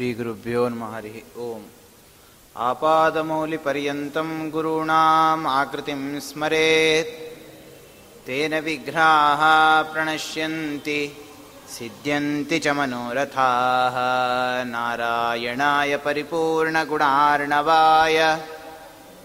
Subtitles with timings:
[0.00, 1.62] श्रीगुरुभ्यो नमः हरिः ओम्।
[2.56, 7.36] आपादमौलिपर्यन्तं गुरूणाम् आकृतिं स्मरेत्।
[8.26, 9.42] तेन विघ्नाः
[9.92, 11.16] प्रणश्यन्ति
[11.78, 13.94] सिद्ध्यन्ति च मनोरथाः।
[14.64, 18.44] नारायणाय परिपूर्णगुणार्णवाय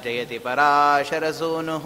[0.03, 1.83] जयति पराशरसूनुः।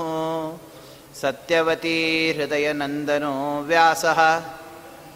[1.21, 4.41] सत्यवती हृदयनन्दनो व्यासः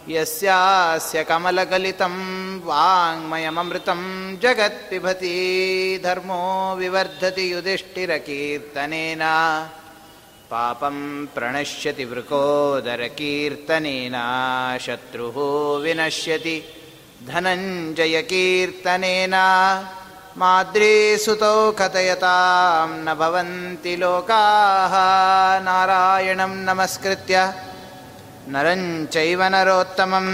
[0.08, 2.14] यस्यास्य कमलगलितं
[2.60, 4.00] वाङ्मयममृतं
[4.42, 9.20] जगत्पिबति धर्मो विवर्धति युधिष्ठिरकीर्तनेन।
[10.50, 14.14] पापं प्रणश्यति वृकोदरकीर्तनेन
[14.80, 16.62] शत्रुः विनश्यति
[17.28, 19.34] धनञ्जयकीर्तनेन।
[20.38, 24.94] माद्रीसुतौ कथयतां न भवन्ति लोकाः
[25.64, 27.54] नारायणं नमस्कृत्य
[28.53, 28.81] नरं
[29.13, 30.27] चैव नरोत्तमं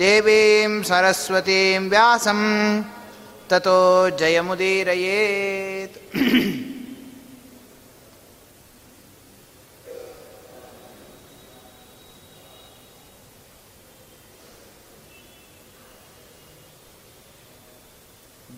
[0.00, 2.40] देवीं सरस्वतीं व्यासं
[3.50, 3.78] ततो
[4.20, 5.96] जयमुदीरयेत्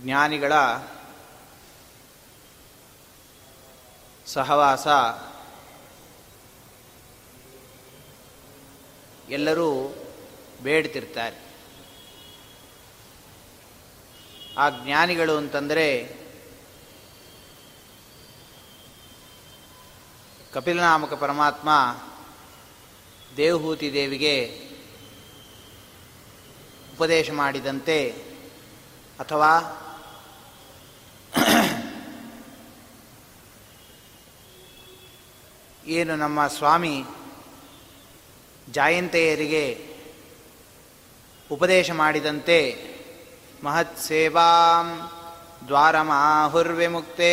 [0.05, 0.55] ಜ್ಞಾನಿಗಳ
[4.27, 4.87] ಸಹವಾಸ
[9.30, 9.96] ಎಲ್ಲರೂ
[10.62, 11.50] ಬೇಡ್ತಿರ್ತಾರೆ.
[14.58, 16.20] ಆ ಜ್ಞಾನಿಗಳು ಅಂತಂದರೆ
[20.54, 21.70] ಕಪಿಲನಾಮಕ ಪರಮಾತ್ಮ
[23.38, 24.70] ದೇವಹೂತಿ ದೇವಿಗೆ
[26.96, 28.10] ಉಪದೇಶ ಮಾಡಿದಂತೆ
[29.20, 29.52] ಅಥವಾ
[35.88, 37.04] ಏನು ನಮ್ಮ ಸ್ವಾಮಿ
[38.72, 39.90] ಜಾಯಂತೆಯರಿಗೆ
[41.52, 42.90] ಉಪದೇಶ ಮಾಡಿದಂತೆ
[43.64, 45.12] ಮಹತ್ ಸೇವಾಂ
[45.68, 47.26] ದ್ವಾರಮಾಹುರ್ವಿಮುಕ್ತೇ.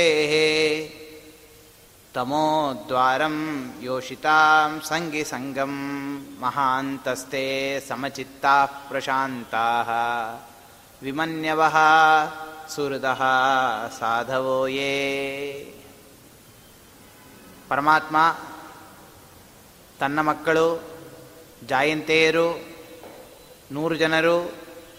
[2.14, 5.72] ತಮೋದ್ವಾರಂ ಯೋಷಿತಾಂ ಸಂಗಿ ಸಂಗಂ
[6.40, 9.84] ಮಹಾಂತಸ್ತೆ ಸಮಚಿತ್ತಾ ಪ್ರಶಾಂತಾ.
[11.02, 11.62] ವಿಮನ್ಯವ
[12.68, 13.04] ಸುಹೃದ
[13.98, 15.74] ಸಾಧವೋ ಯೇ.
[17.68, 18.36] ಪರಮಾತ್ಮ
[20.00, 20.95] ತನ್ನ ಮಕ್ಕಳು
[21.64, 22.66] ಜಾಯಂತೆಯರು,
[23.72, 24.52] ನೂರು ಜನರು,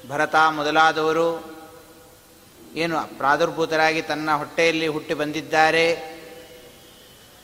[0.09, 1.57] ಭರತ ಮೊದಲಾದವರು,
[2.75, 6.17] ಏನು ಪ್ರಾದುರ್ಭೂತರಾಗಿ ತನ್ನ ಹೊಟ್ಟೆಯಲ್ಲಿ ಹುಟ್ಟಿ ಬಂದಿದ್ದಾರೆ.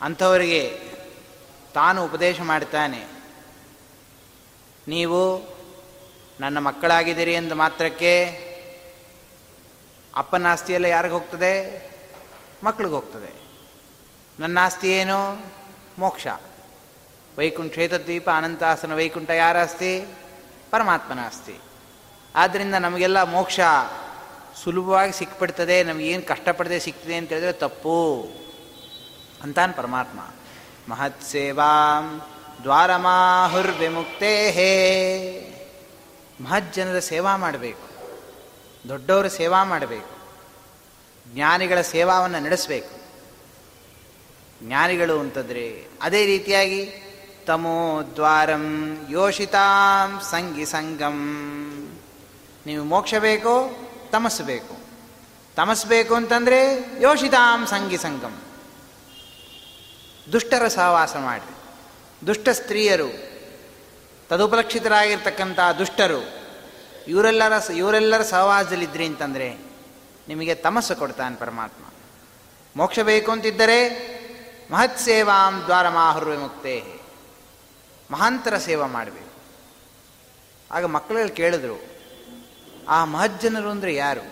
[0.01, 0.79] ಅಂಥವರಿಗೆ
[1.73, 3.05] ತಾನು ಉಪದೇಶ ಮಾಡ್ತಾನೆ.
[4.87, 5.53] ನೀವು
[6.39, 8.43] ನನ್ನ ಮಕ್ಕಳಾಗಿದ್ದೀರಿ ಎಂದು ಮಾತ್ರಕ್ಕೆ
[10.15, 11.83] ಅಪ್ಪನ ಆಸ್ತಿಯೆಲ್ಲ ಯಾರಿಗೆ ಹೋಗ್ತದೆ?
[12.63, 13.43] ಮಕ್ಕಳಿಗೆ ಹೋಗ್ತದೆ.
[14.39, 15.45] ನನ್ನ ಆಸ್ತಿ ಏನು?
[15.97, 16.27] ಮೋಕ್ಷ.
[17.37, 20.05] ವೈಕುಂಠ ದ್ವೀಪ ಅನಂತಾಸನ ವೈಕುಂಠ ಯಾರ ಅಸ್ತಿ
[20.71, 21.55] ಪರಮಾತ್ಮನ ಅಸ್ತಿ
[22.35, 23.59] ಆದ್ದರಿಂದ ನಮಗೆಲ್ಲ ಮೋಕ್ಷ
[24.63, 28.23] ಸುಲಭವಾಗಿ ಸಿಕ್ಬಿಡ್ತದೆ ನಮಗೇನು ಕಷ್ಟಪಡದೆ ಸಿಗ್ತದೆ ಅಂತ ಹೇಳಿದ್ರೆ ತಪ್ಪು
[29.43, 30.19] ಅಂತಾನ್ ಪರಮಾತ್ಮ.
[30.89, 32.21] ಮಹತ್ ಸೇವಾಂ
[32.63, 35.49] ದ್ವಾರಮಾಹುರ್ವಿಮುಕ್ತೇ ಹೇ
[36.41, 38.17] ಮಹತ್ ಜನರ ಸೇವಾ ಮಾಡಬೇಕು.
[38.89, 40.09] ದೊಡ್ಡವರ ಸೇವಾ ಮಾಡಬೇಕು.
[41.33, 43.03] ಜ್ಞಾನಿಗಳ ಸೇವಾವನ್ನು ನಡೆಸಬೇಕು.
[44.63, 47.02] ಜ್ಞಾನಿಗಳು ಅಂತಂದರೆ ಅದೇ ರೀತಿಯಾಗಿ
[47.45, 51.17] ತಮೋ ದ್ವಾರಂ ಯೋಷಿತಾಂ ಸಂಗಿ ಸಂಗಂ.
[52.65, 53.77] ನೀವು ಮೋಕ್ಷ ಬೇಕು,
[54.11, 54.77] ತಮಸ್ಸು ಬೇಕು.
[55.55, 58.41] ತಮಸ್ಸು ಬೇಕು ಅಂತಂದರೆ ಯೋಷಿತಾಂ ಸಂಗಿ ಸಂಗಂ.
[60.31, 61.53] ದುಷ್ಟರ ಸಹವಾಸ ಮಾಡಿ.
[62.27, 63.09] ದುಷ್ಟ ಸ್ತ್ರೀಯರು,
[64.29, 66.43] ತದುಪಲಕ್ಷಿತರಾಗಿರ್ತಕ್ಕಂಥ ದುಷ್ಟರು,
[67.07, 69.57] ಇವರೆಲ್ಲರ ಇವರೆಲ್ಲರ ಸಹವಾಸದಲ್ಲಿದ್ರಿ ಅಂತಂದರೆ
[70.27, 71.83] ನಿಮಗೆ ತಮಸ್ಸು ಕೊಡ್ತಾನೆ ಪರಮಾತ್ಮ.
[72.75, 74.13] ಮೋಕ್ಷ ಬೇಕು ಅಂತಿದ್ದರೆ
[74.71, 77.02] ಮಹತ್ ಸೇವಾಂ ದ್ವಾರ ಮಾಹುರ್ವೆ ಮುಕ್ತೇ.
[78.13, 79.31] ಮಹಾಂತರ ಸೇವಾ ಮಾಡಬೇಕು.
[80.71, 81.77] ಆಗ ಮಕ್ಕಳಲ್ಲಿ ಕೇಳಿದ್ರು,
[82.89, 84.25] ಆ ಮಹಜ್ಜನರು ಅಂದರೆ ಯಾರು?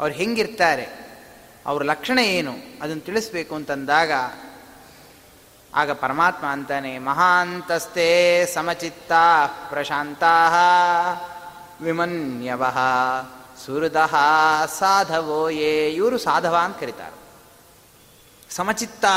[0.00, 0.86] ಅವ್ರು ಹೆಂಗಿರ್ತಾರೆ?
[1.66, 2.54] ಅವ್ರ ಲಕ್ಷಣ ಏನು?
[2.82, 4.12] ಅದನ್ನು ತಿಳಿಸ್ಬೇಕು ಅಂತಂದಾಗ,
[5.74, 8.08] ಆಗ ಪರಮಾತ್ಮ ಅಂತಾನೆ ಮಹಾಂತಸ್ತೆ
[8.54, 9.12] ಸಮಚಿತ್ತ
[9.68, 10.34] ಪ್ರಶಾಂತಾ
[11.80, 12.64] ವಿಮನ್ಯವ
[13.66, 14.00] ಸುಹೃದ
[14.78, 15.74] ಸಾಧವೋ ಯೇ.
[15.88, 17.16] ಇವರು ಸಾಧವ ಅಂತ ಕರೀತಾರೆ.
[18.50, 19.12] ಸಮಚಿತ್ತಾ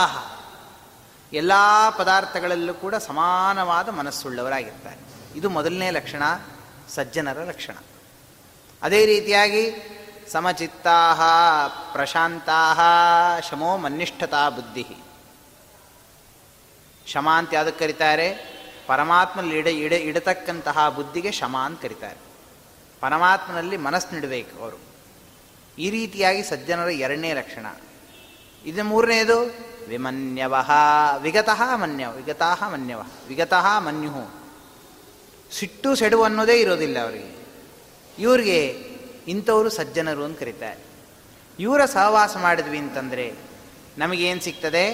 [1.33, 1.51] ಎಲ್ಲ
[1.97, 4.97] ಪದಾರ್ಥಗಳಲ್ಲೂ ಕೂಡ ಸಮಾನವಾದ ಮನಸ್ಸುಳ್ಳವರಾಗಿರ್ತಾರೆ.
[5.37, 6.23] ಇದು ಮೊದಲನೇ ಲಕ್ಷಣ,
[6.89, 7.73] ಸಜ್ಜನರ ಲಕ್ಷಣ.
[8.81, 9.71] ಅದೇ ರೀತಿಯಾಗಿ
[10.31, 11.15] ಸಮಚಿತ್ತಾ
[11.93, 12.73] ಪ್ರಶಾಂತಾ
[13.49, 14.87] ಶಮೋ ಮನ್ನಿಷ್ಠತಾ ಬುದ್ಧಿ.
[17.05, 18.61] ಶಮ ಅಂತ ಯಾವುದಕ್ಕೆ ಕರೀತಾರೆ?
[18.87, 22.17] ಪರಮಾತ್ಮನಲ್ಲಿ ಇಡ ಇಡ, ಇಡತಕ್ಕಂತಹ ಬುದ್ಧಿಗೆ ಶಮ ಅಂತ ಕರೀತಾರೆ.
[22.99, 24.79] ಪರಮಾತ್ಮನಲ್ಲಿ ಮನಸ್ಸು ನಿಡಬೇಕು ಅವರು.
[25.77, 27.65] ಈ ರೀತಿಯಾಗಿ ಸಜ್ಜನರ ಎರಡನೇ ಲಕ್ಷಣ.
[28.65, 30.55] ಇದು ಮೂರನೇದು ವಿಮನ್ಯವ
[31.21, 34.33] ವಿಗತಃ ಮನ್ಯ ವಿಗತಃ ಮನ್ಯವ, ವಿಗತಃ ಮನ್ಯು
[35.51, 37.47] ಸಿಟ್ಟು ಸೆಡು ಅನ್ನೋದೇ ಇರೋದಿಲ್ಲ ಅವರಿಗೆ.
[38.19, 38.67] ಇವ್ರಿಗೆ
[39.27, 40.83] ಇಂಥವರು ಸಜ್ಜನರು ಅಂತ ಕರೀತಾರೆ.
[41.59, 43.33] ಇವರ ಸಹವಾಸ ಮಾಡಿದ್ವಿ ಅಂತಂದರೆ
[43.97, 44.85] ನಮಗೇನು ಸಿಗ್ತದೆ?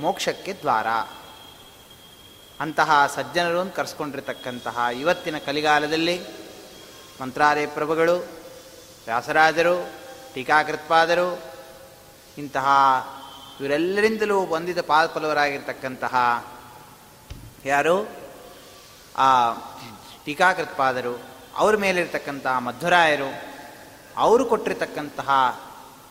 [0.00, 0.86] ಮೋಕ್ಷಕ್ಕೆ ದ್ವಾರ.
[2.60, 6.20] ಅಂತಹ ಸಜ್ಜನರು ಅಂತ ಕರೆಸ್ಕೊಂಡಿರ್ತಕ್ಕಂತಹ ಇವತ್ತಿನ ಕಲಿಗಾಲದಲ್ಲಿ
[7.22, 8.16] ಮಂತ್ರಾಲಯ ಪ್ರಭುಗಳು,
[9.06, 9.90] ವ್ಯಾಸರಾಜರು,
[10.34, 11.40] ಟೀಕಾಕೃತ್ಪಾದರು,
[12.38, 12.68] ಇಂತಹ
[13.60, 16.44] ಇವರೆಲ್ಲರಿಂದಲೂ ಬಂದಿದ ಪಾದಫಲವರಾಗಿರ್ತಕ್ಕಂತಹ
[17.64, 18.08] ಯಾರು?
[19.16, 19.52] ಆ
[20.24, 21.22] ಟೀಕಾಕೃತ್ಪಾದರು,
[21.56, 23.42] ಅವ್ರ ಮೇಲಿರ್ತಕ್ಕಂತಹ ಮಧ್ವರಾಯರು,
[24.16, 25.30] ಅವರು ಕೊಟ್ಟಿರ್ತಕ್ಕಂತಹ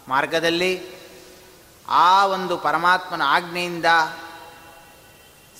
[0.08, 1.02] ಮಾರ್ಗದಲ್ಲಿ
[1.88, 3.86] ಆ ಒಂದು ಪರಮಾತ್ಮನ ಆಜ್ಞೆಯಿಂದ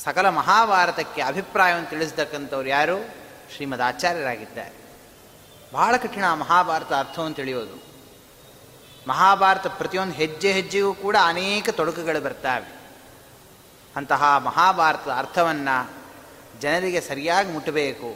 [0.04, 3.10] ಸಕಲ ಮಹಾಭಾರತಕ್ಕೆ ಅಭಿಪ್ರಾಯವನ್ನು ತಿಳಿಸತಕ್ಕಂಥವ್ರು ಯಾರು?
[3.56, 4.82] ಶ್ರೀಮದ್ ಆಚಾರ್ಯರಾಗಿದ್ದಾರೆ.
[5.74, 7.91] ಬಹಳ ಕಠಿಣ ಮಹಾಭಾರತ ಅರ್ಥವನ್ನು ತಿಳಿಯೋದು.
[9.08, 12.82] ಮಹಾಭಾರತ ಪ್ರತಿಯೊಂದು ಹೆಜ್ಜೆ ಹೆಜ್ಜೆಗೂ ಕೂಡ ಅನೇಕ ತೊಡಕುಗಳು ಬರ್ತಾವೆ.
[13.96, 15.92] ಅಂತಹ ಮಹಾಭಾರತದ ಅರ್ಥವನ್ನು
[16.60, 18.16] ಜನರಿಗೆ ಸರಿಯಾಗಿ ಮುಟ್ಟಬೇಕು.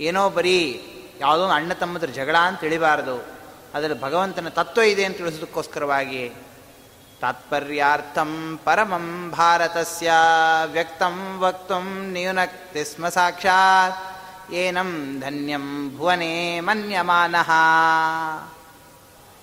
[0.00, 0.90] ಏನೋ ಬರೀ
[1.20, 3.26] ಯಾವುದೋ ಒಂದು ಅಣ್ಣ ತಮ್ಮದ್ರ ಜಗಳ ಅಂತ ತಿಳಿಬಾರದು.
[3.74, 6.32] ಅದರಲ್ಲಿ ಭಗವಂತನ ತತ್ವ ಇದೆ ಅಂತ ತಿಳಿಸೋದಕ್ಕೋಸ್ಕರವಾಗಿ
[7.20, 10.12] ತಾತ್ಪರ್ಯಾರ್ಥಂ ಪರಮಂ ಭಾರತಸ್ಯ
[10.66, 11.78] ವ್ಯಕ್ತಂ ವಕ್ತು
[12.12, 14.14] ನ್ಯೂನಕ್ತಿ ಸ್ಮ ಸಾಕ್ಷಾತ್
[14.52, 17.50] ಏನಂ ಧನ್ಯಂ ಭುವನೇ ಮನ್ಯಮಾನಃ.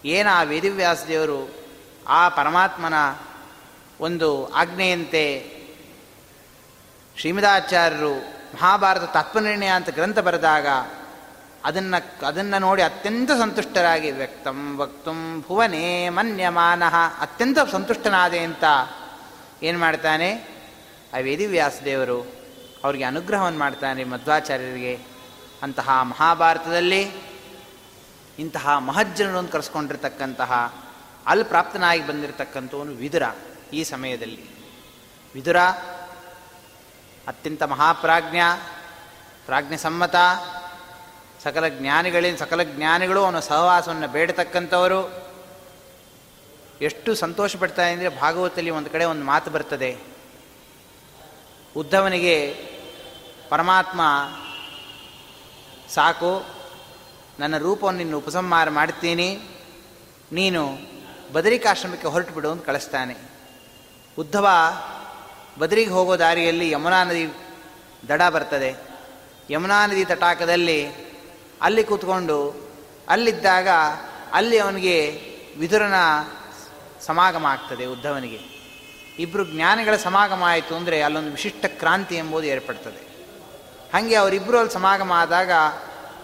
[0.05, 1.55] ಏನ ಆ ವೇದಿವ್ಯಾಸದೇವರು
[2.07, 2.93] ಆ ಪರಮಾತ್ಮನ
[3.99, 5.51] ಒಂದು ಆಜ್ಞೆಯಂತೆ
[7.17, 8.15] ಶ್ರೀಮದಾಚಾರ್ಯರು
[8.55, 10.67] ಮಹಾಭಾರತ ತತ್ವನಿರ್ಣಯ ಅಂತ ಗ್ರಂಥ ಬರೆದಾಗ
[11.65, 18.63] ಅದನ್ನು ಅದನ್ನು ನೋಡಿ ಅತ್ಯಂತ ಸಂತುಷ್ಟರಾಗಿ ವ್ಯಕ್ತಂ ವಕ್ತಂ ಭುವನೇ ಮನ್ಯಮಾನಃ ಅತ್ಯಂತ ಸಂತುಷ್ಟನಾದೆ ಅಂತ
[19.63, 20.33] ಏನು ಮಾಡ್ತಾನೆ?
[21.13, 22.35] ಆ ವೇದಿವ್ಯಾಸದೇವರು
[22.83, 24.99] ಅವರಿಗೆ ಅನುಗ್ರಹವನ್ನು ಮಾಡ್ತಾನೆ ಮಧ್ವಾಚಾರ್ಯರಿಗೆ
[25.63, 27.30] ಅಂತಹ ಮಹಾಭಾರತದಲ್ಲಿ.
[28.39, 30.73] ಇಂತಹ ಮಹಜ್ಜನರನ್ನು ಕರೆಸ್ಕೊಂಡಿರ್ತಕ್ಕಂತಹ
[31.27, 33.23] ಅಲ್ಲಿ ಪ್ರಾಪ್ತನಾಗಿ ಬಂದಿರತಕ್ಕಂಥವನು ವಿದುರ
[33.73, 34.45] ಈ ಸಮಯದಲ್ಲಿ.
[35.33, 35.59] ವಿದುರ,
[37.27, 38.37] ಅತ್ಯಂತ ಮಹಾಪ್ರಾಜ್ಞ
[39.45, 40.15] ಪ್ರಾಜ್ಞ ಸಮ್ಮತ
[41.43, 45.31] ಸಕಲ ಜ್ಞಾನಿಗಳಿಂದ ಸಕಲ ಜ್ಞಾನಿಗಳು ಅವನ ಸಹವಾಸವನ್ನು ಬೇಡತಕ್ಕಂಥವರು.
[46.81, 49.99] ಎಷ್ಟು ಸಂತೋಷ ಪಡ್ತಾರೆ ಅಂದರೆ ಭಾಗವತಲ್ಲಿ ಒಂದು ಕಡೆ ಒಂದು ಮಾತು ಬರ್ತದೆ.
[51.77, 52.67] ಉದ್ಧವನಿಗೆ
[53.49, 54.01] ಪರಮಾತ್ಮ
[55.89, 56.60] ಸಾಕು
[57.41, 59.27] ನನ್ನ ರೂಪವನ್ನು ನಿನ್ನ ಉಪಸಂಹಾರ ಮಾಡ್ತೀನಿ
[60.31, 60.77] ನೀನು
[61.33, 63.15] ಬದರಿಕಾಶ್ರಮಕ್ಕೆ ಹೊರಟು ಬಿಡು ಅಂತ ಕಳಿಸ್ತಾನೆ.
[64.17, 64.47] ಉದ್ಧವ
[65.59, 67.25] ಬದರಿಗೆ ಹೋಗೋ ದಾರಿಯಲ್ಲಿ ಯಮುನಾ ನದಿ
[68.09, 68.71] ದಡ ಬರ್ತದೆ.
[69.49, 70.79] ಯಮುನಾ ನದಿ ತಟಾಕದಲ್ಲಿ
[71.61, 72.37] ಅಲ್ಲಿ ಕೂತ್ಕೊಂಡು
[73.09, 73.67] ಅಲ್ಲಿದ್ದಾಗ
[74.33, 74.97] ಅಲ್ಲಿ ಅವನಿಗೆ
[75.57, 75.93] ವಿದುರನ
[77.01, 78.39] ಸಮಾಗಮ ಆಗ್ತದೆ ಉದ್ಧವನಿಗೆ.
[79.19, 83.01] ಇಬ್ಬರು ಜ್ಞಾನಿಗಳ ಸಮಾಗಮ ಆಯಿತು ಅಂದರೆ ಅಲ್ಲೊಂದು ವಿಶಿಷ್ಟ ಕ್ರಾಂತಿ ಎಂಬುದು ಏರ್ಪಡ್ತದೆ.
[83.93, 85.51] ಹಾಗೆ ಅವರಿಬ್ಬರು ಅಲ್ಲಿ ಸಮಾಗಮ ಆದಾಗ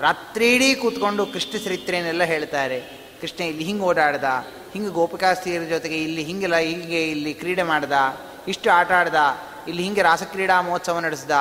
[0.01, 2.80] ರಾತ್ರಿಡೀ ಕೂತ್ಕೊಂಡು ಕೃಷ್ಣ ಚರಿತ್ರೆಯನ್ನೆಲ್ಲ ಹೇಳ್ತಾರೆ.
[3.22, 4.24] ಕೃಷ್ಣ ಇಲ್ಲಿ ಹಿಂಗೆ ಓಡಾಡ್ದ,
[4.74, 7.92] ಹಿಂಗೆ ಗೋಪಿಕಾಸ್ತಿಯರ ಜೊತೆಗೆ ಇಲ್ಲಿ ಹಿಂಗೆಲ್ಲ ಹೀಗೆ ಇಲ್ಲಿ ಕ್ರೀಡೆ ಮಾಡ್ದ,
[8.48, 9.16] ಇಷ್ಟು ಆಟ ಆಡ್ದ,
[9.68, 11.32] ಇಲ್ಲಿ ಹಿಂಗೆ ರಾಸಕ್ರೀಡಾ ಮಹೋತ್ಸವ ನಡೆಸ್ದ,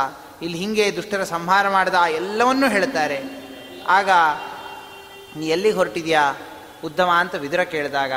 [0.43, 3.23] ಇಲ್ಲಿ ಹಿಂಗೆ ದುಷ್ಟರ ಸಂಹಾರ ಮಾಡ್ದ, ಎಲ್ಲವನ್ನೂ ಹೇಳ್ತಾರೆ.
[3.89, 4.11] ಆಗ
[5.37, 6.37] ನೀ ಎಲ್ಲಿಗೆ ಹೊರಟಿದ್ಯಾ?
[6.85, 8.13] ಉದ್ದಮ ಅಂತ ವಿದುರ ಕೇಳಿದಾಗ,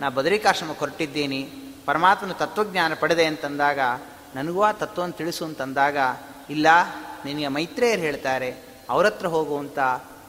[0.00, 1.48] ನಾ ಬದರಿಕಾಶ್ರಮಕ್ಕೆ ಹೊರಟಿದ್ದೀನಿ,
[1.86, 3.78] ಪರಮಾತ್ಮನ ತತ್ವಜ್ಞಾನ ಪಡೆದೆ ಅಂತಂದಾಗ,
[4.34, 5.96] ನನಗೂ ಆ ತತ್ವವನ್ನು ತಿಳಿಸು ಅಂತಂದಾಗ,
[6.50, 6.66] ಇಲ್ಲ,
[7.24, 8.67] ನಿನಗೆ ಮೈತ್ರೇಯರು ಹೇಳ್ತಾರೆ.
[8.88, 9.78] ಅವ್ರ ಹತ್ರ ಹೋಗುವಂಥ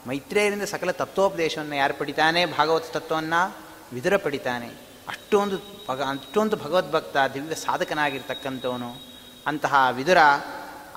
[0.06, 2.46] ಮೈತ್ರೇಯರಿಂದ ಸಕಲ ತತ್ವೋಪದೇಶವನ್ನು ಯಾರು ಪಡಿತಾನೆ?
[2.46, 3.56] ಭಾಗವತ ತತ್ವವನ್ನು
[3.92, 4.66] ವಿದುರ ಪಡಿತಾನೆ.
[5.08, 5.56] ಅಷ್ಟೊಂದು
[5.88, 9.02] ಭಗ ಅಷ್ಟೊಂದು ಭಗವದ್ಭಕ್ತ, ದಿವ್ಯ ಸಾಧಕನಾಗಿರ್ತಕ್ಕಂಥವನು,
[9.46, 10.18] ಅಂತಹ ವಿದುರ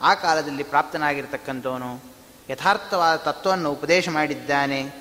[0.02, 2.04] ಆ ಕಾಲದಲ್ಲಿ ಪ್ರಾಪ್ತನಾಗಿರ್ತಕ್ಕಂಥವನು,
[2.50, 4.94] ಯಥಾರ್ಥವಾದ ತತ್ವವನ್ನು ಉಪದೇಶ ಮಾಡಿದ್ದಾನೆ,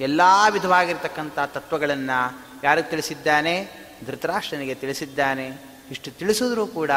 [0.00, 0.20] ಎಲ್ಲ
[0.50, 3.70] ವಿಧವಾಗಿರ್ತಕ್ಕಂಥ ತತ್ವಗಳನ್ನು ಯಾರಿಗೆ ತಿಳಿಸಿದ್ದಾನೆ?
[4.06, 5.46] ಧೃತರಾಷ್ಟ್ರನಿಗೆ ತಿಳಿಸಿದ್ದಾನೆ.
[5.90, 6.90] ಇಷ್ಟು ತಿಳಿಸಿದ್ರೂ ಕೂಡ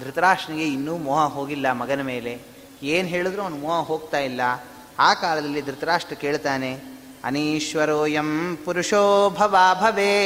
[0.00, 2.53] ಧೃತರಾಷ್ಟ್ರನಿಗೆ ಇನ್ನೂ ಮೋಹ ಹೋಗಿಲ್ಲ ಮಗನ ಮೇಲೆ.
[2.82, 4.40] ಏನು ಹೇಳಿದ್ರು ಅವನು ಮೋಹ ಹೋಗ್ತಾ ಇಲ್ಲ.
[4.98, 10.16] ಆ ಕಾಲದಲ್ಲಿ ಧೃತರಾಷ್ಟ್ರ ಕೇಳ್ತಾನೆ ಅನೀಶ್ವರೋಯಂ ಪುರುಷೋ ಭವಾ ಭವೇ,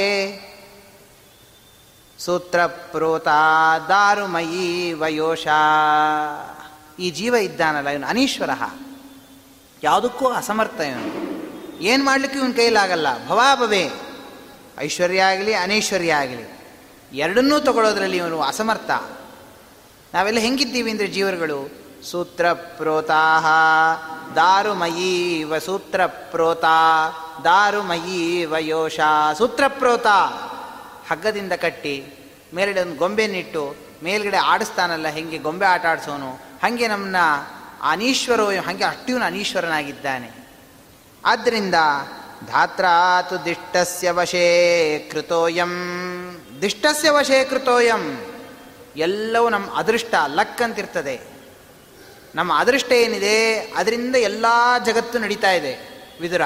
[2.19, 3.29] ಸೂತ್ರ ಪ್ರೋತ
[3.89, 5.47] ದಾರುಮಯಿ ವಯೋಷ.
[6.99, 8.51] ಈ ಜೀವ ಇದ್ದಾನಲ್ಲ ಇವನು ಅನೀಶ್ವರ
[9.83, 11.29] ಯಾವುದಕ್ಕೂ ಅಸಮರ್ಥ ಇವನು.
[11.83, 13.91] ಏನು ಮಾಡಲಿಕ್ಕೆ ಇವನ ಕೈಲಾಗಲ್ಲ ಭವಾಭವೇ
[14.79, 16.59] ಐಶ್ವರ್ಯ ಆಗಲಿ, ಅನೈಶ್ವರ್ಯ ಆಗಲಿ.
[17.13, 18.91] ಎರಡನ್ನೂ ತಗೊಳ್ಳೋದ್ರಲ್ಲಿ ಇವನು ಅಸಮರ್ಥ.
[20.15, 21.88] ನಾವೆಲ್ಲ ಹೆಂಗಿದ್ದೀವಿ ಅಂದರೆ ಜೀವರುಗಳು?
[22.03, 23.47] ಸೂತ್ರ ಪ್ರೋತಾಹ
[24.35, 26.65] ದಾರುಮಯೀ ವ ಸೂತ್ರ ಪ್ರೋತ
[27.45, 29.01] ದಾರುಮಯೀ ವಯೋಷ
[29.39, 30.07] ಸೂತ್ರ ಪ್ರೋತ
[31.11, 32.15] ಹಗ್ಗದಿಂದ ಕಟ್ಟಿ
[32.55, 36.31] ಮೇಲ್ಗಡೆ ಒಂದು ಗೊಂಬೆನಿಟ್ಟು ಮೇಲ್ಗಡೆ ಆಡಿಸ್ತಾನಲ್ಲ, ಹೆಂಗೆ ಗೊಂಬೆ ಆಟ ಆಡಿಸೋನು.
[36.33, 37.17] ಹಾಗೆ ನಮ್ಮನ್ನ
[37.83, 40.31] ಅನೀಶ್ವರೋ, ಹಾಗೆ ಅಷ್ಟಿವನು ಅನೀಶ್ವರನಾಗಿದ್ದಾನೆ.
[41.25, 41.75] ಆದ್ದರಿಂದ
[42.47, 45.73] ಧಾತ್ರಾತು ದಿಷ್ಟಸ್ಯ ವಶೇ ಕೃತೋಯಂ.
[46.63, 48.27] ದಿಷ್ಟಸ್ಯ ವಶೇ ಕೃತೋಯಂ.
[48.97, 51.38] ಎಲ್ಲವೂ ನಮ್ಮ ಅದೃಷ್ಟ, ಲಕ್ ಅಂತಿರ್ತದೆ.
[52.39, 54.47] ನಮ್ಮ ಅದೃಷ್ಟ ಏನಿದೆ, ಅದರಿಂದ ಎಲ್ಲ
[54.87, 55.75] ಜಗತ್ತು ನಡೀತಾ ಇದೆ,
[56.21, 56.41] ವಿದುರ.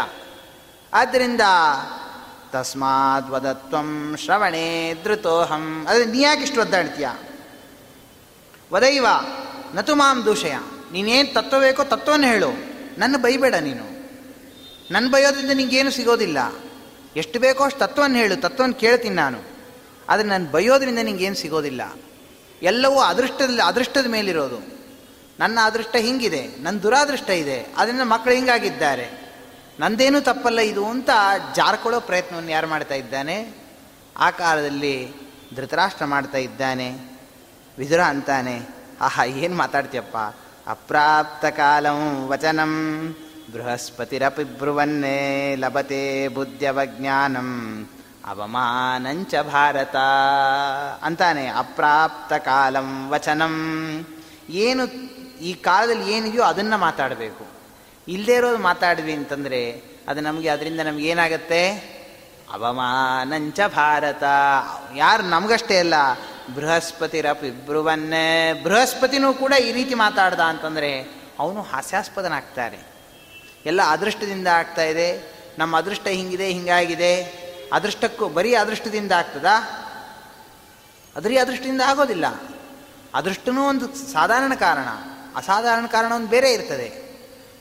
[0.93, 1.41] ಆದ್ದರಿಂದ
[2.53, 5.87] ತಸ್ಮಾತ್ ವದತ್ವಂ ಶ್ರವಣೇ ಧೃತೋಹಂ.
[5.89, 7.09] ಅದೇ ನೀ ಯಾಕೆ ಇಷ್ಟು ಒದ್ದಾಡ್ತೀಯ?
[8.73, 9.07] ವದೈವ,
[9.75, 10.55] ನತು ಮಾಂ ದೂಷಯ.
[10.93, 12.49] ನೀನೇನು ತತ್ವ ಬೇಕೋ ತತ್ವವನ್ನು ಹೇಳು.
[13.01, 13.85] ನನ್ನ ಬೈಬೇಡ ನೀನು.
[14.93, 16.39] ನನ್ನ ಬೈಯೋದ್ರಿಂದ ನಿಂಗೇನು ಸಿಗೋದಿಲ್ಲ.
[17.17, 19.39] ಎಷ್ಟು ಬೇಕೋ ಅಷ್ಟು ತತ್ವವನ್ನು ಹೇಳು, ತತ್ವವನ್ನು ಕೇಳ್ತೀನಿ ನಾನು.
[20.09, 21.95] ಆದರೆ ನನ್ನ ಬೈಯೋದ್ರಿಂದ ನಿಂಗೇನು ಸಿಗೋದಿಲ್ಲ.
[22.63, 24.82] ಎಲ್ಲವೂ ಅದೃಷ್ಟದಲ್ಲಿ, ಅದೃಷ್ಟದ ಮೇಲಿರೋದು.
[25.43, 29.07] ನನ್ನ ಅದೃಷ್ಟ ಹಿಂಗಿದೆ ನನ್ನ ದುರಾದೃಷ್ಟ ಇದೆ, ಅದರಿಂದ ಮಕ್ಕಳು ಹಿಂಗಾಗಿದ್ದಾರೆ.
[29.81, 31.11] ನಂದೇನೂ ತಪ್ಪಲ್ಲ ಇದು ಅಂತ
[31.55, 33.37] ಜಾರ್ಕೊಳ್ಳೋ ಪ್ರಯತ್ನವನ್ನು ಯಾರು ಮಾಡ್ತಾ ಇದ್ದಾನೆ?
[34.17, 34.95] ಆ ಕಾಲದಲ್ಲಿ
[35.57, 36.89] ಧೃತರಾಷ್ಟ್ರ ಮಾಡ್ತಾ ಇದ್ದಾನೆ,
[37.79, 38.57] ವಿದುರ ಅಂತಾನೆ.
[39.01, 40.17] ಆಹಾ, ಏನು ಮಾತಾಡ್ತೀಯಪ್ಪ?
[40.67, 42.73] ಅಪ್ರಾಪ್ತ ಕಾಲಂ ವಚನಂ,
[43.53, 45.21] ಬೃಹಸ್ಪತಿರಪಿ ಬ್ರುವನ್ನೇ
[45.57, 47.49] ಲಭತೆ ಬುದ್ಧವಜ್ಞಾನಂ,
[48.27, 49.97] ಅವಮಾನಂಚ ಭಾರತ
[51.03, 51.47] ಅಂತಾನೆ.
[51.47, 53.57] ಅಪ್ರಾಪ್ತ ಕಾಲಂ ವಚನಂ.
[54.49, 54.85] ಏನು
[55.43, 57.47] ಈ ಕಾಲದಲ್ಲಿ ಏನಿದೆಯೋ ಅದನ್ನು ಮಾತಾಡಬೇಕು.
[58.09, 61.71] ಇಲ್ಲದೇ ಇರೋದು ಮಾತಾಡಿದ್ವಿ ಅಂತಂದರೆ ಅದು ನಮಗೆ ಅದರಿಂದ ನಮ್ಗೆ ಏನಾಗತ್ತೆ?
[62.53, 64.23] ಅವಮಾನಂಚ ಭಾರತ.
[64.97, 65.95] ಯಾರು ನಮಗಷ್ಟೇ ಅಲ್ಲ
[66.55, 72.79] ಬೃಹಸ್ಪತಿ ರಪಿಬ್ರುವನ್ನೇ ಬೃಹಸ್ಪತಿನೂ ಕೂಡ ಈ ರೀತಿ ಮಾತಾಡ್ದ ಅಂತಂದರೆ ಅವನು ಹಾಸ್ಯಾಸ್ಪದನಾಗ್ತಾರೆ.
[73.67, 75.33] ಎಲ್ಲ ಅದೃಷ್ಟದಿಂದ ಆಗ್ತಾ ಇದೆ.
[75.59, 77.43] ನಮ್ಮ ಅದೃಷ್ಟ ಹಿಂಗಿದೆ, ಹಿಂಗಾಗಿದೆ.
[77.73, 79.79] ಅದೃಷ್ಟಕ್ಕೂ ಬರೀ ಅದೃಷ್ಟದಿಂದ ಆಗ್ತದಾ?
[81.17, 82.25] ಅದರಿ ಅದೃಷ್ಟದಿಂದ ಆಗೋದಿಲ್ಲ.
[83.15, 85.12] ಅದೃಷ್ಟನೂ ಒಂದು ಸಾಧಾರಣ ಕಾರಣ.
[85.37, 87.03] ಅಸಾಧಾರಣ ಕಾರಣ ಒಂದು ಬೇರೆ ಇರ್ತದೆ.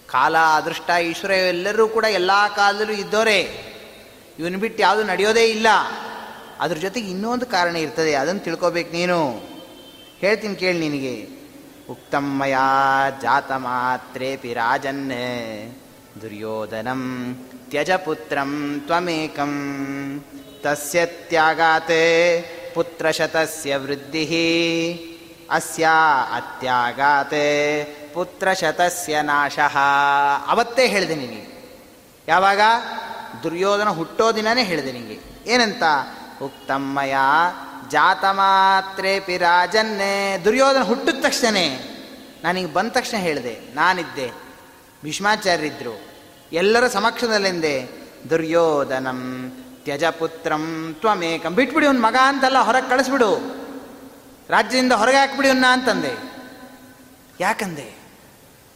[0.07, 3.71] ಕಾಲ, ಅದೃಷ್ಟ ಈಶ್ವರ ಎಲ್ಲರೂ ಕೂಡ ಎಲ್ಲ ಕಾಲದಲ್ಲೂ ಇದ್ದೋರೆ.
[4.39, 5.67] ಇವನು ಬಿಟ್ಟು ಯಾವುದು ನಡೆಯೋದೇ ಇಲ್ಲ.
[6.59, 9.29] ಅದ್ರ ಜೊತೆಗೆ ಇನ್ನೊಂದು ಕಾರಣ ಇರ್ತದೆ, ಅದನ್ನು ತಿಳ್ಕೊಬೇಕು ನೀನು.
[10.19, 11.41] ಹೇಳ್ತೀನಿ ಕೇಳಿ ನಿನಗೆ.
[11.89, 12.55] ಉಕ್ತಮ್ಮಯ
[13.21, 15.11] ಜಾತ ಮಾತ್ರೇಪಿ ರಾಜನ್
[16.21, 17.35] ದುರ್ಯೋಧನಂ
[17.69, 19.51] ತ್ಯಜ ಪುತ್ರಂ ತ್ವಮೇಕಂ.
[20.63, 22.41] ತಸ್ಯ ತ್ಯಾಗಾತೆ
[22.73, 25.10] ಪುತ್ರಶತಸ್ಯ ವೃದ್ಧಿ.
[25.51, 25.89] ಅಸ್ಯ
[26.33, 29.77] ಅತ್ಯಾಗಾತೆ ಪುತ್ರಶತಸ್ಯ ನಾಶಃ.
[30.47, 31.51] ಅವತ್ತೇ ಹೇಳಿದೆ ನಿನಗೆ.
[32.27, 32.59] ಯಾವಾಗ?
[33.43, 35.19] ದುರ್ಯೋಧನ ಹುಟ್ಟೋ ದಿನನೇ ಹೇಳಿದೆ ನಿನಗೆ.
[35.47, 35.83] ಏನಂತ?
[36.41, 37.13] ಉಕ್ತಮ್ಮಯ
[37.89, 41.87] ಜಾತ ಮಾತ್ರೇಪಿ ರಾಜನ್ನೇ, ದುರ್ಯೋಧನ ಹುಟ್ಟಿದ ತಕ್ಷಣನೇ
[42.43, 43.75] ನಾನೀಗ ಬಂದ ತಕ್ಷಣ ಹೇಳಿದೆ.
[43.75, 44.31] ನಾನಿದ್ದೆ.
[45.03, 46.01] ಭೀಷ್ಮಾಚಾರ್ಯರಿದ್ದರು
[46.53, 47.89] ಎಲ್ಲರ ಸಮಕ್ಷದಲ್ಲೆಂದೆ
[48.29, 49.51] ದುರ್ಯೋಧನಂ
[49.83, 51.55] ತ್ಯಜಪುತ್ರಂ ತ್ವಮೇಕಂ.
[51.55, 53.60] ಬಿಟ್ಬಿಡಿ ಒಂದು ಮಗ ಅಂತಲ್ಲ, ಹೊರಗೆ ಕಳಿಸ್ಬಿಡು.
[54.51, 56.31] ರಾಜ್ಯದಿಂದ ಹೊರಗೆ ಹಾಕ್ಬಿಡಿ ಅಂತಂದೆ.
[57.39, 58.01] ಯಾಕಂದೆ?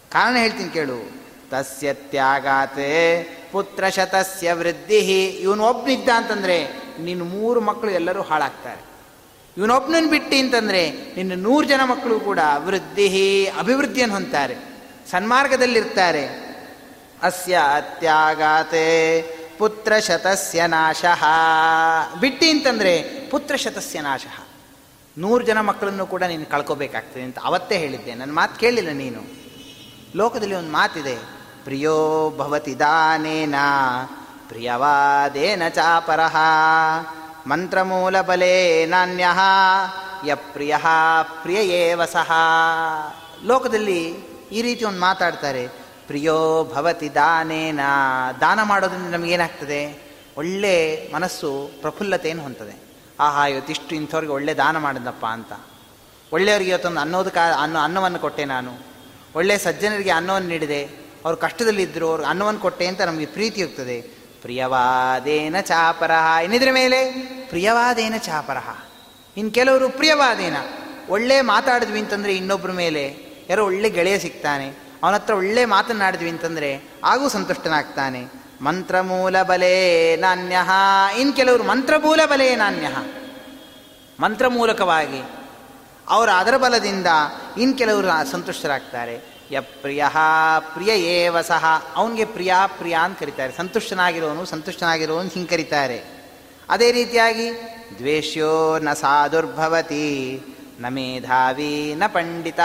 [0.09, 1.25] ಕಾರಣ ಹೇಳ್ತೀನಿ ಕೇಳು.
[1.49, 5.25] ತಸ್ಯ ತ್ಯಾಗಾತೆ ಪುತ್ರ ಶತಸ್ಯ ವೃದ್ಧಿ.
[5.27, 6.67] ಇವನು ಒಬ್ಬನಿದ್ದ ಅಂತಂದರೆ
[6.99, 8.81] ನಿನ್ನ ಮೂರು ಮಕ್ಕಳು ಎಲ್ಲರೂ ಹಾಳಾಗ್ತಾರೆ.
[9.57, 14.55] ಇವನೊಬ್ಬನನ್ನು ಬಿಟ್ಟು ಅಂತಂದರೆ ನಿನ್ನ ನೂರು ಜನ ಮಕ್ಕಳು ಕೂಡ ವೃದ್ಧಿ, ಅಭಿವೃದ್ಧಿಯನ್ನು ಹೊಂತಾರೆ
[15.11, 16.25] ಸನ್ಮಾರ್ಗದಲ್ಲಿರ್ತಾರೆ.
[17.23, 19.21] ಅಸ್ಯ ತ್ಯಾಗಾತೆ
[19.57, 21.23] ಪುತ್ರ ಶತಸ್ಯ ನಾಶಃ.
[22.19, 24.44] ಬಿಟ್ಟಿ ಅಂತಂದರೆ ಪುತ್ರ ಶತಸ್ಯ ನಾಶಃ.
[25.17, 28.13] ನೂರು ಜನ ಮಕ್ಕಳನ್ನು ಕೂಡ ನೀನು ಕಳ್ಕೋಬೇಕಾಗ್ತದೆ ಅಂತ ಅವತ್ತೇ ಹೇಳಿದ್ದೆ.
[28.15, 29.21] ನನ್ನ ಮಾತು ಕೇಳಿಲ್ಲ ನೀನು.
[30.15, 31.15] ಲೋಕದಲ್ಲಿ ಒಂದು ಮಾತಿದೆ,
[31.63, 33.55] ಪ್ರಿಯೋ ಭವತಿ ದಾನೇನ,
[34.47, 36.37] ಪ್ರಿಯವಾದೇನ ಚಾಪರಃ
[37.47, 39.25] ಮಂತ್ರಮೂಲ ಬಲೇ ನಾಣ್ಯ
[40.25, 40.75] ಯ ಪ್ರಿಯ
[41.43, 42.31] ಪ್ರಿಯ ಏವ ಸಹ.
[43.43, 44.01] ಲೋಕದಲ್ಲಿ
[44.51, 45.67] ಈ ರೀತಿ ಒಂದು ಮಾತಾಡ್ತಾರೆ,
[46.07, 47.79] ಪ್ರಿಯೋ ಭವತಿ ದಾನೇನ.
[48.41, 50.13] ದಾನ ಮಾಡೋದ್ರಿಂದ ನಮಗೇನಾಗ್ತದೆ?
[50.37, 50.75] ಒಳ್ಳೆ
[51.13, 52.84] ಮನಸ್ಸು ಪ್ರಫುಲ್ಲತೆಯನ್ನು ಹೊಂತದೆ.
[53.19, 55.53] ಆಹಾ ಇವತ್ತಿಷ್ಟು ಇಂಥವ್ರಿಗೆ ಒಳ್ಳೆ ದಾನ ಮಾಡಿದ್ನಪ್ಪ ಅಂತ.
[56.33, 58.73] ಒಳ್ಳೆಯವ್ರಿಗೆ ಇವತ್ತೊಂದು ಅನ್ನೋದು ಕಾ, ಅನ್ನ, ಅನ್ನವನ್ನು ಕೊಟ್ಟೆ ನಾನು.
[59.35, 60.85] ಒಳ್ಳೆಯ ಸಜ್ಜನರಿಗೆ ಅನ್ನವನ್ನು ನೀಡಿದೆ.
[61.25, 64.01] ಅವ್ರು ಕಷ್ಟದಲ್ಲಿದ್ದರು ಅವ್ರಿಗೆ ಅನ್ನವನ್ನು ಕೊಟ್ಟೆ ಅಂತ ನಮಗೆ ಪ್ರೀತಿ ಹೋಗ್ತದೆ
[64.41, 66.43] ಪ್ರಿಯವಾದೇನ ಚಾಪರಹ.
[66.43, 67.11] ಏನಿದ್ರ ಮೇಲೆ,
[67.49, 68.81] ಪ್ರಿಯವಾದೇನ ಚಾಪರಹ.
[69.37, 70.57] ಇನ್ನು ಕೆಲವರು ಪ್ರಿಯವಾದೇನ.
[71.09, 73.17] ಒಳ್ಳೆ ಮಾತಾಡಿದ್ವಿ ಅಂತಂದರೆ ಇನ್ನೊಬ್ಬರ ಮೇಲೆ.
[73.49, 74.69] ಯಾರೋ ಒಳ್ಳೆ ಗೆಳೆಯ ಸಿಗ್ತಾನೆ.
[75.03, 78.44] ಅವನ ಹತ್ರ ಒಳ್ಳೆ ಮಾತನಾಡಿದ್ವಿ ಅಂತಂದರೆ, ಆಗೂ ಸಂತುಷ್ಟನಾಗ್ತಾನೆ.
[78.61, 80.57] ಮಂತ್ರಮೂಲ ಬಲೇ ನಾಣ್ಯ.
[81.17, 82.87] ಇನ್ನು ಕೆಲವರು ಮಂತ್ರಮೂಲ ಬಲೇ ನಾಣ್ಯ.
[84.19, 85.21] ಮಂತ್ರ ಮೂಲಕವಾಗಿ
[86.09, 87.07] ಅವರ ಅದರ ಬಲದಿಂದ
[87.57, 89.35] ಇನ್ನು ಕೆಲವರು ಸಂತುಷ್ಟರಾಗ್ತಾರೆ.
[89.51, 90.05] ಯ ಪ್ರಿಯ
[90.59, 91.91] ಪ್ರಿಯ ಏವ ಸಹ.
[91.95, 93.53] ಅವನಿಗೆ ಪ್ರಿಯ ಪ್ರಿಯ ಅಂತ ಕರೀತಾರೆ.
[93.57, 96.15] ಸಂತುಷ್ಟನಾಗಿರೋನು ಸಂತುಷ್ಟನಾಗಿರೋನು ಹಿಂಗೆ ಕರೀತಾರೆ.
[96.69, 97.51] ಅದೇ ರೀತಿಯಾಗಿ
[97.97, 100.41] ದ್ವೇಷ್ಯೋ ನ ಸಾಧುರ್ಭವತಿ
[100.79, 102.59] ನ ಮೇಧಾವಿ, ನ ಪಂಡಿತ.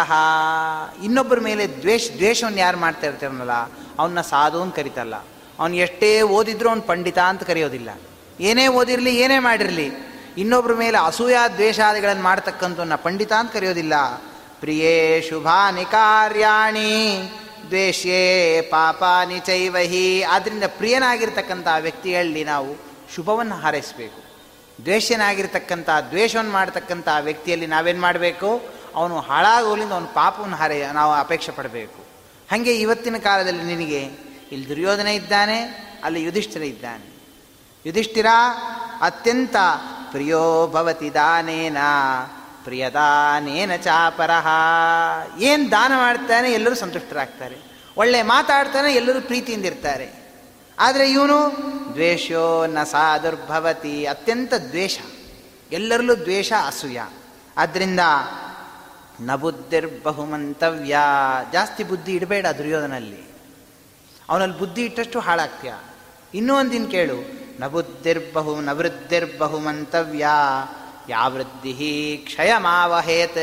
[1.04, 3.52] ಇನ್ನೊಬ್ಬರ ಮೇಲೆ ದ್ವೇಷ, ದ್ವೇಷವನ್ನು ಯಾರು ಮಾಡ್ತಾ ಇರ್ತಾರನಲ್ಲ
[3.98, 5.14] ಅವನ್ನ ಸಾಧು ಅಂತ ಕರಿತಲ್ಲ.
[5.60, 7.90] ಅವನು ಎಷ್ಟೇ ಓದಿದ್ರೂ ಅವ್ನು ಪಂಡಿತ ಅಂತ ಕರೆಯೋದಿಲ್ಲ.
[8.40, 9.90] ಏನೇ ಓದಿರಲಿ, ಏನೇ ಮಾಡಿರಲಿ
[10.38, 13.92] ಇನ್ನೊಬ್ಬರ ಮೇಲೆ ಅಸೂಯ ದ್ವೇಷಾದಿಗಳನ್ನು ಮಾಡ್ತಕ್ಕಂಥವನ್ನ ಪಂಡಿತ ಅಂತ ಕರೆಯೋದಿಲ್ಲ.
[14.60, 17.30] ಪ್ರಿಯೇ ಶುಭಾನಿ ಕಾರ್ಯಾಣಿ,
[17.66, 20.22] ದ್ವೇಷ್ಯೇ ಪಾಪಾನಿ ಚೈವಹಿ.
[20.22, 22.76] ಆದ್ದರಿಂದ ಪ್ರಿಯನಾಗಿರ್ತಕ್ಕಂಥ ವ್ಯಕ್ತಿಯಲ್ಲಿ ನಾವು
[23.14, 24.30] ಶುಭವನ್ನು ಹಾರೈಸಬೇಕು.
[24.84, 28.62] ದ್ವೇಷನಾಗಿರ್ತಕ್ಕಂಥ ದ್ವೇಷವನ್ನು ಮಾಡ್ತಕ್ಕಂಥ ವ್ಯಕ್ತಿಯಲ್ಲಿ ನಾವೇನು ಮಾಡಬೇಕು?
[28.94, 32.04] ಅವನು ಹಾಳಾಗೋಲಿಂದ ಅವನು ಪಾಪವನ್ನು ಹಾರೈ ನಾವು ಅಪೇಕ್ಷೆ ಪಡಬೇಕು.
[32.50, 35.60] ಹಾಗೆ ಇವತ್ತಿನ ಕಾಲದಲ್ಲಿ ನಿನಗೆ ಇಲ್ಲಿ ದುರ್ಯೋಧನ ಇದ್ದಾನೆ,
[36.04, 37.10] ಅಲ್ಲಿ ಯುಧಿಷ್ಠಿರ ಇದ್ದಾನೆ.
[37.86, 38.26] ಯುಧಿಷ್ಠಿರ,
[39.00, 39.56] ಅತ್ಯಂತ
[40.10, 41.76] ಪ್ರಿಯೋ ಭವತಿ ದಾನೇನ,
[42.64, 44.46] ಪ್ರಿಯದಾನೇನ ಚಾಪರಹ
[45.38, 47.58] ಏನು ದಾನ ಮಾಡ್ತಾನೆ, ಎಲ್ಲರೂ ಸಂತುಷ್ಟರಾಗ್ತಾರೆ.
[47.96, 50.20] ಒಳ್ಳೆ ಮಾತಾಡ್ತಾನೆ, ಎಲ್ಲರೂ ಪ್ರೀತಿಯಿಂದಿರ್ತಾರೆ
[50.78, 51.56] ಆದರೆ ಇವನು
[51.92, 54.98] ದ್ವೇಷೋ ನ ಸಾಧುರ್ಭವತಿ ಅತ್ಯಂತ ದ್ವೇಷ.
[55.72, 57.00] ಎಲ್ಲರಲ್ಲೂ ದ್ವೇಷ, ಅಸೂಯ.
[57.56, 58.00] ಆದ್ದರಿಂದ
[59.20, 60.96] ನ ಬುದ್ಧಿರ್ಬಹುಮಂತವ್ಯ
[61.52, 63.29] ಜಾಸ್ತಿ ಬುದ್ಧಿ ಇಡಬೇಡ ದುರ್ಯೋಧನಲ್ಲಿ.
[64.30, 65.72] ಅವನಲ್ಲಿ ಬುದ್ಧಿ ಇಟ್ಟಷ್ಟು ಹಾಳಾಗ್ತೀಯ?
[66.34, 67.40] ಇನ್ನೂ ಒಂದಿನ ಕೇಳು.
[67.60, 68.68] ನ ಬುದ್ಧಿರ್ಬಹು ನ
[70.18, 70.22] ಯಾವೃದ್ಧಿ
[71.08, 73.36] ಯಾ ವೃದ್ಧಿ ಕ್ಷಯಮಾವಹೇತ್.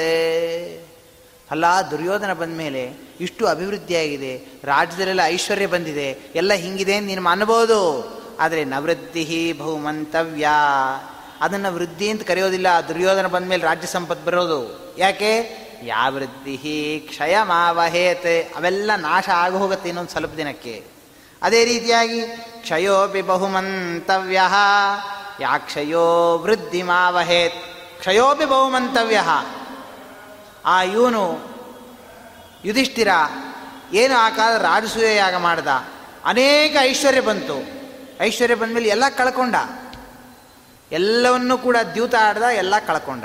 [1.51, 6.19] ಅಲ್ಲ, ದುರ್ಯೋಧನ ಬಂದ ಮೇಲೆ ಇಷ್ಟು ಅಭಿವೃದ್ಧಿಯಾಗಿದೆ ರಾಜ್ಯದಲ್ಲೆಲ್ಲ ಐಶ್ವರ್ಯ ಬಂದಿದೆ.
[6.35, 8.17] ಎಲ್ಲ ಹಿಂಗಿದೆ ನೀನು ಅನ್ಬೋದು.
[8.39, 10.47] ಆದರೆ ನವೃದ್ಧಿ ಬಹುಮಂತವ್ಯ
[11.41, 12.67] ಅದನ್ನು ವೃದ್ಧಿ ಅಂತ ಕರೆಯೋದಿಲ್ಲ.
[12.87, 14.93] ದುರ್ಯೋಧನ ಬಂದ ಮೇಲೆ ರಾಜ್ಯ ಸಂಪತ್ತು ಬರೋದು.
[14.97, 15.66] ಯಾಕೆ?
[15.83, 18.57] ಯಾ ವೃದ್ಧಿ ಕ್ಷಯಮಾವಹೇತ್?
[18.57, 20.85] ಅವೆಲ್ಲ ನಾಶ ಆಗಿ ಹೋಗುತ್ತೆ ಇನ್ನೊಂದು ಸ್ವಲ್ಪ ದಿನಕ್ಕೆ.
[21.41, 22.21] ಅದೇ ರೀತಿಯಾಗಿ
[22.61, 24.41] ಕ್ಷಯೋಪಿ ಬಹುಮಂತವ್ಯ.
[25.41, 27.55] ಯಾ ಕ್ಷಯೋ ವೃದ್ಧಿ ಮಾವಹೇತ್
[27.99, 29.21] ಕ್ಷಯೋಪಿ ಬಹುಮಂತವ್ಯ.
[30.65, 31.39] ಆ ಇವನು
[32.65, 33.07] ಯುಧಿಷ್ಠಿರ
[33.93, 35.67] ಏನು ಆ ಕಾಲ ರಾಜಸೂಯ ಯಾಗ ಮಾಡ್ದ?
[36.25, 37.63] ಅನೇಕ ಐಶ್ವರ್ಯ ಬಂತು.
[38.23, 39.55] ಐಶ್ವರ್ಯ ಬಂದ ಮೇಲೆ ಎಲ್ಲ ಕಳ್ಕೊಂಡ.
[40.91, 43.23] ಎಲ್ಲವನ್ನೂ ಕೂಡ ದ್ಯೂತ ಆಡ್ದ, ಎಲ್ಲ ಕಳ್ಕೊಂಡ.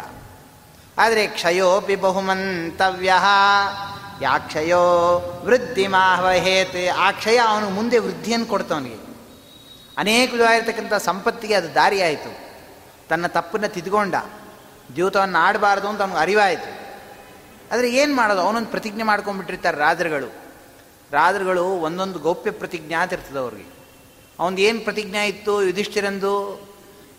[0.98, 3.12] ಆದರೆ ಕ್ಷಯೋಪಿ ಬಹುಮಂತವ್ಯ.
[4.22, 4.80] ಯಾ ಕ್ಷಯೋ
[5.44, 9.12] ವೃದ್ಧಿ ಮಾಹವಹೇತ್ ಆ ಕ್ಷಯ ಅವನು ಮುಂದೆ ವೃದ್ಧಿಯನ್ನು ಕೊಡ್ತವನಿಗೆ.
[9.96, 12.38] ಅನೇಕ ವಿಧವಾಗಿರ್ತಕ್ಕಂಥ ಸಂಪತ್ತಿಗೆ ಅದು ದಾರಿ ಆಯಿತು
[13.08, 14.14] ತನ್ನ ತಪ್ಪನ್ನು ತಿದ್ಕೊಂಡ
[14.94, 16.82] ದ್ಯೂತವನ್ನು ಆಡಬಾರ್ದು ಅಂತ ಅವನಿಗೆ ಅರಿವಾಯಿತು.
[17.74, 18.40] ಆದರೆ ಏನು ಮಾಡೋದು?
[18.40, 20.26] ಅವನೊಂದು ಪ್ರತಿಜ್ಞೆ ಮಾಡ್ಕೊಂಡ್ಬಿಟ್ಟಿರ್ತಾರೆ ರಾಜರುಗಳು.
[21.12, 23.70] ರಾಜರುಗಳು ಒಂದೊಂದು ಗೌಪ್ಯ ಪ್ರತಿಜ್ಞೆ ಅಂತ ಇರ್ತದೆ ಅವ್ರಿಗೆ.
[24.38, 25.62] ಅವನದು ಏನು ಪ್ರತಿಜ್ಞೆ ಇತ್ತು?
[25.62, 26.32] ಯುಧಿಷ್ಠಿರಂದು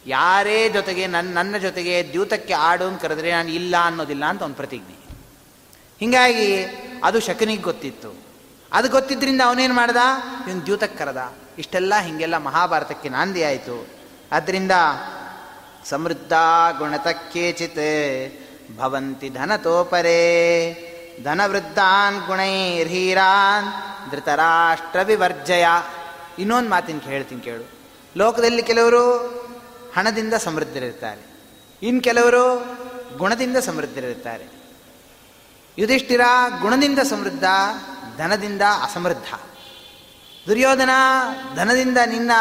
[0.06, 4.96] ಯಾರೇ ಜೊತೆಗೆ ನನ್ನ ನನ್ನ ಜೊತೆಗೆ ದ್ಯೂತಕ್ಕೆ ಆಡು ಅಂತ ಕರೆದ್ರೆ ನಾನು ಇಲ್ಲ ಅನ್ನೋದಿಲ್ಲ ಅಂತ ಒಂದು ಪ್ರತಿಜ್ಞೆ.
[6.00, 6.66] ಹೀಗಾಗಿ
[7.04, 8.24] ಅದು ಶಕನಿಗೆ ಗೊತ್ತಿತ್ತು.
[8.74, 9.98] ಅದು ಗೊತ್ತಿದ್ದರಿಂದ ಅವನೇನು ಮಾಡ್ದ?
[10.48, 11.34] ಇವನು ದ್ಯೂತಕ್ಕೆ ಕರೆದ.
[11.58, 13.88] ಇಷ್ಟೆಲ್ಲ ಹೀಗೆಲ್ಲ ಮಹಾಭಾರತಕ್ಕೆ ನಾಂದಿ ಆಯಿತು.
[14.32, 14.72] ಆದ್ದರಿಂದ
[15.86, 16.34] ಸಮೃದ್ಧ
[16.78, 18.34] ಗುಣತಕ್ಕೇಚಿತ್
[18.78, 20.89] ಭವಂತಿ ಧನತೋಪರೇ.
[21.24, 23.66] ಧನವೃದ್ಧಾನ್ ಗುಣೈರ್ಹೀರಾನ್
[24.12, 25.66] ಧೃತರಾಷ್ಟ್ರ ವಿವರ್ಜಯ
[26.39, 27.70] ಇನ್ನೊಂದು ಮಾತಿನ ಹೇಳ್ತೀನಿ ಕೇಳು.
[28.18, 29.34] ಲೋಕದಲ್ಲಿ ಕೆಲವರು
[29.95, 31.21] ಹಣದಿಂದ ಸಮೃದ್ಧರಿರ್ತಾರೆ
[31.82, 32.75] ಇನ್ನು ಕೆಲವರು
[33.17, 34.63] ಗುಣದಿಂದ ಸಮೃದ್ಧರಿರ್ತಾರೆ
[35.77, 36.21] ಯುಧಿಷ್ಠಿರ
[36.62, 37.43] ಗುಣದಿಂದ ಸಮೃದ್ಧ,
[38.17, 39.39] ಧನದಿಂದ ಅಸಮೃದ್ಧ.
[40.47, 40.89] ದುರ್ಯೋಧನ
[41.56, 42.32] ಧನದಿಂದ ನಿನ್ನ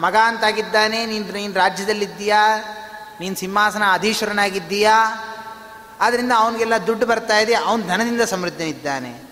[0.00, 2.58] ಮಗ ಅಂತಾಗಿದ್ದಾನೆ, ನೀನು ನೀನು ರಾಜ್ಯದಲ್ಲಿದ್ದೀಯಾ,
[3.20, 5.26] ನೀನು ಸಿಂಹಾಸನ ಅಧೀಶ್ವರನಾಗಿದ್ದೀಯಾ?
[6.00, 9.22] ಆದ್ದರಿಂದ ಅವನಿಗೆಲ್ಲ ದುಡ್ಡು ಬರ್ತಾ ಇದೆ, ಅವನು ಧನದಿಂದ ಸಮೃದ್ಧನಿದ್ದಾನೆ.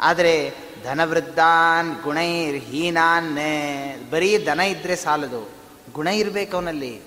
[0.00, 3.38] ಆದರೆ ಧನವೃದ್ಧಾನ್ ಗುಣೈರ್ ಹೀನಾನ್
[4.10, 5.53] ಬರೀ ಧನ ಇದ್ದರೆ ಸಾಲದು.
[5.94, 7.00] ಗುಣ ಇರಬೇಕು ಅವನಲ್ಲಿ.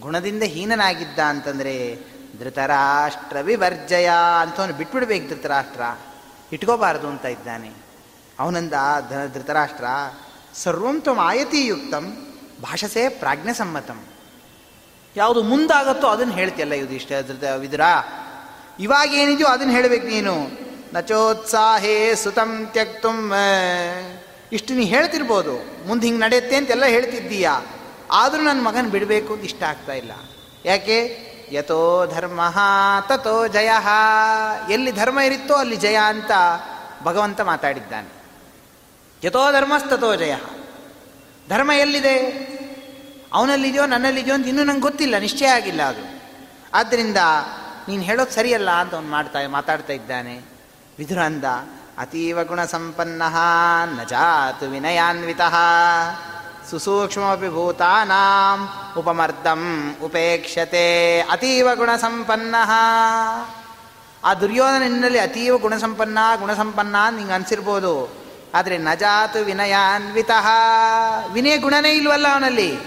[0.00, 1.98] ಗುಣದಿಂದ ಹೀನನಾಗಿದ್ದ ಅಂತಂದರೆ
[2.38, 4.10] ಧೃತರಾಷ್ಟ್ರ ವಿವರ್ಜಯ
[4.40, 5.80] ಅಂತವನು ಬಿಟ್ಬಿಡ್ಬೇಕು ಧೃತರಾಷ್ಟ್ರ.
[6.52, 7.70] ಇಟ್ಕೋಬಾರದು ಅಂತ ಇದ್ದಾನೆ.
[8.38, 8.72] ಅವನಂದ
[9.34, 9.84] ಧೃತರಾಷ್ಟ್ರ
[10.54, 14.04] ಸರ್ವಂತ್ವ ಆಯತಿಯುಕ್ತಂ, ಭಾಷಸೆ ಪ್ರಾಜ್ಞಸಮ್ಮತಂ.
[15.16, 17.80] ಯಾವುದು ಮುಂದಾಗತ್ತೋ ಅದನ್ನು ಹೇಳ್ತಿಯಲ್ಲ ಯುಧಿಷ್ಠ ಧೃತ ವಿದುರ.
[18.80, 20.48] ಇವಾಗ ಏನಿದೆಯೋ ಅದನ್ನು ಹೇಳಬೇಕು ನೀನು.
[20.94, 23.32] ನಚೋತ್ಸಾಹೇ ಸುತಂ ತ್ಯಕ್ತುಂ,
[24.52, 25.86] ಇಷ್ಟು ನೀ ಹೇಳ್ತಿರ್ಬೋದು.
[25.88, 27.60] ಮುಂದೆ ಹಿಂಗೆ ನಡೆಯುತ್ತೆ ಅಂತೆಲ್ಲ ಹೇಳ್ತಿದ್ದೀಯಾ?
[28.12, 30.12] ಆದರೂ ನನ್ನ ಮಗನ ಬಿಡಬೇಕು ಅಂತ ಇಷ್ಟ ಆಗ್ತಾ ಇಲ್ಲ.
[30.64, 31.28] ಯಾಕೆ?
[31.52, 32.40] ಯಥೋ ಧರ್ಮ
[33.08, 33.70] ತಥೋ ಜಯ.
[34.70, 36.30] ಎಲ್ಲಿ ಧರ್ಮ ಇರುತ್ತೋ ಅಲ್ಲಿ ಜಯ ಅಂತ
[37.02, 38.08] ಭಗವಂತ ಮಾತಾಡಿದ್ದಾನೆ.
[39.24, 40.34] ಯಥೋ ಧರ್ಮಸ್ತಥೋ ಜಯ.
[41.48, 42.18] ಧರ್ಮ ಎಲ್ಲಿದೆ?
[43.32, 46.22] ಅವನಲ್ಲಿದೆಯೋ ನನ್ನಲ್ಲಿದೆಯೋ ಅಂತ ಇನ್ನೂ ನಂಗೆ ಗೊತ್ತಿಲ್ಲ, ನಿಶ್ಚಯ ಆಗಿಲ್ಲ ಅದು.
[46.74, 47.16] ಆದ್ದರಿಂದ
[47.88, 50.40] ನೀನು ಹೇಳೋದು ಸರಿಯಲ್ಲ ಅಂತ ಅವನು ಮಾಡ್ತಾ, ಮಾತಾಡ್ತಾ ಇದ್ದಾನೆ.
[50.98, 51.44] ವಿಧುರ ಅಂದ
[51.98, 53.22] ಅತೀವ ಗುಣ ಸಂಪನ್ನ
[54.00, 55.40] ನ ಜಾತು ವಿನಯಾನ್ವಿತ.
[56.70, 62.54] ಸುಸೂಕ್ಷ್ಮಪಿ ಭೂತಾನಾಂ ಉಪಮರ್ದಂ ಉಪೇಕ್ಷತೆ ಅತೀವ ಗುಣ ಸಂಪನ್ನ
[64.24, 68.12] ಆ ದುರ್ಯೋಧನ ನಿನ್ನಲ್ಲಿ ಅತೀವ ಗುಣಸಂಪನ್ನ ಗುಣಸಂಪನ್ನ ನಿಂಗೆ ಅನ್ಸಿರ್ಬೋದು.
[68.54, 70.30] ಆದರೆ ನಜಾತು ವಿನಯಾನ್ವಿತ.
[71.32, 72.78] ವಿನಯ ಗುಣನೇ ಇಲ್ವಲ್ಲ ಅವನಲ್ಲಿ.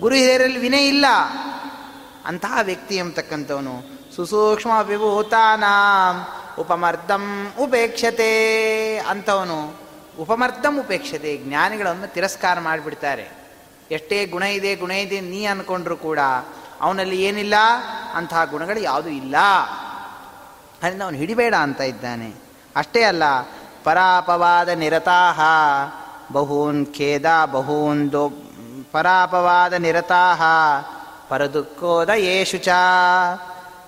[0.00, 1.06] ಗುರು ಹಿರಿಯರಲ್ಲಿ ವಿನಯ ಇಲ್ಲ.
[2.26, 3.82] ಅಂತಹ ವ್ಯಕ್ತಿ ಎಂಬತಕ್ಕಂಥವನು.
[4.16, 6.26] ಸುಸೂಕ್ಷ್ಮ ವಿಭೂತಾನಾಂ
[6.58, 8.32] ಉಪಮರ್ದಂ ಉಪೇಕ್ಷತೆ
[8.98, 9.81] ಅಂಥವನು
[10.18, 13.30] ಉಪಮರ್ದಂ ಉಪೇಕ್ಷತೆ, ಜ್ಞಾನಿಗಳನ್ನು ತಿರಸ್ಕಾರ ಮಾಡಿಬಿಡ್ತಾರೆ.
[13.90, 16.18] ಎಷ್ಟೇ ಗುಣ ಇದೆ ಗುಣ ಇದೆ ನೀ ಅಂದ್ಕೊಂಡ್ರು ಕೂಡ
[16.80, 17.54] ಅವನಲ್ಲಿ ಏನಿಲ್ಲ
[18.14, 19.36] ಅಂತಹ ಗುಣಗಳು ಯಾವುದೂ ಇಲ್ಲ.
[20.82, 22.34] ಅದರಿಂದ ಅವನು ಹಿಡಿಬೇಡ ಅಂತ ಇದ್ದಾನೆ.
[22.76, 23.22] ಅಷ್ಟೇ ಅಲ್ಲ,
[23.84, 25.40] ಪರಾಪವಾದ ನಿರತಾಹ,
[26.32, 28.32] ಬಹೂನ್ ಖೇದ, ಬಹೂನ್ ದೋ
[28.92, 30.42] ಪರಾಪವಾದ ನಿರತಾಹ
[31.28, 32.68] ಪರದುಃಖೋದ ಯೇಷು ಚ,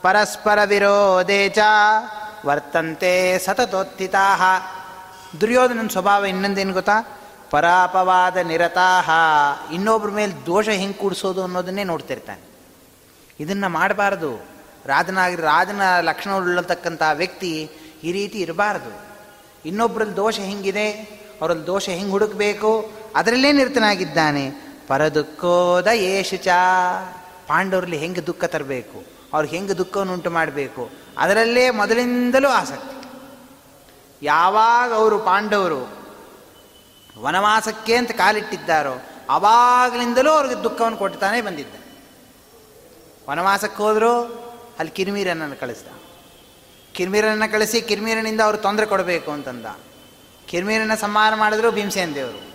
[0.02, 1.58] ಪರಸ್ಪರ ವಿರೋಧೇ ಚ,
[2.46, 4.36] ವರ್ತಂತೆ ಸತತೋತ್ಥಿತಾ
[5.40, 7.18] ದುರ್ಯೋಧನನ ಸ್ವಭಾವ ಇನ್ನೊಂದೇನು ಗೊತ್ತಾ?
[7.50, 9.10] ಪರಾಪವಾದ ನಿರತಾಹ.
[9.74, 12.40] ಇನ್ನೊಬ್ಬರ ಮೇಲೆ ದೋಷ ಹೆಂಗೆ ಕೂಡಿಸೋದು ಅನ್ನೋದನ್ನೇ ನೋಡ್ತಿರ್ತಾನೆ.
[13.40, 14.54] ಇದನ್ನು ಮಾಡಬಾರ್ದು.
[14.86, 17.70] ರಾಜನಾಗಿ, ರಾಜನ ಲಕ್ಷಣವುಳ್ಳತಕ್ಕಂಥ ವ್ಯಕ್ತಿ
[18.04, 18.92] ಈ ರೀತಿ ಇರಬಾರ್ದು.
[19.68, 20.90] ಇನ್ನೊಬ್ಬರಲ್ಲಿ ದೋಷ ಹೆಂಗಿದೆ,
[21.40, 24.50] ಅವರಲ್ಲಿ ದೋಷ ಹೆಂಗೆ ಹುಡುಕಬೇಕು, ಅದರಲ್ಲೇ ನಿರತನಾಗಿದ್ದಾನೆ.
[24.88, 26.48] ಪರದುಃಖೋದ ಯೇಷುಚ
[27.48, 33.03] ಪಾಂಡವರಲ್ಲಿ ಹೆಂಗೆ ದುಃಖ ತರಬೇಕು, ಅವ್ರಿಗೆ ಹೆಂಗೆ ದುಃಖವನ್ನು ಉಂಟು ಮಾಡಬೇಕು, ಅದರಲ್ಲೇ ಮೊದಲಿಂದಲೂ ಆಸಕ್ತಿ.
[34.22, 36.04] ಯಾವಾಗ ಅವರು ಪಾಂಡವರು
[37.22, 38.94] ವನವಾಸಕ್ಕೆ ಅಂತ ಕಾಲಿಟ್ಟಿದ್ದಾರೋ
[39.30, 41.74] ಆವಾಗಲಿಂದಲೂ ಅವ್ರಿಗೆ ದುಃಖವನ್ನು ಕೊಡ್ತಾನೆ ಬಂದಿದ್ದ.
[43.30, 44.22] ವನವಾಸಕ್ಕೆ ಹೋದರೂ,
[44.78, 45.86] ಅಲ್ಲಿ ಕಿರ್ಮೀರನನ್ನು ಕಳಿಸ್ದ.
[46.92, 49.66] ಕಿರ್ಮೀರನನ್ನು ಕಳಿಸಿ ಕಿರ್ಮೀರನಿಂದ ಅವರು ತೊಂದರೆ ಕೊಡಬೇಕು ಅಂತಂದ.
[50.46, 52.54] ಕಿರ್ಮೀರನ ಸಂಹಾರ ಮಾಡಿದ್ರು ಭೀಮಸೇನ ದೇವರು.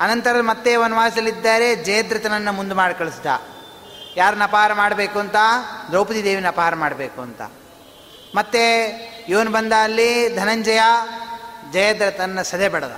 [0.00, 3.26] ಅನಂತರ ಮತ್ತೆ ವನವಾಸದಲ್ಲಿದ್ದಾರೆ, ಜಯದ್ರಥನನ್ನು ಮುಂದೆ ಮಾಡಿ ಕಳಿಸ್ದ.
[4.16, 5.36] ಯಾರನ್ನ ಅಪಹಾರ ಮಾಡಬೇಕು ಅಂತ?
[5.90, 7.42] ದ್ರೌಪದಿ ದೇವಿನ ಅಪಹಾರ ಮಾಡಬೇಕು ಅಂತ.
[8.34, 10.80] ಮತ್ತೆ ಇವನು ಬಂದ ಅಲ್ಲಿ ಧನಂಜಯ
[11.72, 12.96] ಜಯದ್ರಥನ ಸದೆ ಬೆಳೆದ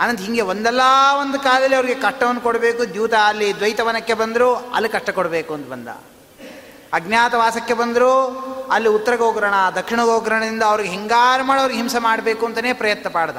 [0.00, 0.80] ಅನಂತ ಹಿಂಗೆ ಒಂದಲ್ಲ
[1.20, 5.88] ಒಂದು ಕಾಲದಲ್ಲಿ ಅವ್ರಿಗೆ ಕಷ್ಟವನ್ನು ಕೊಡಬೇಕು, ದ್ಯೂತ ಅಲ್ಲಿ ದ್ವೈತವನಕ್ಕೆ ಬಂದರು, ಅಲ್ಲಿ ಕಷ್ಟ ಕೊಡಬೇಕು ಅಂತ ಬಂದ.
[6.92, 8.12] ಅಜ್ಞಾತವಾಸಕ್ಕೆ ಬಂದರು,
[8.72, 13.36] ಅಲ್ಲಿ ಉತ್ತರ ಗೋಗ್ರಣ ದಕ್ಷಿಣ ಗೋಗ್ರಣದಿಂದ ಅವ್ರಿಗೆ ಹಿಂಗಾರು ಮಾಡಿ ಅವ್ರಿಗೆ ಹಿಂಸೆ ಮಾಡಬೇಕು ಅಂತಲೇ ಪ್ರಯತ್ನ ಪಾಡ್ದ.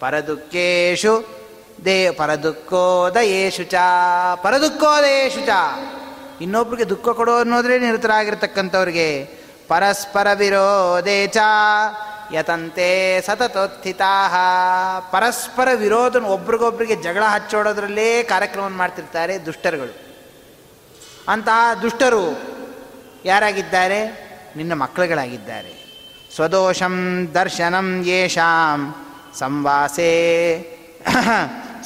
[0.00, 1.44] ಪರದುಃಖೇಶು
[1.84, 3.74] ದೇ, ಪರದುಃಖೋದಯೇಶು ಚ
[4.42, 5.48] ಪರದುಃಖೋದಯೇಶು ಚ.
[6.40, 9.08] ಇನ್ನೊಬ್ರಿಗೆ ದುಃಖ ಕೊಡೋ ಅನ್ನೋದ್ರೆ ನಿರತರಾಗಿರ್ತಕ್ಕಂಥವ್ರಿಗೆ
[9.68, 11.36] ಪರಸ್ಪರ ವಿರೋಧೇ ಚ
[12.32, 14.28] ಯತಂತೆ ಸತತೋತ್ಥಿತಾ.
[15.10, 20.04] ಪರಸ್ಪರ ವಿರೋಧನ ಒಬ್ರಿಗೊಬ್ರಿಗೆ ಜಗಳ ಹಚ್ಚೋಡೋದ್ರಲ್ಲೇ ಕಾರ್ಯಕ್ರಮವನ್ನು ಮಾಡ್ತಿರ್ತಾರೆ ದುಷ್ಟರುಗಳು.
[21.28, 22.42] ಅಂತಹ ದುಷ್ಟರು
[23.24, 24.24] ಯಾರಾಗಿದ್ದಾರೆ?
[24.56, 25.84] ನಿನ್ನ ಮಕ್ಕಳುಗಳಾಗಿದ್ದಾರೆ.
[26.34, 28.94] ಸ್ವದೋಷಂ ದರ್ಶನಂ ಯೇಷಾಂ
[29.38, 30.10] ಸಂವಾಸೇ.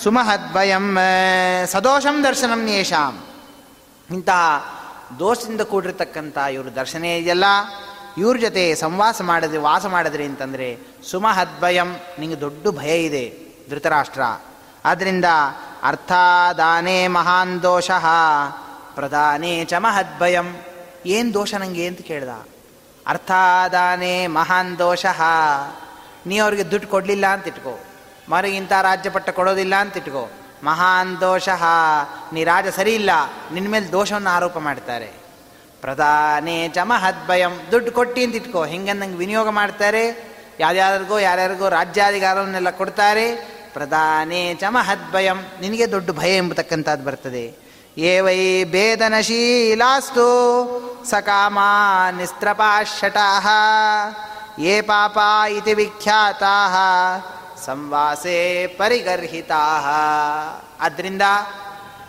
[0.03, 0.99] ಸುಮಹದ್ವಯಂ
[1.67, 3.25] ಸದೋಷಂ ದರ್ಶನಂ ಯೇಷಾಂ.
[4.11, 4.78] ಇಂತಹ
[5.19, 7.45] ದೋಷದಿಂದ ಕೂಡಿರ್ತಕ್ಕಂಥ ಇವರು ದರ್ಶನ ಇದೆಯಲ್ಲ?
[8.19, 10.79] ಇವ್ರ ಜೊತೆ ಸಂವಾಸ ಮಾಡಿದ್ರಿ, ವಾಸ ಮಾಡಿದ್ರಿ ಅಂತಂದರೆ,
[11.11, 13.37] ಸುಮಹದ್ಭಯಂ ನಿಮಗೆ ದೊಡ್ಡ ಭಯ ಇದೆ,
[13.71, 14.21] ಧೃತರಾಷ್ಟ್ರ.
[14.85, 15.25] ಆದ್ದರಿಂದ
[15.83, 17.91] ಅರ್ಥಾದಾನೇ ಮಹಾನ್ ದೋಷ,
[18.95, 20.63] ಪ್ರಧಾನೇ ಚ ಮಹದ್ಭಯಂ.
[21.07, 22.29] ಏನು ದೋಷ ನನಗೆ ಅಂತ ಕೇಳ್ದ?
[23.07, 25.07] ಅರ್ಥಾದಾನೇ ಮಹಾನ್ ದೋಷ,
[26.27, 27.79] ನೀ ಅವ್ರಿಗೆ ದುಡ್ಡು ಕೊಡಲಿಲ್ಲ ಅಂತ ಇಟ್ಕೋ.
[28.29, 30.31] ಮರಿಗಿಂತ ರಾಜ್ಯಪಟ್ಟ ಕೊಡೋದಿಲ್ಲ ಅಂತ ಇಟ್ಕೋ.
[30.65, 31.49] ಮಹಾನ್ ದೋಷ.
[32.33, 33.11] ನೀ ರಾಜ ಸರಿ ಇಲ್ಲ
[33.53, 35.29] ನಿನ್ನ ಮೇಲೆ ದೋಷವನ್ನು ಆರೋಪ ಮಾಡ್ತಾರೆ.
[35.81, 38.65] ಪ್ರಧಾನೇ ಚ ಮಹದ್ಭಯಂ, ದುಡ್ಡು ಕೊಟ್ಟಿ ಅಂತ ಇಟ್ಕೋ.
[38.65, 40.29] ಹೆಂಗಂದಂಗೆ ವಿನಿಯೋಗ ಮಾಡ್ತಾರೆ.
[40.61, 43.59] ಯಾರ್ಯಾರಿಗೋ ಯಾರ್ಯಾರಿಗೋ ರಾಜ್ಯಾಧಿಕಾರವನ್ನೆಲ್ಲ ಕೊಡ್ತಾರೆ.
[43.73, 47.69] ಪ್ರಧಾನೇ ಚ ಮಹದ್ಭಯಂ, ನಿನಗೆ ದೊಡ್ಡ ಭಯ ಎಂಬತಕ್ಕಂಥದ್ದು ಬರ್ತದೆ.
[47.99, 50.27] ಏ ವೈ ಭೇದನಶೀಲಾಸ್ತು
[51.11, 51.59] ಸಕಾಮ
[52.17, 53.41] ನಿಸ್ತ್ರಪಾಶಟಾ.
[54.59, 55.19] ಏ ಪಾಪ
[55.51, 56.55] ಇತಿ ವಿಖ್ಯಾತಾ.
[57.65, 59.59] ಸಂವಾಸೇ ಪರಿಗರ್ಹಿತಾ
[60.81, 61.23] ಆದ್ದರಿಂದ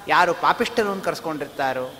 [0.08, 1.94] ಯಾರು ಪಾಪಿಷ್ಠರು ಅಂತ ಕರೆಸ್ಕೊಂಡಿರ್ತಾರೋ,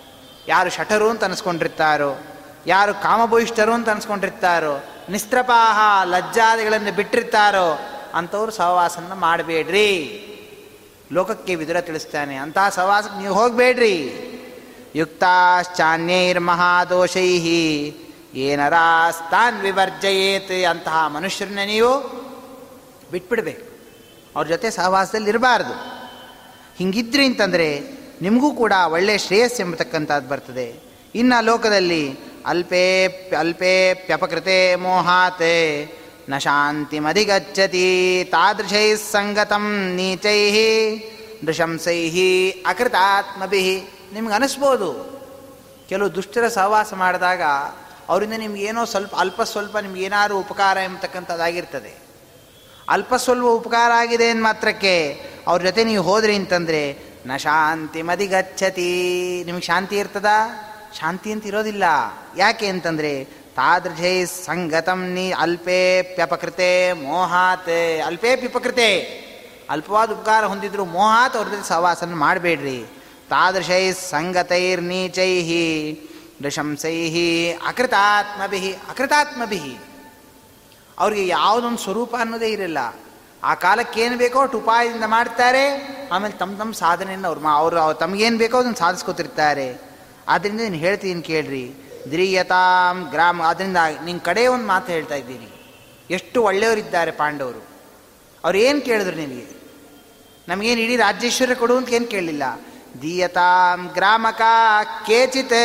[0.48, 2.18] ಯಾರು ಶಠರು ಅಂತ ಅನಿಸ್ಕೊಂಡಿರ್ತಾರೋ,
[2.66, 7.80] ಯಾರು ಕಾಮಭೂಯಿಷ್ಠರು ಅಂತ ಅನಿಸ್ಕೊಂಡಿರ್ತಾರೋ, ನಿಸ್ತ್ರಪಾಹ ಲಜ್ಜಾದಿಗಳನ್ನು ಬಿಟ್ಟಿರ್ತಾರೋ,
[8.14, 10.26] ಅಂಥವ್ರು ಸಹವಾಸನ ಮಾಡಬೇಡ್ರಿ.
[11.12, 14.26] ಲೋಕಕ್ಕೆ ವಿದುರ ತಿಳಿಸ್ತಾನೆ ಅಂತಹ ಸಹವಾಸಕ್ಕೆ ನೀವು ಹೋಗಬೇಡ್ರಿ.
[14.94, 17.40] ಯುಕ್ತಾಶ್ಚಾನ್ಯೈರ್ಮಹಾದೋಷೈ
[18.34, 22.19] ಏನರಾಸ್ತಾನ್ ವಿವರ್ಜಯೇತ್ ಅಂತಹ ಮನುಷ್ಯರನ್ನ ನೀವು
[23.10, 23.80] ಬಿಟ್ಬಿಡ್ಬೇಕು.
[24.36, 26.00] ಅವ್ರ ಜೊತೆ ಸಹವಾಸದಲ್ಲಿ ಇರಬಾರ್ದು
[26.76, 27.80] ಹಿಂಗಿದ್ರಿ ಅಂತಂದರೆ
[28.22, 30.74] ನಿಮಗೂ ಕೂಡ ಒಳ್ಳೆಯ ಶ್ರೇಯಸ್ ಎಂಬತಕ್ಕಂಥದ್ದು ಬರ್ತದೆ.
[31.14, 33.06] ಇನ್ನು ಲೋಕದಲ್ಲಿ ಅಲ್ಪೇ
[33.38, 35.86] ಅಲ್ಪೇ ಪ್ಯಪಕೃತೆ ಮೋಹಾತೆ.
[36.28, 40.52] ನ ಶಾಂತಿಮಧಿಗಚ್ಚತಿ ತಾದೃಶೈ ಸಂಗತಂ ನೀಚೈ.
[41.44, 43.82] ನೃಶಂಸೈ ಅಕೃತಾತ್ಮಭಿ.
[44.12, 45.20] ನಿಮ್ಗೆ ಅನಿಸ್ಬೋದು.
[45.88, 47.42] ಕೆಲವು ದುಷ್ಟರ ಸಹವಾಸ ಮಾಡಿದಾಗ
[48.08, 51.99] ಅವರಿಂದ ನಿಮ್ಗೇನೋ ಸ್ವಲ್ಪ, ಅಲ್ಪ ಸ್ವಲ್ಪ ನಿಮ್ಗೇನಾದ್ರು ಉಪಕಾರ ಎಂಬತಕ್ಕಂಥದ್ದಾಗಿರ್ತದೆ.
[52.90, 55.20] ಅಲ್ಪ ಸ್ವಲ್ಪ ಉಪಕಾರ ಆಗಿದೆ ಅಂದ ಮಾತ್ರಕ್ಕೆ.
[55.46, 58.90] ಅವ್ರ ಜೊತೆ ನೀವು ಹೋದ್ರಿ ಅಂತಂದರೆ ನ ಶಾಂತಿ ಮದಿಗಚ್ಚತಿ
[59.46, 60.26] ನಿಮಗೆ ಶಾಂತಿ ಇರ್ತದ?
[60.98, 61.84] ಶಾಂತಿ ಅಂತ ಇರೋದಿಲ್ಲ.
[62.36, 63.24] ಯಾಕೆ ಅಂತಂದರೆ,
[63.56, 68.00] ತಾದೃಶೈ ಸಂಗತಂ ನೀ ಅಲ್ಪೇ ಪ್ಯಪಕೃತೆ ಮೋಹಾತ್.
[68.06, 68.98] ಅಲ್ಪೇ ಪಿಪಕೃತೆ
[69.70, 72.84] ಅಲ್ಪವಾದ ಉಪಕಾರ ಹೊಂದಿದ್ರು ಮೋಹಾತ್ ಅವ್ರ ಜೊತೆ ಸಹವಾಸನ ಮಾಡಬೇಡ್ರಿ.
[73.28, 75.42] ತಾದೃಶೈ ಸಂಗತೈರ್ನೀಚೈ
[76.42, 79.78] ನೃಶಂಸೈ ಅಕೃತಾತ್ಮಭಿ ಅಕೃತಾತ್ಮಭಿ.
[81.00, 82.78] ಅವ್ರಿಗೆ ಯಾವುದೊಂದು ಸ್ವರೂಪ ಅನ್ನೋದೇ ಇರಲ್ಲ.
[83.44, 85.64] ಆ ಕಾಲಕ್ಕೆ ಏನು ಬೇಕೋ ಅಷ್ಟು ಉಪಾಯದಿಂದ ಮಾಡ್ತಾರೆ.
[86.12, 89.78] ಆಮೇಲೆ ತಮ್ಮ ತಮ್ಮ ಸಾಧನೆಯನ್ನು ಅವ್ರು ಮಾ ಅವರು ತಮಗೇನು ಬೇಕೋ ಅದನ್ನು ಸಾಧಿಸ್ಕೊತಿರ್ತಾರೆ.
[90.28, 91.74] ಆದ್ದರಿಂದ ನೀನು ಹೇಳ್ತೀನಿ ಕೇಳ್ರಿ.
[92.10, 95.48] ದ್ರಿಯತಾಂ ಗ್ರಾಮ ಅದರಿಂದ ನಿನ್ನ ಕಡೆ ಒಂದು ಮಾತು ಹೇಳ್ತಾ ಇದ್ದೀನಿ.
[96.10, 97.68] ಎಷ್ಟು ಒಳ್ಳೆಯವರಿದ್ದಾರೆ ಪಾಂಡವರು.
[98.44, 99.60] ಅವ್ರು ಏನು ಕೇಳಿದ್ರು ನಿನಗೆ?
[100.48, 102.42] ನಮಗೇನು ಇಡೀ ರಾಜ್ಯೇಶ್ವರ ಕೊಡು ಅಂತ ಏನು ಕೇಳಲಿಲ್ಲ
[103.02, 104.42] ದೀಯತಾಂ ಗ್ರಾಮಕ
[105.06, 105.58] ಕೇಚಿತ್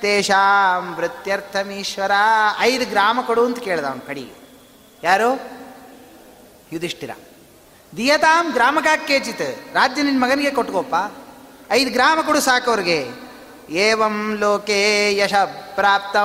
[0.00, 2.10] ತೇಷಾಂ ವೃತ್ಯರ್ಥಮೀಶ್ವರ
[2.58, 4.37] ಐದು ಗ್ರಾಮ ಕೊಡು ಅಂತ ಕೇಳ್ದ ಅವನ ಕಡೆಗೆ.
[5.02, 5.40] ಯಾರು?
[6.72, 7.10] ಯುಧಿಷ್ಠಿರ.
[7.96, 10.94] ದಿಯತಾಂ ಗ್ರಾಮಕ ಕೇಚಿತ್, ರಾಜ್ಯ ನಿನ್ನ ಮಗನಿಗೆ ಕೊಟ್ಕೋಪ್ಪ.
[11.70, 13.08] ಐದು ಗ್ರಾಮ ಕೊಡು ಸಾಕು ಅವ್ರಿಗೆ.
[13.70, 15.34] ಏವಂ ಲೋಕೆ ಯಶ
[15.74, 16.16] ಪ್ರಾಪ್ತ,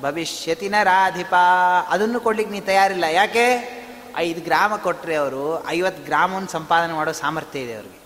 [0.00, 1.34] ಭವಿಷ್ಯತಿ ರಾಧಿಪ.
[1.88, 3.04] ಅದನ್ನು ಕೊಡ್ಲಿಕ್ಕೆ ನೀ ತಯಾರಿಲ್ಲ.
[3.04, 3.78] ಯಾಕೆ?
[4.16, 7.98] ಐದು ಗ್ರಾಮ ಕೊಟ್ಟರೆ ಅವರು ಐವತ್ತು ಗ್ರಾಮವನ್ನು ಸಂಪಾದನೆ ಮಾಡೋ ಸಾಮರ್ಥ್ಯ ಇದೆ ಅವ್ರಿಗೆ.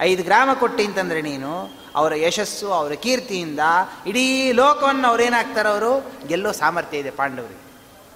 [0.00, 3.60] ಐದು ಗ್ರಾಮ ಕೊಟ್ಟಿ ಅಂತಂದರೆ ನೀನು ಅವರ ಯಶಸ್ಸು, ಅವರ ಕೀರ್ತಿಯಿಂದ
[4.06, 7.63] ಇಡೀ ಲೋಕವನ್ನು ಅವ್ರೇನಾಗ್ತಾರೆ ಅವರು ಗೆಲ್ಲೋ ಸಾಮರ್ಥ್ಯ ಇದೆ ಪಾಂಡವರಿಗೆ.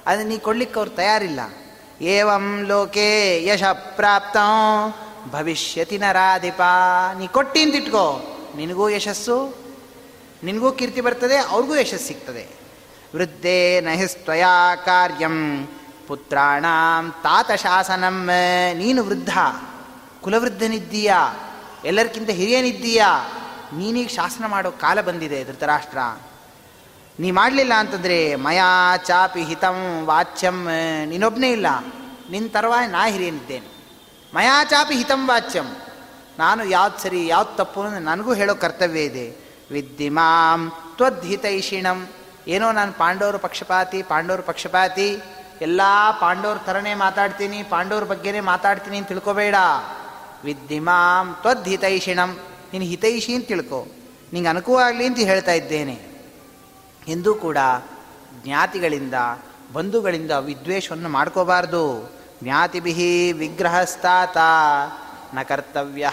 [0.08, 1.40] ಅದನ್ನು ನೀ ಕೊಡ್ಲಿಕ್ಕೆ ಅವ್ರು ತಯಾರಿಲ್ಲ.
[2.00, 3.62] ಏವಂ ಲೋಕೆ ಯಶ
[3.96, 4.36] ಪ್ರಾಪ್ತ,
[5.30, 6.60] ಭವಿಷ್ಯತಿ ನರಾಧಿಪ.
[7.18, 8.06] ನೀ ಕೊಟ್ಟಿ ಅಂತ ಇಟ್ಕೋ.
[8.56, 9.56] ನಿನಗೂ ಯಶಸ್ಸು,
[10.44, 12.44] ನಿನಗೂ ಕೀರ್ತಿ ಬರ್ತದೆ, ಅವ್ರಿಗೂ ಯಶಸ್ಸು ಸಿಗ್ತದೆ.
[13.14, 15.66] ವೃದ್ಧೇ ನಹಿಸ್ತ್ವಯಾ ಕಾರ್ಯಂ,
[16.06, 18.30] ಪುತ್ರಾಣಾಂ ತಾತ ಶಾಸನಂ.
[18.74, 19.38] ನೀನು ವೃದ್ಧ,
[20.20, 21.20] ಕುಲವೃದ್ಧನಿದ್ದೀಯಾ?
[21.84, 23.10] ಎಲ್ಲರಿಗಿಂತ ಹಿರಿಯನಿದ್ದೀಯಾ?
[23.74, 25.98] ನೀನೀಗ ಶಾಸನ ಮಾಡೋ ಕಾಲ ಬಂದಿದೆ ಧೃತರಾಷ್ಟ್ರ.
[27.20, 30.68] ನೀ ಮಾಡಲಿಲ್ಲ ಅಂತಂದರೆ ಮಯಾ ಚಾಪಿ ಹಿತಂ ವಾಚ್ಯಂ
[31.04, 31.66] ನೀನೊಬ್ಬನೇ ಇಲ್ಲ.
[32.30, 33.66] ನಿನ್ನ ತರವಾಗಿ ನಾ ಹಿರಿಯನಿದ್ದೇನೆ.
[34.34, 35.76] ಮಯಾ ಚಾಪಿ ಹಿತಂ ವಾಚ್ಯಂ.
[36.38, 39.36] ನಾನು ಯಾವ್ದು ಸರಿ, ಯಾವ್ದು ತಪ್ಪು ಅನ್ನೋದು ನನಗೂ ಹೇಳೋ ಕರ್ತವ್ಯ ಇದೆ.
[39.70, 42.08] ವಿದ್ಯಮಾಂ ತ್ವದ್ಹಿತೈಷಿಣಂ
[42.48, 45.18] ಏನೋ ನಾನು ಪಾಂಡವರು ಪಕ್ಷಪಾತಿ ಪಾಂಡವರು ಪಕ್ಷಪಾತಿ.
[45.60, 45.80] ಎಲ್ಲ
[46.20, 49.54] ಪಾಂಡವ್ರ ಥರನೇ ಮಾತಾಡ್ತೀನಿ, ಪಾಂಡವ್ರ ಬಗ್ಗೆನೇ ಮಾತಾಡ್ತೀನಿ ಅಂತ ತಿಳ್ಕೊಬೇಡ.
[50.44, 52.38] ವಿದ್ಯಮಾಂ ತ್ವದ್ಹಿತೈಷಿಣಂ
[52.72, 53.86] ನೀನು ಹಿತೈಷಿ ಅಂತ ತಿಳ್ಕೊ.
[54.32, 56.07] ನಿಂಗೆ ಅನುಕೂಲ ಆಗಲಿ ಅಂತ ಹೇಳ್ತಾ ಇದ್ದೇನೆ.
[57.08, 57.58] ಎಂದೂ ಕೂಡ
[58.44, 59.14] ಜ್ಞಾತಿಗಳಿಂದ,
[59.72, 62.12] ಬಂಧುಗಳಿಂದ ವಿದ್ವೇಷವನ್ನು ಮಾಡ್ಕೋಬಾರ್ದು.
[62.42, 64.36] ಜ್ಞಾತಿಭಿ ವಿಗ್ರಹಸ್ತಾತ,
[65.34, 66.10] ನ ಕರ್ತವ್ಯ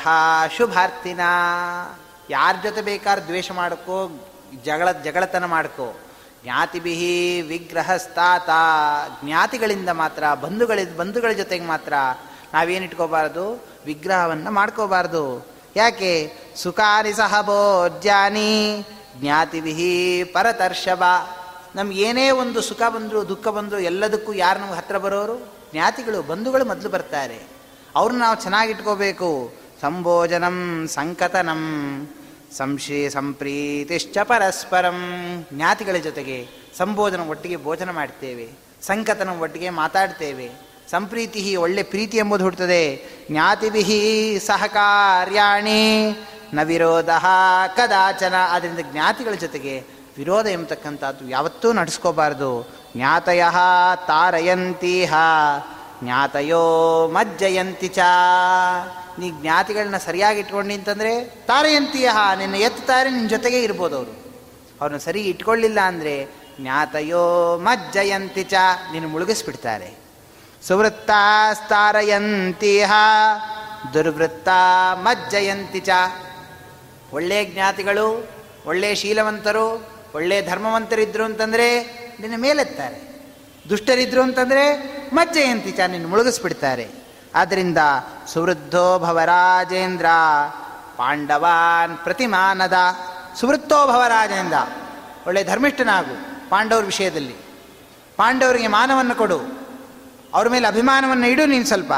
[0.58, 1.20] ಶುಭಾರ್ಥಿನ.
[2.30, 4.26] ಯಾರ ಜೊತೆ ಬೇಕಾದ್ರೆ ದ್ವೇಷ ಮಾಡ್ಕೋ,
[4.64, 5.96] ಜಗಳ, ಜಗಳತನ ಮಾಡ್ಕೋ.
[6.44, 8.50] ಜ್ಞಾತಿಭಿ ವಿಗ್ರಹಸ್ತಾತ.
[9.24, 11.94] ಜ್ಞಾತಿಗಳಿಂದ ಮಾತ್ರ, ಬಂಧುಗಳ ಬಂಧುಗಳ ಜೊತೆಗೆ ಮಾತ್ರ
[12.54, 15.48] ನಾವೇನಿಟ್ಕೋಬಾರ್ದು ವಿಗ್ರಹವನ್ನು ಮಾಡ್ಕೋಬಾರ್ದು.
[15.76, 16.34] ಯಾಕೆ?
[16.56, 18.86] ಸುಖಾನಿ ಸಹ ಭೋಜ್ಯಾನಿ.
[19.20, 20.24] ಜ್ಞಾತಿವಿಹಿ
[21.76, 25.54] ನಮ್ಗೆ ಏನೇ ಒಂದು ಸುಖ ಬಂದರೂ, ದುಃಖ ಬಂದರೂ, ಎಲ್ಲದಕ್ಕೂ ಯಾರು ನಮ್ಗೆ ಹತ್ರ ಬರೋರು?
[25.74, 27.40] ಜ್ಞಾತಿಗಳು, ಬಂಧುಗಳು ಮೊದಲು ಬರ್ತಾರೆ.
[27.96, 29.54] ಅವ್ರನ್ನ ನಾವು ಚೆನ್ನಾಗಿಟ್ಕೋಬೇಕು.
[29.82, 31.62] ಸಂಭೋಜನಂ ಸಂಕತನಂ
[32.58, 35.02] ಸಂಶಿ ಸಂಪ್ರೀತಿಶ್ಚ ಪರಸ್ಪರಂ.
[35.54, 36.48] ಜ್ಞಾತಿಗಳ ಜೊತೆಗೆ
[36.78, 38.50] ಸಂಬೋಧನ ಒಟ್ಟಿಗೆ ಭೋಜನ ಮಾಡ್ತೇವೆ.
[38.82, 40.52] ಸಂಕತನ ಒಟ್ಟಿಗೆ ಮಾತಾಡ್ತೇವೆ.
[40.92, 46.12] ಸಂಪ್ರೀತಿ ಒಳ್ಳೆ ಪ್ರೀತಿ ಎಂಬುದು ಹುಡ್ತದೆ ಜ್ಞಾತಿಭಿ ಸಹಕಾರ್ಯಾಣಿ.
[46.54, 47.10] ನ ವಿರೋಧ
[47.78, 48.34] ಕದಾಚನ.
[48.52, 49.84] ಅದರಿಂದ ಜ್ಞಾತಿಗಳ ಜೊತೆಗೆ
[50.18, 52.70] ವಿರೋಧ ಎಂಬತಕ್ಕಂಥದ್ದು ಯಾವತ್ತೂ ನಡೆಸ್ಕೋಬಾರ್ದು.
[52.96, 53.44] ಜ್ಞಾತಯ
[54.08, 55.14] ತಾರಯಂತೀಹ.
[56.04, 58.00] ಜ್ಞಾತಯೋ ಮಜ್ಜಯಂತಿ ಚ.
[59.20, 64.26] ನೀ ಜ್ಞಾತಿಗಳನ್ನ ಸರಿಯಾಗಿ ಇಟ್ಕೊಂಡು ಅಂತಂದರೆ ತಾರಯಂತೀಹ ನಿನ್ನ ಎತ್ತಾರೆ ನಿನ್ನ ಜೊತೆಗೆ ಇರ್ಬೋದು ಅವರು.
[64.82, 66.28] ಅವ್ರನ್ನ ಸರಿ ಇಟ್ಕೊಳ್ಳಿಲ್ಲ ಅಂದರೆ
[66.62, 68.54] ಜ್ಞಾತಯೋ ಮಜ್ಜಯಂತಿ ಚ.
[68.92, 69.94] ನೀನು ಮುಳುಗಿಸ್ಬಿಡ್ತಾರೆ.
[70.68, 72.92] ಸುವೃತ್ತಾಸ್ತಾರಯಂತೀಹ.
[73.94, 74.50] ದುರ್ವೃತ್ತ
[74.94, 75.90] ಮಜ್ಜಯಂತಿ ಚ.
[77.16, 78.28] ಒಳ್ಳೆಯ ಜ್ಞಾತಿಗಳು
[78.66, 81.84] ಒಳ್ಳೆಯ ಶೀಲವಂತರು ಒಳ್ಳೆಯ ಧರ್ಮವಂತರಿದ್ರು ಅಂತಂದರೆ
[82.20, 83.26] ನಿನ್ನ ಮೇಲೆತ್ತಾರೆ.
[83.70, 86.90] ದುಷ್ಟರಿದ್ರು ಅಂತಂದರೆ ಮಜ್ಜಯಂತಿ ಚ ನಿನ್ನ ಮುಳುಗಿಸ್ಬಿಡ್ತಾರೆ.
[87.36, 87.78] ಆದ್ದರಿಂದ
[88.28, 90.06] ಸುವೃದ್ಧೋ ಭವರಾಜೇಂದ್ರ
[90.98, 92.74] ಪಾಂಡವಾನ್ ಪ್ರತಿಮಾನದ
[93.40, 94.54] ಸುವೃತ್ತೋ ಭವರಾಜೇಂದ್ರ
[95.28, 97.36] ಒಳ್ಳೆ ಧರ್ಮಿಷ್ಠನಾಗು ಪಾಂಡವ್ರ ವಿಷಯದಲ್ಲಿ.
[98.18, 99.42] ಪಾಂಡವರಿಗೆ ಮಾನವನ್ನು ಕೊಡು.
[100.34, 101.94] ಅವ್ರ ಮೇಲೆ ಅಭಿಮಾನವನ್ನು ಇಡು ನೀನು ಸ್ವಲ್ಪ.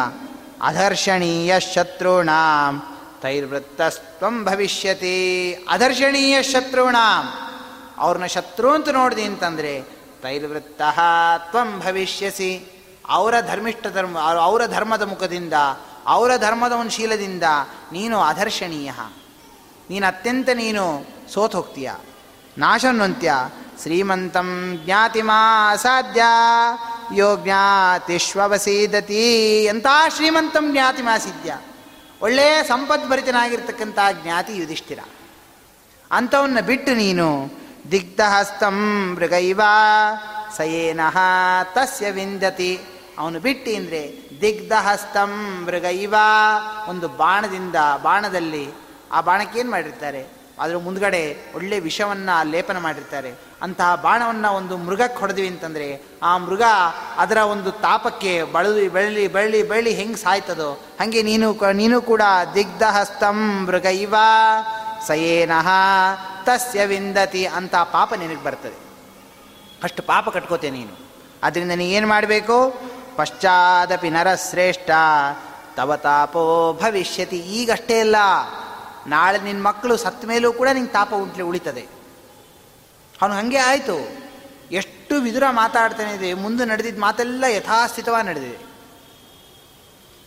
[0.61, 2.96] ಅಧರ್ಷಣೀಯ ಶತ್ರುಣಾಂ.
[3.21, 5.65] ತೈರ್ವೃತ್ತಸ್ತ್ವಂ ಭವಿಷ್ಯತಿ.
[5.69, 6.95] ಅದರ್ಶಣೀಯ ಶತ್ರುಣ.
[7.97, 9.83] ಅವ್ರನ್ನ ಶತ್ರು ಅಂತ ನೋಡಿದೆ ಅಂತಂದರೆ
[10.21, 10.81] ತೈರ್ವೃತ್ತ
[11.37, 12.73] ತ್ವಂ ಭವಿಷ್ಯಸಿ.
[13.09, 15.53] ಅವರ ಧರ್ಮಿಷ್ಠ ಧರ್ಮ, ಅವರ ಧರ್ಮದ ಮುಖದಿಂದ,
[16.05, 17.43] ಅವರ ಧರ್ಮದ ಒಂದು ಶೀಲದಿಂದ
[17.91, 18.91] ನೀನು ಅದರ್ಶಣೀಯ
[19.89, 21.91] ನೀನು ಅತ್ಯಂತ ನೀನು ಸೋತ್ ಹೋಗ್ತೀಯ.
[22.57, 23.33] ನಾಶನ್ವಂತ್ಯ
[23.81, 26.21] ಶ್ರೀಮಂತಂ ಜ್ಞಾತಿಮಾ ಅಸಾಧ್ಯ
[27.15, 31.49] ಯೋ ಜ್ಞಾತಿಶ್ವವಸೀದತಿ ಎಂಥ ಶ್ರೀಮಂತಂ ಜ್ಞಾತಿಮಾ ಸಿದ್ಧ
[32.21, 34.99] ಒಳ್ಳೆಯ ಸಂಪದ್ಭರಿತನಾಗಿರ್ತಕ್ಕಂಥ ಜ್ಞಾತಿ ಯುಧಿಷ್ಠಿರ.
[36.11, 37.51] ಅಂಥವನ್ನ ಬಿಟ್ಟು ನೀನು
[37.91, 38.77] ದಿಗ್ಧಹಸ್ತಂ
[39.15, 39.61] ಮೃಗೈವ
[40.57, 41.17] ಸಯೇನಃ
[41.73, 42.79] ತಸ್ಯ ವಿಂದತಿ.
[43.17, 46.15] ಅವನು ಬಿಟ್ಟು ಅಂದರೆ ದಿಗ್ಧಹಸ್ತಂ ಮೃಗೈವ.
[46.87, 48.69] ಒಂದು ಬಾಣದಿಂದ, ಬಾಣದಲ್ಲಿ
[49.11, 50.27] ಆ ಬಾಣಕ್ಕೇನು ಮಾಡಿರ್ತಾರೆ?
[50.59, 53.33] ಅದರ ಮುಂದ್ಗಡೆ ಒಳ್ಳೆ ವಿಷವನ್ನು ಲೇಪನ ಮಾಡಿರ್ತಾರೆ.
[53.61, 56.63] ಅಂತಹ ಬಾಣವನ್ನು ಒಂದು ಮೃಗಕ್ಕೆ ಹೊಡೆದ್ವಿ ಅಂತಂದರೆ ಆ ಮೃಗ
[57.17, 62.21] ಅದರ ಒಂದು ತಾಪಕ್ಕೆ ಬಳಲಿ, ಬೆಳ್ಳಿ ಬೆಳ್ಳಿ ಬೆಳ್ಳಿ ಹೆಂಗೆ ಸಾಯ್ತದೋ ಹಾಗೆ ನೀನು ನೀನು ಕೂಡ
[62.53, 64.15] ದಿಗ್ಧಹಸ್ತಂ ಮೃಗ ಇವ
[65.07, 65.69] ಸಯೇನಃ
[66.43, 68.77] ತಸ್ಯ ವಿಂದತಿ ಅಂತ ಪಾಪ ನಿನಗೆ ಬರ್ತದೆ.
[69.83, 70.93] ಅಷ್ಟು ಪಾಪ ಕಟ್ಕೋತೆ ನೀನು.
[71.43, 72.57] ಅದರಿಂದ ನೀ ಏನು ಮಾಡಬೇಕು?
[73.17, 74.89] ಪಶ್ಚಾದಪಿ ನರಶ್ರೇಷ್ಠ
[75.75, 77.37] ತವ ತಾಪೋ ಭವಿಷ್ಯತಿ.
[77.37, 78.15] ಈಗಷ್ಟೇ ಅಲ್ಲ,
[79.07, 81.96] ನಾಳೆ ನಿನ್ನ ಮಕ್ಕಳು ಸತ್ತ ಮೇಲೂ ಕೂಡ ನಿಂಗೆ ತಾಪ ಉಂಟ್ಲಿ ಉಳಿತದೆ.
[83.21, 83.97] ಅವನು ಹಾಗೆ ಆಯಿತು.
[84.71, 88.59] ಎಷ್ಟು ವಿದುರ ಮಾತಾಡ್ತಾನೆ ಇದೆ, ಮುಂದೆ ನಡೆದಿದ್ದ ಮಾತೆಲ್ಲ ಯಥಾಸ್ಥಿತವಾಗಿ ನಡೆದಿದೆ.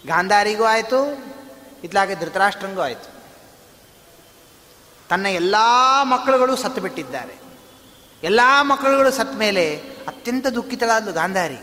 [0.07, 1.01] ಗಾಂಧಾರಿಗೂ ಆಯಿತು
[1.85, 3.09] ಇತ್ಲಾಗೆ ಧೃತರಾಷ್ಟ್ರಂಗೂ ಆಯಿತು.
[5.09, 5.57] ತನ್ನ ಎಲ್ಲ
[6.03, 7.35] ಮಕ್ಕಳುಗಳು ಸತ್ತು ಬಿಟ್ಟಿದ್ದಾರೆ.
[8.23, 9.65] ಎಲ್ಲ ಮಕ್ಕಳುಗಳು ಸತ್ತ ಮೇಲೆ
[10.09, 11.59] ಅತ್ಯಂತ ದುಃಖಿತಳಾದ್ಲು ಗಾಂಧಾರಿ.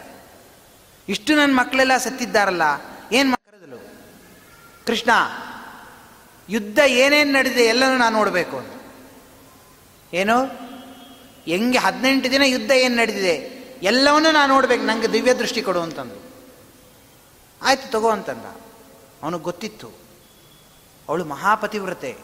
[1.10, 2.62] ಇಷ್ಟು ನನ್ನ ಮಕ್ಕಳೆಲ್ಲ ಸತ್ತಿದ್ದಾರಲ್ಲ,
[3.12, 3.80] ಏನು ಮಾಡಿದ್ಲು
[4.88, 5.12] ಕೃಷ್ಣ,
[6.50, 8.58] ಯುದ್ಧ ಏನೇನು ನಡೆದಿದೆ ಎಲ್ಲನೂ ನಾನು ನೋಡಬೇಕು
[10.14, 10.67] ಏನು?
[11.48, 13.58] ಹೆಂಗೆ ಹದಿನೆಂಟು ದಿನ ಯುದ್ಧ ಏನು ನಡೆದಿದೆ?
[13.84, 14.84] ಎಲ್ಲವನ್ನೂ ನಾನು ನೋಡ್ಬೇಕು.
[14.84, 16.22] ನನಗೆ ದಿವ್ಯ ದೃಷ್ಟಿ ಕೊಡು ಅಂತಂದು.
[17.62, 18.46] ಆಯ್ತು, ತಗೋ ಅಂತಂದ.
[19.24, 19.92] ಅವನಿಗೆ ಗೊತ್ತಿತ್ತು.
[21.10, 22.18] ಅವಳು ಮಹಾಪತಿವ್ರತೆ.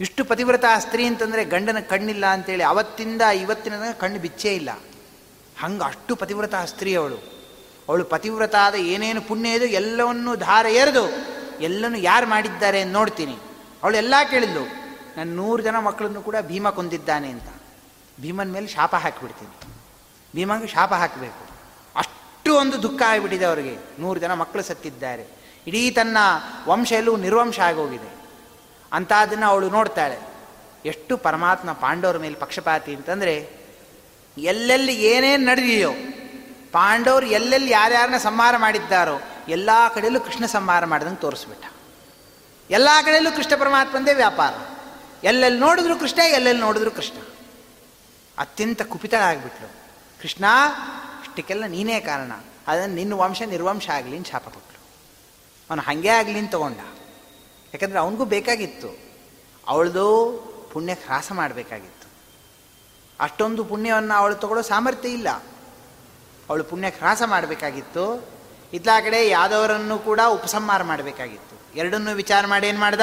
[0.00, 4.70] ಇಷ್ಟು ಪತಿವ್ರತ ಸ್ತ್ರೀ ಅಂತಂದರೆ ಗಂಡನ ಕಣ್ಣಿಲ್ಲ ಅಂತೇಳಿ ಅವತ್ತಿಂದ ಇವತ್ತಿನ ಕಣ್ಣು ಬಿಚ್ಚೇ ಇಲ್ಲ.
[5.58, 7.16] ಹಂಗೆ ಅಷ್ಟು ಪತಿವ್ರತ ಸ್ತ್ರೀ ಅವಳು.
[7.88, 11.10] ಅವಳು ಪತಿವ್ರತ ಆದ ಏನೇನು ಪುಣ್ಯ ಇದು ಎಲ್ಲವನ್ನೂ ಧಾರ ಎರೆದು
[11.60, 13.36] ಎಲ್ಲನೂ ಯಾರು ಮಾಡಿದ್ದಾರೆ ನೋಡ್ತೀನಿ.
[13.82, 14.60] ಅವಳು ಎಲ್ಲ ಕೇಳಿದ್ಲು.
[15.16, 17.57] ನಾನು ನೂರು ಜನ ಮಕ್ಕಳನ್ನು ಕೂಡ ಭೀಮ ಕೊಂದಿದ್ದಾನೆ ಅಂತ.
[18.20, 19.74] ಭೀಮನ ಮೇಲೆ ಶಾಪ ಹಾಕಿಬಿಡ್ತೀನಿ.
[20.36, 21.48] ಭೀಮಂಗೆ ಶಾಪ ಹಾಕಬೇಕು.
[21.96, 23.76] ಅಷ್ಟು ಒಂದು ದುಃಖ ಆಗಿಬಿಟ್ಟಿದೆ ಅವರಿಗೆ.
[23.98, 25.38] ನೂರು ಜನ ಮಕ್ಕಳು ಸತ್ತಿದ್ದಾರೆ.
[25.66, 26.16] ಇಡೀ ತನ್ನ
[26.68, 28.18] ವಂಶ ಎಲ್ಲೂ ನಿರ್ವಂಶ ಆಗೋಗಿದೆ.
[28.92, 30.18] ಅಂಥದ್ದನ್ನು ಅವಳು ನೋಡ್ತಾಳೆ,
[30.84, 33.50] ಎಷ್ಟು ಪರಮಾತ್ಮ ಪಾಂಡವರ ಮೇಲೆ ಪಕ್ಷಪಾತಿ ಅಂತಂದರೆ,
[34.38, 35.92] ಎಲ್ಲೆಲ್ಲಿ ಏನೇನು ನಡೆದಿದೆಯೋ,
[36.72, 41.64] ಪಾಂಡವರು ಎಲ್ಲೆಲ್ಲಿ ಯಾರ್ಯಾರನ್ನ ಸಂಹಾರ ಮಾಡಿದ್ದಾರೋ, ಎಲ್ಲ ಕಡೆಯಲ್ಲೂ ಕೃಷ್ಣ ಸಂಹಾರ ಮಾಡಿದಂಗೆ ತೋರಿಸ್ಬಿಟ್ಟ.
[42.70, 44.54] ಎಲ್ಲ ಕಡೆಯಲ್ಲೂ ಕೃಷ್ಣ ಪರಮಾತ್ಮಂದೇ ವ್ಯಾಪಾರ.
[45.24, 47.20] ಎಲ್ಲೆಲ್ಲಿ ನೋಡಿದ್ರು ಕೃಷ್ಣ, ಎಲ್ಲೆಲ್ಲಿ ನೋಡಿದ್ರು ಕೃಷ್ಣ.
[48.38, 49.68] ಅತ್ಯಂತ ಕುಪಿತಳಾಗ್ಬಿಟ್ಲು.
[50.22, 50.44] ಕೃಷ್ಣ,
[51.22, 52.32] ಇಷ್ಟಕ್ಕೆಲ್ಲ ನೀನೇ ಕಾರಣ.
[52.68, 54.78] ಅದನ್ನು ನಿನ್ನ ವಂಶ, ನಿರ್ವಂಶ ಆಗಲಿ ಅಂತ ಶಾಪ ಕೊಟ್ಟಳು
[55.70, 56.76] ಅವನು ಹಾಗೆ ಆಗಲಿ ಅಂತ ತಗೊಂಡ.
[57.74, 58.98] ಯಾಕಂದರೆ ಅವನಿಗೂ ಬೇಕಾಗಿತ್ತು.
[59.66, 60.36] ಅವಳದು
[60.72, 62.08] ಪುಣ್ಯ ಹ್ರಾಸ ಮಾಡಬೇಕಾಗಿತ್ತು.
[63.20, 65.30] ಅಷ್ಟೊಂದು ಪುಣ್ಯವನ್ನು ಅವಳು ತಗೊಳ್ಳೋ ಸಾಮರ್ಥ್ಯ ಇಲ್ಲ.
[66.48, 68.28] ಅವಳು ಪುಣ್ಯ ಹ್ರಾಸ ಮಾಡಬೇಕಾಗಿತ್ತು.
[68.72, 71.78] ಇತ್ಲಾ ಕಡೆ ಯಾದವರನ್ನು ಕೂಡ ಉಪಸಂಹಾರ ಮಾಡಬೇಕಾಗಿತ್ತು.
[71.78, 73.00] ಎರಡನ್ನೂ ವಿಚಾರ ಮಾಡಿ ಏನು ಮಾಡ್ದ?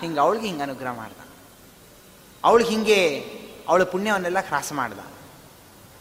[0.00, 1.16] ಹಿಂಗೆ ಅವಳಿಗೆ ಹಿಂಗೆ ಅನುಗ್ರಹ ಮಾಡ್ದ.
[2.44, 3.20] ಅವಳು ಹಿಂಗೆ
[3.68, 4.98] ಅವಳ ಪುಣ್ಯವನ್ನೆಲ್ಲ ಹ್ರಾಸ ಮಾಡ್ದ.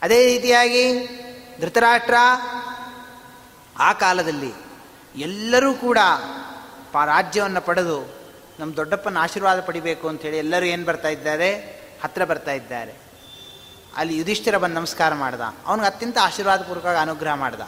[0.02, 1.08] ಅದೇ ರೀತಿಯಾಗಿ
[1.62, 2.14] ಧೃತರಾಷ್ಟ್ರ
[3.80, 4.54] ಆ ಕಾಲದಲ್ಲಿ
[5.16, 5.98] ಎಲ್ಲರೂ ಕೂಡ
[6.92, 8.16] ಪಾ ರಾಜ್ಯವನ್ನು ಪಡೆದು
[8.60, 11.56] ನಮ್ಮ ದೊಡ್ಡಪ್ಪನ ಆಶೀರ್ವಾದ ಪಡಿಬೇಕು ಅಂಥೇಳಿ ಎಲ್ಲರೂ ಏನು ಬರ್ತಾ ಇದ್ದಾರೆ?
[12.04, 12.94] ಹತ್ರ ಬರ್ತಾ ಇದ್ದಾರೆ.
[13.96, 15.42] ಅಲ್ಲಿ ಯುಧಿಷ್ಠಿರ ಬಂದು ನಮಸ್ಕಾರ ಮಾಡ್ದ.
[15.66, 17.62] ಅವನಿಗೆ ಅತ್ಯಂತ ಆಶೀರ್ವಾದಪೂರ್ವಕವಾಗಿ ಅನುಗ್ರಹ ಮಾಡ್ದ.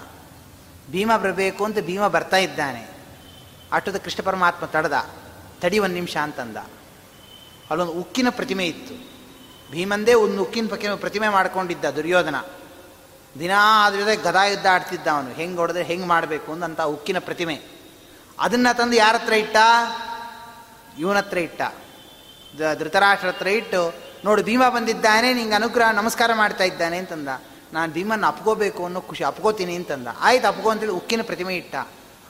[0.92, 2.88] ಭೀಮ ಬರಬೇಕು ಅಂತ ಭೀಮ ಬರ್ತಾ ಇದ್ದಾನೆ.
[3.72, 5.10] ಅಷ್ಟದ ಕೃಷ್ಣ ಪರಮಾತ್ಮ ತಡೆದ.
[5.62, 6.58] ತಡಿ ಒಂದು ನಿಮಿಷ ಅಂತಂದ.
[7.72, 9.07] ಅಲ್ಲೊಂದು ಉಕ್ಕಿನ ಪ್ರತಿಮೆ ಇತ್ತು.
[9.71, 12.36] ಭೀಮಂದೇ ಒಂದು ಉಕ್ಕಿನ ಪ್ರತಿಮೆ ಪ್ರತಿಮೆ ಮಾಡ್ಕೊಂಡಿದ್ದ ದುರ್ಯೋಧನ.
[13.39, 15.34] ದಿನಾ ಅದ್ರ ಜೊತೆ ಗದಾ ಯುದ್ಧ ಆಡ್ತಿದ್ದ ಅವನು.
[15.34, 17.62] ಹೆಂಗೆ ಹೊಡೆದ್ರೆ ಹೆಂಗೆ ಮಾಡಬೇಕು ಅಂತ ಉಕ್ಕಿನ ಪ್ರತಿಮೆ.
[18.39, 19.58] ಅದನ್ನು ತಂದು ಯಾರ ಹತ್ರ ಇಟ್ಟ?
[20.99, 21.62] ಇವನ ಹತ್ರ ಇಟ್ಟ.
[22.77, 23.93] ಧೃತರಾಷ್ಟ್ರ ಹತ್ರ ಇಟ್ಟು,
[24.25, 27.27] ನೋಡು ಭೀಮ ಬಂದಿದ್ದಾನೆ, ನಿಂಗೆ ಅನುಗ್ರಹ, ನಮಸ್ಕಾರ ಮಾಡ್ತಾ ಇದ್ದಾನೆ ಅಂತಂದ.
[27.73, 30.08] ನಾನು ಭೀಮನ್ನ ಅಪ್ಕೋಬೇಕು ಅನ್ನೋ ಖುಷಿ, ಅಪ್ಕೋತೀನಿ ಅಂತಂದ.
[30.19, 31.75] ಆಯ್ತು, ಅಪ್ಕೋ ಅಂತೇಳಿ ಉಕ್ಕಿನ ಪ್ರತಿಮೆ ಇಟ್ಟ.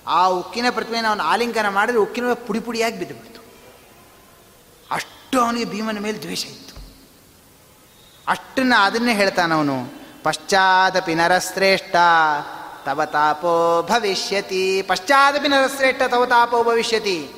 [0.08, 3.41] ಆ ಉಕ್ಕಿನ ಪ್ರತಿಮೆನ ಅವನು ಆಲಿಂಗನ ಮಾಡಿದ್ರೆ ಉಕ್ಕಿನ ಪುಡಿ ಪುಡಿಯಾಗಿ ಬಿದ್ದುಬಿಡ್ತು.
[4.91, 6.67] ಅಷ್ಟು ಅವನಿಗೆ ಭೀಮನ ಮೇಲೆ ದ್ವೇಷ ಇತ್ತು.
[8.28, 11.96] ಅಷ್ಟನ್ನ ಅದನ್ನೇ ಹೇಳ್ತಾನವನು ಪಶ್ಚಾದಪಿ ನರಶ್ರೇಷ್ಠ,
[12.86, 14.82] ತವ ತಾಪೋ ಭವಿಷ್ಯತಿ.
[14.82, 17.30] ಪಶ್ಚಾದಪಿ ನರಶ್ರೇಷ್ಠ, ತವ ತಾಪೋ ಭವಿಷ್ಯತಿ.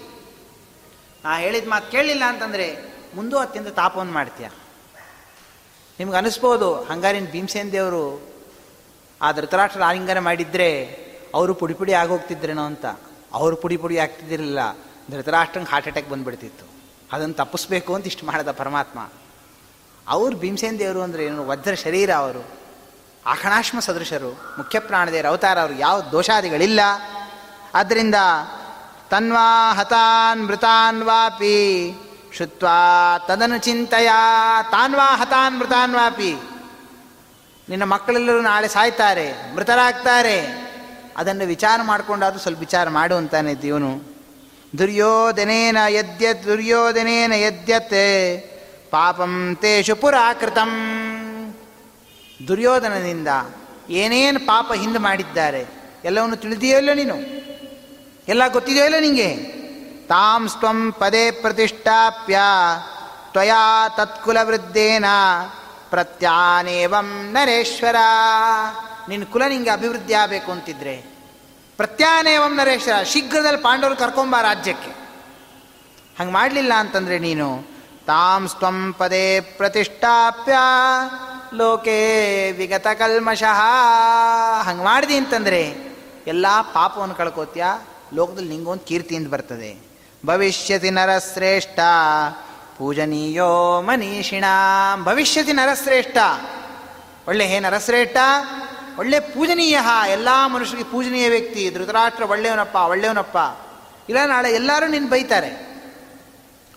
[1.26, 2.78] ನಾ ಹೇಳಿದ ಮಾತು ಕೇಳಲಿಲ್ಲ ಅಂತಂದರೆ,
[3.16, 4.48] ಮುಂದೂ ಅತ್ಯಂತ ತಾಪವನ್ನು ಮಾಡ್ತೀಯ.
[6.00, 8.30] ನಿಮ್ಗೆ ಅನಿಸ್ಬೋದು, ಹಂಗಾರಿನ ಭೀಮಸೇನ್ ದೇವರು
[9.22, 10.86] ಆ ಧೃತರಾಷ್ಟ್ರ ಆಲಿಂಗನ ಮಾಡಿದ್ರೆ
[11.34, 12.86] ಅವರು ಪುಡಿ ಪುಡಿ ಆಗೋಗ್ತಿದ್ರೇನೋ ಅಂತ.
[13.34, 14.60] ಅವರು ಪುಡಿ ಪುಡಿ ಆಗ್ತಿದ್ದಿರಲಿಲ್ಲ.
[15.12, 16.66] ಧೃತರಾಷ್ಟ್ರಂಗೆ ಹಾರ್ಟ್ ಅಟ್ಯಾಕ್ ಬಂದ್ಬಿಡ್ತಿತ್ತು.
[17.12, 19.00] ಅದನ್ನು ತಪ್ಪಿಸ್ಬೇಕು ಅಂತ ಇಷ್ಟು ಮಾಡಿದ ಪರಮಾತ್ಮ.
[20.10, 21.48] ಅವ್ರು ಭೀಮಸೇನ ದೇವರು ಅಂದರೆ ಏನು?
[21.48, 22.60] ವಜ್ರ ಶರೀರ ಅವರು.
[23.26, 25.74] ಆಖಣಾಶ್ಮ ಸದೃಶರು, ಮುಖ್ಯ ಪ್ರಾಣದೇವರ, ಅವತಾರ ಅವರು.
[25.74, 26.80] ಯಾವ ದೋಷಾದಿಗಳಿಲ್ಲ.
[27.76, 28.16] ಆದ್ದರಿಂದ
[29.10, 31.94] ತನ್ವಾ ಹತಾನ್ ಮೃತಾನ್ ವಾಪಿ
[32.38, 34.10] ಶುತ್ವಾ ತದನು ಚಿಂತೆಯ
[34.72, 36.36] ತಾನ್ವಾ ಹತಾನ್ ಮೃತಾನ್ ವಾಪಿ.
[37.70, 40.70] ನಿನ್ನ ಮಕ್ಕಳೆಲ್ಲರೂ ನಾಳೆ ಸಾಯ್ತಾರೆ, ಮೃತರಾಗ್ತಾರೆ.
[41.18, 44.02] ಅದನ್ನು ವಿಚಾರ ಮಾಡಿಕೊಂಡಾದ್ರೂ ಸ್ವಲ್ಪ ವಿಚಾರ ಮಾಡು ಅಂತಾನೆ ಇವನು.
[44.78, 48.59] ದುರ್ಯೋಧನೇನ ಯದ್ಯತ್ ದುರ್ಯೋಧನೇನ ಯದ್ಯತ್.
[48.92, 50.72] ಪಾಪಂ ತೇಷು ಪುರಾಕೃತಂ.
[52.48, 53.28] ದುರ್ಯೋಧನದಿಂದ
[53.90, 55.62] ಏನೇನು ಪಾಪ ಹಿಂದೆ ಮಾಡಿದ್ದಾರೆ,
[56.04, 57.18] ಎಲ್ಲವನ್ನು ತಿಳಿದೆಯೋ ಇಲ್ಲ ನೀನು?
[58.28, 59.30] ಎಲ್ಲ ಗೊತ್ತಿದೆಯೋ ಇಲ್ಲ ನಿಂಗೆ?
[60.08, 62.38] ತಾಂ ಸ್ವಂ ಪದೇ ಪ್ರತಿಷ್ಠಾಪ್ಯ
[63.32, 65.06] ತ್ವಯಾ ತತ್ಕುಲವೃದ್ಧೇನ
[65.90, 67.96] ಪ್ರತ್ಯಾನೇವಂ ನರೇಶ್ವರ.
[69.10, 70.96] ನಿನ್ನ ಕುಲ ನಿಂಗೆ ಅಭಿವೃದ್ಧಿ ಆಗಬೇಕು ಅಂತಿದ್ರೆ
[71.80, 74.92] ಪ್ರತ್ಯಾನೇವಂ ನರೇಶ್ವರ, ಶೀಘ್ರದಲ್ಲಿ ಪಾಂಡವರು ಕರ್ಕೊಂಬ ರಾಜ್ಯಕ್ಕೆ.
[76.20, 77.48] ಹಂಗೆ ಮಾಡಲಿಲ್ಲ ಅಂತಂದರೆ ನೀನು
[78.10, 80.54] ತಾಂ ಸ್ವಂ ಪದೇ ಪ್ರತಿಷ್ಠಾಪ್ಯ.
[81.54, 83.62] ಲೋಕೇ ವಿಗತ ಕಲ್ಮಶಃ
[84.62, 85.76] ಹಂಗೆ ಮಾಡಿದಿ ಅಂತಂದರೆ,
[86.28, 87.66] ಎಲ್ಲ ಪಾಪವನ್ನು ಕಳ್ಕೋತ್ಯ?
[88.14, 89.78] ಲೋಕದಲ್ಲಿ ನಿಂಗೊಂದು ಕೀರ್ತಿಯಿಂದ ಬರ್ತದೆ.
[90.26, 91.80] ಭವಿಷ್ಯತಿ ನರಶ್ರೇಷ್ಠ.
[92.78, 94.44] ಪೂಜನೀಯೋ ಮನೀಷಿಣ.
[95.04, 96.18] ಭವಿಷ್ಯತಿ ನರಶ್ರೇಷ್ಠ.
[97.28, 98.18] ಒಳ್ಳೆ ಹೇ ನರಶ್ರೇಷ್ಠ.
[99.00, 99.80] ಒಳ್ಳೆ ಪೂಜನೀಯ.
[100.10, 101.70] ಎಲ್ಲ ಮನುಷ್ಯರಿಗೆ ಪೂಜನೀಯ ವ್ಯಕ್ತಿ.
[101.70, 103.38] ಧೃತರಾಷ್ಟ್ರ ಒಳ್ಳೆಯವನಪ್ಪ ಒಳ್ಳೆಯವನಪ್ಪ.
[104.10, 105.69] ಇಲ್ಲ ನಾಳೆ ಎಲ್ಲರೂ ನಿನ್ನ ಬೈತಾರೆ.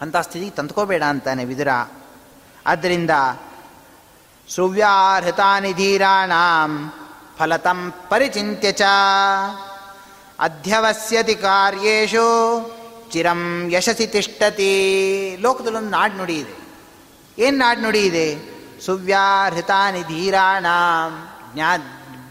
[0.02, 1.68] ಅಂಥ ಸ್ಥಿತಿಗೆ ತಂದ್ಕೋಬೇಡ ಅಂತಾನೆ ವಿದುರ.
[2.66, 3.10] ಆದ್ದರಿಂದ
[4.48, 6.92] ಸುವ್ಯಾಹೃತಾನಿ ಧೀರಾಣಾಂ
[7.38, 8.82] ಫಲತಂ ಪರಿಚಿಂತ್ಯ ಚ.
[10.40, 12.26] ಅಧ್ಯವಸ್ಯತಿ ಕಾರ್ಯೇಶು
[13.10, 14.72] ಚಿರಂ ಯಶಸಿ ತಿಷ್ಟತಿ.
[15.40, 16.54] ಲೋಕದಲ್ಲೊಂದು ನಾಡು ನುಡಿ ಇದೆ.
[17.38, 18.28] ಏನು ನಾಡು ನುಡಿ ಇದೆ?
[18.80, 21.76] ಸುವ್ಯಾಹೃತಾನಿ ಧೀರಾಣಾಂ ಜ್ಞಾ,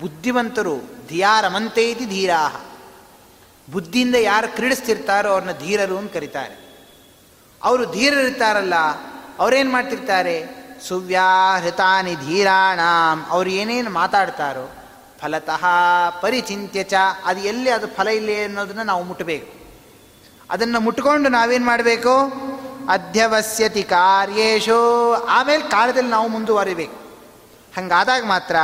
[0.01, 0.78] ಬುದ್ಧಿವಂತರು
[1.09, 2.61] ಧಿಯಾರಮಂತೆ ಇತಿ ಧೀರಾ
[3.72, 6.70] ಬುದ್ಧಿಯಿಂದ ಯಾರು ಕ್ರೀಡಿಸ್ತಿರ್ತಾರೋ ಅವ್ರನ್ನ ಧೀರರು ಅಂತ ಕರೀತಾರೆ.
[7.64, 8.76] ಅವರು ಧೀರರಿರ್ತಾರಲ್ಲ,
[9.39, 10.62] ಅವರೇನು ಮಾಡ್ತಿರ್ತಾರೆ?
[10.88, 13.26] ಸುವ್ಯಾಹೃತಾನಿ ಧೀರಾಣಾಂ.
[13.30, 14.72] ಅವ್ರು ಏನೇನು ಮಾತಾಡ್ತಾರೋ,
[15.22, 15.66] ಫಲತಃ
[16.22, 16.93] ಪರಿಚಿಂತ್ಯ ಚ,
[17.26, 19.62] ಅದು ಎಲ್ಲಿ ಅದು ಫಲ ಇಲ್ಲಿ ಅನ್ನೋದನ್ನು ನಾವು ಮುಟ್ಟಬೇಕು
[20.49, 22.20] ಅದನ್ನು ಮುಟ್ಕೊಂಡು ನಾವೇನು ಮಾಡಬೇಕು?
[22.89, 25.14] ಅಧ್ಯವಸ್ಯತಿ ಕಾರ್ಯೇಶು.
[25.14, 26.95] ಆಮೇಲೆ ಕಾಲದಲ್ಲಿ ನಾವು ಮುಂದುವರಿಬೇಕು.
[27.78, 28.55] ಹಂಗಾದಾಗ ಮಾತ್ರ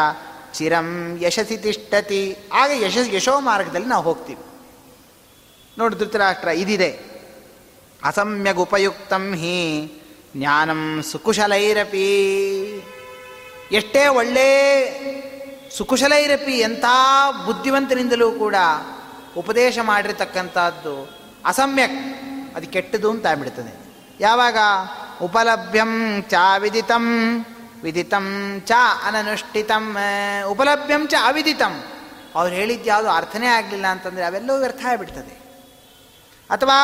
[0.54, 2.38] ಚಿರಂ ಯಶಸಿ ತಿಷ್ಟತಿ.
[2.54, 4.41] ಆಗ ಯಶಸ್, ಯಶೋ ಮಾರ್ಗದಲ್ಲಿ ನಾವು ಹೋಗ್ತೀವಿ.
[5.78, 7.07] ನೋಡಿ ಧೃತರಾಷ್ಟ್ರ, ಇದಿದೆ.
[8.04, 9.58] ಅಸಮ್ಯಗುಪಯುಕ್ತಂ ಹಿ
[10.36, 12.08] ಜ್ಞಾನಂ ಸುಕುಶಲೈರಪಿ.
[13.72, 14.48] ಎಷ್ಟೇ ಒಳ್ಳೆ
[15.78, 16.86] ಸುಕುಶಲೈರಪಿ ಎಂಥ
[17.45, 18.56] ಬುದ್ಧಿವಂತನಿಂದಲೂ ಕೂಡ
[19.38, 21.98] ಉಪದೇಶ ಮಾಡಿರ್ತಕ್ಕಂಥದ್ದು ಅಸಮ್ಯಕ್,
[22.56, 23.74] ಅದು ಕೆಟ್ಟದು ಅಂತ ಆಗ್ಬಿಡ್ತದೆ.
[24.20, 24.58] ಯಾವಾಗ?
[25.22, 27.06] ಉಪಲಭ್ಯಂ ಚ ವಿದಿತಂ
[27.84, 28.72] ವಿದಿತಂ ಚ
[29.04, 29.98] ಅನನುಷ್ಠಿತಂ
[30.48, 31.84] ಉಪಲಭ್ಯಂ ಚ ಅವಿದಿತಂ.
[32.36, 35.48] ಅವ್ರು ಹೇಳಿದ್ದು ಯಾವುದು ಅರ್ಥನೇ ಆಗಲಿಲ್ಲ ಅಂತಂದರೆ ಅವೆಲ್ಲವೂ ವ್ಯರ್ಥ ಆಗಿಬಿಡ್ತದೆ.
[36.50, 36.80] ಅಥವಾ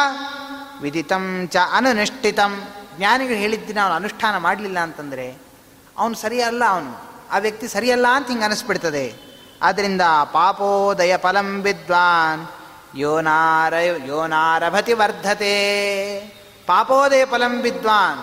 [0.81, 2.67] ವಿದಿತಂ ಚ ಅನನುಷ್ಠಿತಂ.
[2.97, 5.37] ಜ್ಞಾನಿಗಳು ಹೇಳಿದ್ದಿನ ಅವನು ಅನುಷ್ಠಾನ ಮಾಡಲಿಲ್ಲ ಅಂತಂದರೆ
[5.97, 7.01] ಅವನು ಸರಿಯಲ್ಲ ಅವನು.
[7.31, 9.13] ಆ ವ್ಯಕ್ತಿ ಸರಿಯಲ್ಲ ಅಂತ ಹಿಂಗೆ ಅನಿಸ್ಬಿಡ್ತದೆ.
[9.61, 10.01] ಆದ್ದರಿಂದ
[10.31, 12.47] ಪಾಪೋದಯ ಫಲಂ ವಿದ್ವಾನ್.
[12.97, 13.73] ಯೋನಾರ
[14.05, 15.53] ಯೋನಾರಭತಿ ವರ್ಧತೆ.
[16.65, 18.19] ಪಾಪೋದಯ ಫಲಂ ವಿದ್ವಾನ್.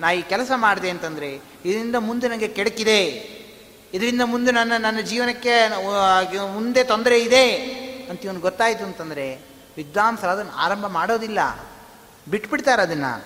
[0.00, 3.32] ನಾ ಈ ಕೆಲಸ ಮಾಡಿದೆ ಅಂತಂದರೆ ಇದರಿಂದ ಮುಂದೆ ನನಗೆ ಕೆಡಕಿದೆ.
[3.94, 5.68] ಇದರಿಂದ ಮುಂದೆ ನನ್ನ ನನ್ನ ಜೀವನಕ್ಕೆ
[6.54, 7.52] ಮುಂದೆ ತೊಂದರೆ ಇದೆ
[8.10, 11.38] ಅಂತ ಇವನು ಗೊತ್ತಾಯಿತು ಅಂತಂದರೆ ವಿದ್ವಾಂಸರು ಅದನ್ನು ಆರಂಭ ಮಾಡೋದಿಲ್ಲ.
[12.28, 13.24] ಬಿಟ್ಬಿಡ್ತಾರೆ ಅದನ್ನು.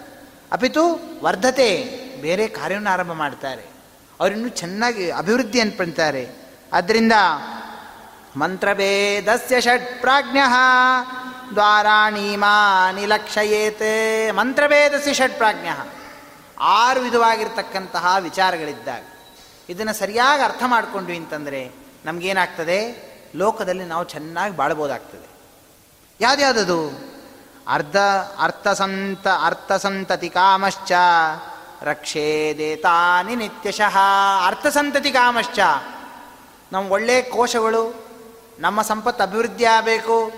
[0.52, 1.84] ಅಪಿತು ವರ್ಧತೆ,
[2.22, 3.62] ಬೇರೆ ಕಾರ್ಯವನ್ನು ಆರಂಭ ಮಾಡ್ತಾರೆ.
[4.20, 6.30] ಅವರಿನ್ನೂ ಚೆನ್ನಾಗಿ ಅಭಿವೃದ್ಧಿ ಅನ್ಪಡ್ತಾರೆ
[6.72, 7.12] ಆದ್ದರಿಂದ
[8.36, 10.38] ಮಂತ್ರಭೇದಸ್ಯ ಷಟ್ ಪ್ರಾಜ್ಞ
[11.52, 15.68] ದ್ವಾರಾಣೀಮಾನಿ ಲಕ್ಷಯೇತೆ ಮಂತ್ರಭೇದಸ್ಯ ಷಟ್ ಪ್ರಾಜ್ಞ.
[16.60, 19.04] ಆರು ವಿಧವಾಗಿರ್ತಕ್ಕಂತಹ ವಿಚಾರಗಳಿದ್ದಾಗ
[19.68, 21.70] ಇದನ್ನು ಸರಿಯಾಗಿ ಅರ್ಥ ಮಾಡಿಕೊಂಡ್ವಿ ಅಂತಂದರೆ
[22.04, 23.06] ನಮಗೇನಾಗ್ತದೆ?
[23.36, 25.35] ಲೋಕದಲ್ಲಿ ನಾವು ಚೆನ್ನಾಗಿ ಬಾಳ್ಬೋದಾಗ್ತದೆ.
[26.20, 27.06] ಯಾವ್ದ್ಯಾವುದದು?
[27.68, 27.96] ಅರ್ಧ
[28.38, 30.92] ಅರ್ಥಸಂತ ಅರ್ಥಸಂತತಿ ಕಾಮಶ್ಚ.
[31.82, 33.98] ರಕ್ಷೇದೇತಾನಿ ನಿತ್ಯಶಃ.
[34.46, 35.58] ಅರ್ಥಸಂತತಿ ಕಾಮಶ್ಚ.
[36.72, 38.06] ನಮ್ಮ ಒಳ್ಳೆಯ ಕೋಶಗಳು,
[38.58, 40.32] ನಮ್ಮ ಸಂಪತ್ತು ಅಭಿವೃದ್ಧಿ ಆಗಬೇಕು.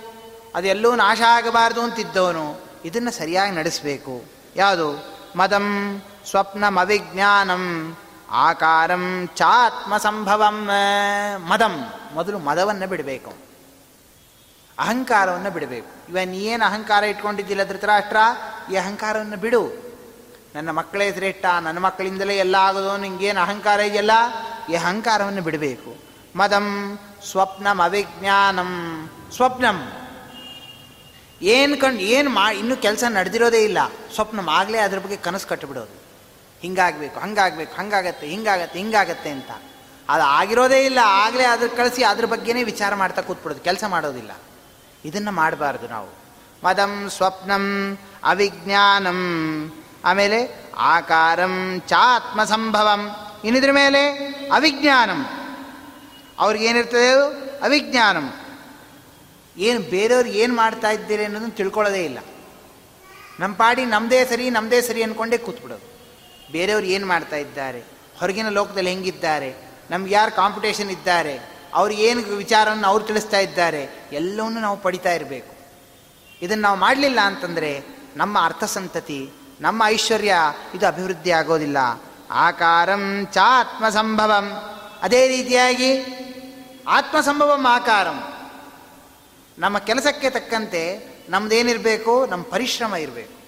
[0.54, 2.60] ಅದೆಲ್ಲೂ ನಾಶ ಆಗಬಾರ್ದು ಅಂತಿದ್ದವನು.
[2.84, 4.24] ಇದನ್ನು ಸರಿಯಾಗಿ ನಡೆಸಬೇಕು.
[4.56, 5.04] ಯಾವುದು?
[5.36, 7.96] ಮದಂ ಸ್ವಪ್ನಮವಿಜ್ಞಾನಂ.
[8.30, 10.70] ಆಕಾರಂ ಚಾತ್ಮ ಸಂಭವಂ
[11.38, 11.92] ಮದಂ.
[12.14, 13.47] ಮೊದಲು ಮದವನ್ನು ಬಿಡಬೇಕು.
[14.78, 15.90] ಅಹಂಕಾರವನ್ನು ಬಿಡಬೇಕು.
[16.08, 18.16] ಇವನ್ ಏನು ಅಹಂಕಾರ ಇಟ್ಕೊಂಡಿದ್ದಿಲ್ಲ ಧೃತರಾಷ್ಟ್ರ?
[18.72, 19.62] ಈ ಅಹಂಕಾರವನ್ನು ಬಿಡು.
[20.54, 24.14] ನನ್ನ ಮಕ್ಕಳೇ ಶ್ರೇಷ್ಠ ನನ್ನ ಮಕ್ಕಳಿಂದಲೇ ಎಲ್ಲ ಆಗೋದು, ನಿಂಗೇನು ಅಹಂಕಾರ ಇದೆಯಲ್ಲ?
[24.70, 25.90] ಈ ಅಹಂಕಾರವನ್ನು ಬಿಡಬೇಕು.
[26.36, 26.66] ಮದಂ
[27.30, 28.72] ಸ್ವಪ್ನಂ ಅವಿಜ್ಞಾನಂ
[29.36, 29.78] ಸ್ವಪ್ನಂ.
[31.42, 33.78] ಏನು ಕಂಡು ಏನು ಮಾ, ಇನ್ನೂ ಕೆಲಸ ನಡೆದಿರೋದೇ ಇಲ್ಲ.
[34.14, 35.96] ಸ್ವಪ್ನ ಆಗಲೇ ಅದ್ರ ಬಗ್ಗೆ ಕನಸು ಕಟ್ಟಿಬಿಡೋದು
[36.62, 39.50] ಹಿಂಗಾಗಬೇಕು, ಹಂಗಾಗಬೇಕು, ಹಂಗಾಗತ್ತೆ, ಹಿಂಗಾಗತ್ತೆ ಹಿಂಗಾಗತ್ತೆ ಅಂತ.
[40.08, 44.30] ಅದು ಆಗಿರೋದೇ ಇಲ್ಲ, ಆಗಲೇ ಅದ್ರ ಕಳಿಸಿ ಅದ್ರ ಬಗ್ಗೆನೇ ವಿಚಾರ ಮಾಡ್ತಾ ಕೂತ್ಬಿಡೋದು, ಕೆಲಸ ಮಾಡೋದಿಲ್ಲ.
[45.04, 46.08] ಇದನ್ನು ಮಾಡಬಾರ್ದು ನಾವು.
[46.64, 49.18] ಮದಂ ಸ್ವಪ್ನಂ ಅವಿಜ್ಞಾನಂ.
[50.04, 53.10] ಆಮೇಲೆ ಆಕಾರಂ ಚಾತ್ಮ ಸಂಭವಂ
[53.44, 54.10] ಇನ್ನಿದ್ರ ಮೇಲೆ
[54.54, 55.26] ಅವಿಜ್ಞಾನಂ.
[56.38, 57.10] ಅವ್ರಿಗೇನಿರ್ತದೆ
[57.62, 58.34] ಅವಿಜ್ಞಾನಂ.
[59.56, 62.18] ಏನು ಬೇರೆಯವ್ರು ಏನು ಮಾಡ್ತಾ ಇದ್ದೀರಿ ಅನ್ನೋದನ್ನು ತಿಳ್ಕೊಳ್ಳೋದೇ ಇಲ್ಲ.
[63.40, 65.98] ನಮ್ಮ ಪಾಡಿ ನಮ್ಮದೇ ಸರಿ ನಮ್ಮದೇ ಸರಿ ಅಂದ್ಕೊಂಡೇ ಕೂತ್ಬಿಡೋದು.
[66.52, 67.82] ಬೇರೆಯವ್ರು ಏನು ಮಾಡ್ತಾ ಇದ್ದಾರೆ?
[68.18, 69.56] ಹೊರಗಿನ ಲೋಕದಲ್ಲಿ ಹೆಂಗಿದ್ದಾರೆ?
[69.90, 71.57] ನಮ್ಗೆ ಯಾರು ಕಾಂಪಿಟೇಷನ್ ಇದ್ದಾರೆ?
[71.74, 75.58] ಅವ್ರು ಏನು ವಿಚಾರವನ್ನು ಅವ್ರು ತಿಳಿಸ್ತಾ ಇದ್ದಾರೆ, ಎಲ್ಲವನ್ನೂ ನಾವು ಪಡಿತಾ ಇರಬೇಕು.
[76.42, 77.84] ಇದನ್ನು ನಾವು ಮಾಡಲಿಲ್ಲ ಅಂತಂದರೆ
[78.16, 80.34] ನಮ್ಮ ಅರ್ಥಸಂತತಿ, ನಮ್ಮ ಐಶ್ವರ್ಯ
[80.74, 81.76] ಇದು ಅಭಿವೃದ್ಧಿ ಆಗೋದಿಲ್ಲ.
[82.30, 84.52] ಆಕಾರಂ ಚ ಆತ್ಮಸಂಭವಂ
[85.02, 86.04] ಅದೇ ರೀತಿಯಾಗಿ
[86.88, 88.48] ಆತ್ಮಸಂಭವಂ ಆಕಾರಂ.
[89.58, 93.38] ನಮ್ಮ ಕೆಲಸಕ್ಕೆ ತಕ್ಕಂತೆ ನಮ್ಮದೇನಿರಬೇಕು ನಮ್ಮ ಪರಿಶ್ರಮ ಇರಬೇಕು.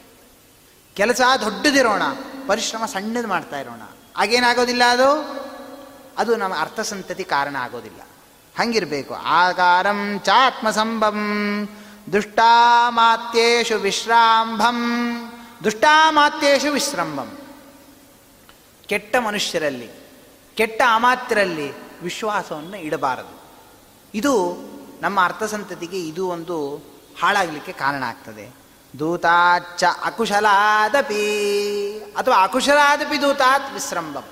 [0.94, 2.02] ಕೆಲಸ ದೊಡ್ಡದಿರೋಣ,
[2.46, 3.82] ಪರಿಶ್ರಮ ಸಣ್ಣದು ಮಾಡ್ತಾ ಇರೋಣ.
[4.16, 5.40] ಆಗೇನಾಗೋದಿಲ್ಲ ಅದು?
[6.18, 8.00] ಅದು ನಮ್ಮ ಅರ್ಥಸಂತತಿ ಕಾರಣ ಆಗೋದಿಲ್ಲ.
[8.60, 9.14] ಹಂಗಿರಬೇಕು.
[9.14, 11.18] ಆಕಾರಂ ಚಾತ್ಮಸಂಭಂ
[12.12, 14.76] ದುಷ್ಟಾಮಾತ್ಯೇಷು ವಿಶ್ರಾಂಭಂ.
[15.64, 17.38] ದುಷ್ಟಾಮಾತ್ಯೇಷು ವಿಶ್ರಂಭಂ.
[18.86, 19.90] ಕೆಟ್ಟ ಮನುಷ್ಯರಲ್ಲಿ,
[20.54, 23.40] ಕೆಟ್ಟ ಅಮಾತ್ಯರಲ್ಲಿ ವಿಶ್ವಾಸವನ್ನು ಇಡಬಾರದು.
[24.14, 24.56] ಇದು
[25.02, 26.76] ನಮ್ಮ ಅರ್ಥಸಂತತಿಗೆ ಇದು ಒಂದು
[27.22, 28.54] ಹಾಳಾಗಲಿಕ್ಕೆ ಕಾರಣ ಆಗ್ತದೆ.
[28.98, 31.22] ದೂತಾಚ್ಚ ಅಕುಶಲಾದಪಿ.
[32.16, 34.24] ಅಥವಾ ಅಕುಶಲಾದಪಿ ದೂತಾತ್ ವಿಶ್ರಂಭಂ.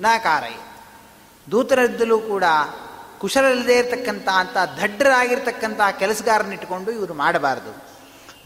[0.00, 0.06] ನ
[1.50, 2.44] ದೂತರದ್ದಲೂ ಕೂಡ
[3.20, 7.90] ಕುಶಲಲ್ಲದೆ ಇರತಕ್ಕಂಥ ಅಂತ ದಡ್ಡರಾಗಿರ್ತಕ್ಕಂಥ ಕೆಲಸಗಾರನಿಟ್ಟುಕೊಂಡು ಇವರು ಮಾಡಬಾರದು.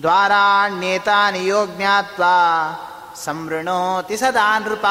[0.03, 2.22] ದ್ವಾರಾಣ್ಯೇತಾ ನಿಯೋಜ್ಞಾತ್ವ
[3.25, 4.87] ಸಂವೃಣೋತಿ ಸದಾ ನೃಪ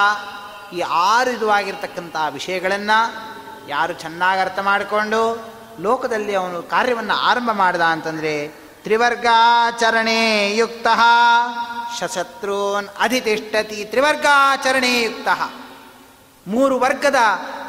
[0.73, 2.99] ಈ ಆರು ಇದುವಾಗಿರ್ತಕ್ಕಂಥ ವಿಷಯಗಳನ್ನು
[3.69, 5.45] ಯಾರು ಚೆನ್ನಾಗಿ ಅರ್ಥ ಮಾಡಿಕೊಂಡು
[5.79, 8.47] ಲೋಕದಲ್ಲಿ ಅವನು ಕಾರ್ಯವನ್ನು ಆರಂಭ ಮಾಡ್ದ ಅಂತಂದರೆ
[8.83, 10.87] ತ್ರಿವರ್ಗಾಚರಣೆ ಯುಕ್ತ
[11.99, 15.27] ಶಶತ್ರೂನ್ ಅಧಿತಿಷ್ಠತಿ ತ್ರಿವರ್ಗಾಚರಣೆ ಯುಕ್ತ.
[16.47, 17.15] ಮೂರು ವರ್ಗದ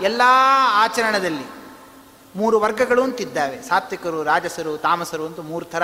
[0.03, 0.23] ಎಲ್ಲ
[0.75, 1.54] ಆಚರಣದಲ್ಲಿ
[2.37, 3.62] ಮೂರು ವರ್ಗಗಳು ಅಂತಿದ್ದಾವೆ.
[3.62, 5.82] ಸಾತ್ವಿಕರು, ರಾಜಸರು, ತಾಮಸರು ಅಂತ ಮೂರು ಥರ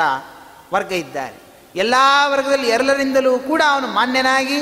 [0.74, 1.50] ವರ್ಗ ಇದ್ದಾರೆ.
[1.76, 1.94] ಎಲ್ಲ
[2.26, 4.56] ವರ್ಗದಲ್ಲಿ ಎಲ್ಲರಿಂದಲೂ ಕೂಡ ಅವನು ಮಾನ್ಯನಾಗಿ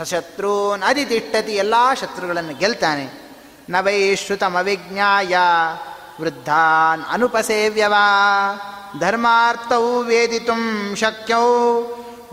[0.00, 3.30] ನದಿ ಅಧಿತಿಷ್ಠತಿ ಎಲ್ಲ ಶತ್ರುಗಳನ್ನು ಗೆಲ್ತಾನೆ.
[3.70, 5.36] ನವೈಶ್ರುತಮವಿಜ್ಞಾಯ
[6.20, 8.06] ವೃದ್ಧಾನ್ ಅನುಪಸೇವ್ಯವಾ
[9.00, 11.38] ಧರ್ಮಾರ್ಥವು ವೇದಿತು ಶಕ್ಯೌ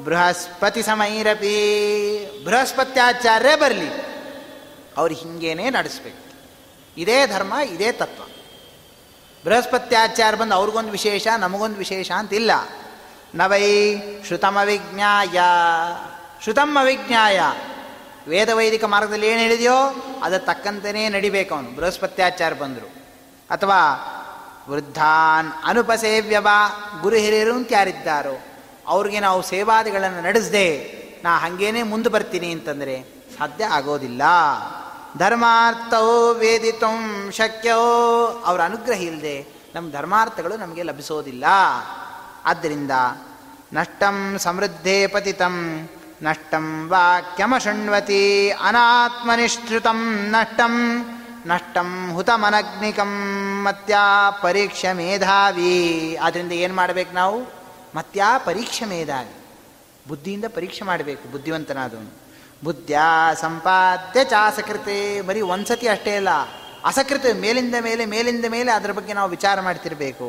[0.03, 2.45] ಬೃಹಸ್ಪತಿ ಸಮೈರಪಿ.
[2.45, 3.89] ಬೃಹಸ್ಪತ್ಯಾಚಾರ್ಯ ಬರಲಿ.
[4.97, 6.27] ಅವ್ರು ಹಿಂಗೇನೆ ನಡೆಸ್ಬೇಕು.
[6.97, 8.23] ಇದೇ ಧರ್ಮ, ಇದೇ ತತ್ವ.
[9.47, 12.51] ಬೃಹಸ್ಪತ್ಯಾಚಾರ ಬಂದು ಅವ್ರಿಗೊಂದು ವಿಶೇಷ, ನಮಗೊಂದು ವಿಶೇಷ ಅಂತಿಲ್ಲ.
[13.35, 13.95] ನವೈ
[14.27, 15.39] ಶ್ರುತಮವಿಜ್ಞಾಯ.
[16.43, 17.39] ಶ್ರುತಮ್ ಅವಿಜ್ಞಾಯ
[18.27, 21.75] ವೇದ ವೈದಿಕ ಮಾರ್ಗದಲ್ಲಿ ಏನು ಹೇಳಿದೆಯೋ ಅದರ ತಕ್ಕಂತೆಯೇ ನಡಿಬೇಕು ಅವನು.
[21.75, 22.87] ಬೃಹಸ್ಪತ್ಯಾಚಾರ ಬಂದರು.
[23.49, 23.79] ಅಥವಾ
[24.69, 26.47] ವೃದ್ಧಾನ್ ಅನುಪಸೇವ್ಯವ
[27.01, 28.39] ಗುರು ಹಿರಿಯರು ಅಂತ ಯಾರಿದ್ದಾರೋ,
[28.87, 33.01] ಅವ್ರಿಗೆ ನಾವು ಸೇವಾದಿಗಳನ್ನು ನಡೆಸದೆ, ನಾ ಹಾಗೇನೆ ಮುಂದೆ ಬರ್ತೀನಿ ಅಂತಂದರೆ
[33.39, 34.21] ಸಾಧ್ಯ ಆಗೋದಿಲ್ಲ.
[35.17, 41.45] ಧರ್ಮಾರ್ಥವು ವೇದಿತು ಶಕ್ಯವೋ ಅವರ ಅನುಗ್ರಹ ಇಲ್ಲದೆ ನಮ್ಮ ಧರ್ಮಾರ್ಥಗಳು ನಮಗೆ ಲಭಿಸೋದಿಲ್ಲ.
[42.45, 42.91] ಆದ್ದರಿಂದ
[43.73, 45.89] ನಷ್ಟಂ ಸಮೃದ್ಧೇ ಪತಿತಂ,
[46.21, 51.03] ನಷ್ಟಂ ವಾಕ್ಯಮಶೃಣ್ವತಿ ಅನಾತ್ಮನಿಷ್ಠೃತಂ, ನಷ್ಟಂ
[51.45, 53.11] ನಷ್ಟಂ ಹುತಮನಗ್ನಿಕಂ
[53.63, 56.15] ಮತ್ಯಾ ಪರೀಕ್ಷೆ ಮೇಧಾವಿ.
[56.15, 57.41] ಆದ್ದರಿಂದ ಏನು ಮಾಡಬೇಕು ನಾವು?
[57.95, 59.33] ಮತ್ಯಾ ಪರೀಕ್ಷೆ ಮೇಧಾವಿ.
[60.07, 62.26] ಬುದ್ಧಿಯಿಂದ ಪರೀಕ್ಷೆ ಮಾಡಬೇಕು, ಬುದ್ಧಿವಂತನಾದವನು.
[62.63, 62.91] ಬುದ್ಧ
[63.41, 65.21] ಸಂಪಾದ್ಯ ಚಾಸಕೃತೆ.
[65.21, 66.29] ಬರೀ ಒಂದ್ಸತಿ ಅಷ್ಟೇ ಅಲ್ಲ,
[66.85, 70.27] ಅಸಕೃತ ಮೇಲಿಂದ ಮೇಲೆ ಮೇಲಿಂದ ಮೇಲೆ ಅದರ ಬಗ್ಗೆ ನಾವು ವಿಚಾರ ಮಾಡ್ತಿರಬೇಕು.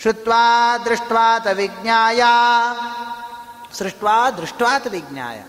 [0.00, 2.22] ಶ್ರುತ್ವಾ ದೃಷ್ಟ್ವಾತ ವಿಜ್ಞಾಯ.
[3.72, 5.44] ಸೃಷ್ಟ್ವಾ ದೃಷ್ಟ್ವಾತ ವಿಜ್ಞಾಯ.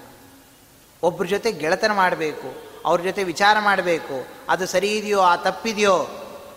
[1.03, 2.49] ಒಬ್ಬರ ಜೊತೆ ಗೆಳೆತನ ಮಾಡಬೇಕು,
[2.85, 5.97] ಅವ್ರ ಜೊತೆ ವಿಚಾರ ಮಾಡಬೇಕು, ಅದು ಸರಿ ಇದೆಯೋ ಆ ತಪ್ಪಿದೆಯೋ,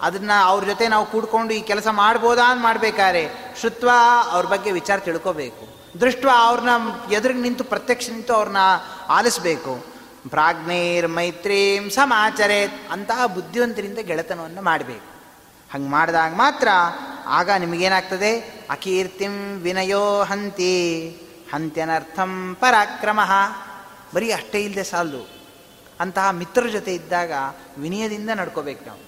[0.02, 3.90] ಅದನ್ನು ಅವ್ರ ಜೊತೆ ನಾವು ಕೂಡ್ಕೊಂಡು ಈ ಕೆಲಸ ಮಾಡ್ಬೋದಾ ಅಂತ ಮಾಡಬೇಕಾದ್ರೆ ಶ್ರುತ್ವ
[4.30, 5.82] ಅವ್ರ ಬಗ್ಗೆ ವಿಚಾರ ತಿಳ್ಕೋಬೇಕು.
[6.00, 6.70] ದೃಷ್ಟ ಅವ್ರನ್ನ
[7.12, 8.60] ಎದುರಿಗೆ ನಿಂತು ಪ್ರತ್ಯಕ್ಷ ನಿಂತು ಅವ್ರನ್ನ
[9.12, 9.86] ಆಲಿಸ್ಬೇಕು.
[10.28, 15.12] ಪ್ರಾಜ್ಞೈರ್ ಮೈತ್ರೀಂ ಸಮಾಚರೇತ್ ಅಂತಹ ಬುದ್ಧಿವಂತರಿಂದ ಗೆಳೆತನವನ್ನು ಮಾಡಬೇಕು.
[15.72, 16.68] ಹಂಗೆ ಮಾಡಿದಾಗ ಮಾತ್ರ
[17.26, 18.40] ಆಗ ನಿಮಗೇನಾಗ್ತದೆ?
[18.70, 21.08] ಅಕೀರ್ತಿಂ ವಿನಯೋ ಹಂತಿ.
[21.54, 23.20] ಹಂತ್ಯನರ್ಥಂ ಪರಾಕ್ರಮ.
[24.14, 25.28] ಬರೀ ಅಷ್ಟೇ ಇಲ್ಲದೆ ಸಾಲದು.
[26.00, 27.32] ಅಂತಹ ಮಿತ್ರರ ಜೊತೆ ಇದ್ದಾಗ
[27.78, 29.00] ವಿನಯದಿಂದ ನಡ್ಕೋಬೇಕು ನಾವು.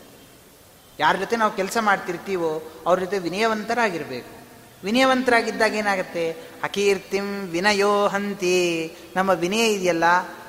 [1.01, 4.44] ಯಾರ ಜೊತೆ ನಾವು ಕೆಲಸ ಮಾಡ್ತಿರ್ತೀವೋ ಅವ್ರ ಜೊತೆ ವಿನಯವಂತರಾಗಿರಬೇಕು.
[4.85, 6.33] ವಿನಯವಂತರಾಗಿದ್ದಾಗ ಏನಾಗುತ್ತೆ?
[6.63, 10.05] ಅಕೀರ್ತಿಂ ವಿನಯೋ ಹಂತಿ ನಮ್ಮ ವಿನಯ ಇದೆಯಲ್ಲ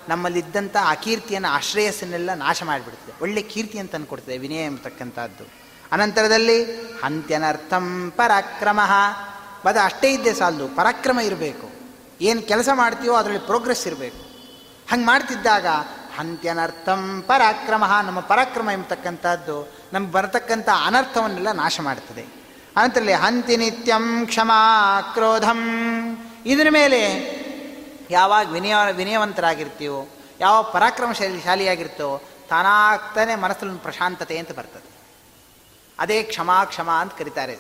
[0.09, 8.79] ನಮ್ಮಲ್ಲಿದ್ದಂಥ ಅಕೀರ್ತಿಯನ್ನು ಆಶ್ರಯಸ್ಸನ್ನೆಲ್ಲ ನಾಶ ಮಾಡಿಬಿಡ್ತದೆ ಒಳ್ಳೆ ಕೀರ್ತಿ ಅಂತ ಅಂದ್ಕೊಡ್ತದೆ ವಿನಯ ಎಂಬತಕ್ಕಂಥದ್ದು ಅನಂತರದಲ್ಲಿ, ಹಂತ್ಯನರ್ಥಂ ಪರಾಕ್ರಮ.
[9.65, 11.69] ಬದ ಅಷ್ಟೇ ಇದ್ದೇ ಸಾಲದು, ಪರಾಕ್ರಮ ಇರಬೇಕು.
[12.21, 14.17] ಏನು ಕೆಲಸ ಮಾಡ್ತೀವೋ ಅದರಲ್ಲಿ ಪ್ರೋಗ್ರೆಸ್ ಇರಬೇಕು.
[14.91, 15.67] ಹಂಗೆ ಮಾಡ್ತಿದ್ದಾಗ,
[16.17, 22.34] ಹಂತ್ಯನರ್ಥಂ ಪರಾಕ್ರಮ, ನಮ್ಮ ಪರಾಕ್ರಮ ಎಂಬತಕ್ಕಂಥದ್ದು ನಮ್ಗೆ ಬರತಕ್ಕಂಥ ಅನರ್ಥವನ್ನೆಲ್ಲ ನಾಶ ಮಾಡ್ತದೆ.
[22.76, 25.61] ಅನಂತರಲ್ಲಿ ಹಂತಿ ನಿತ್ಯಂ ಕ್ಷಮಾ ಕ್ರೋಧಂ.
[26.45, 27.01] ಇದರ ಮೇಲೆ
[28.09, 30.07] ಯಾವಾಗ ವಿನಯ, ವಿನಯವಂತರಾಗಿರ್ತೀವೋ,
[30.39, 34.89] ಯಾವ ಪರಾಕ್ರಮಶಾಲಿ ಶಾಲಿಯಾಗಿರ್ತೋ ತಾನಾಗ್ತಾನೆ ಮನಸ್ಸಲ್ಲಿ ಪ್ರಶಾಂತತೆ ಅಂತ ಬರ್ತದೆ.
[35.99, 37.59] ಅದೇ ಕ್ಷಮಾ ಕ್ಷಮಾ ಅಂತ ಕರೀತಾರೆ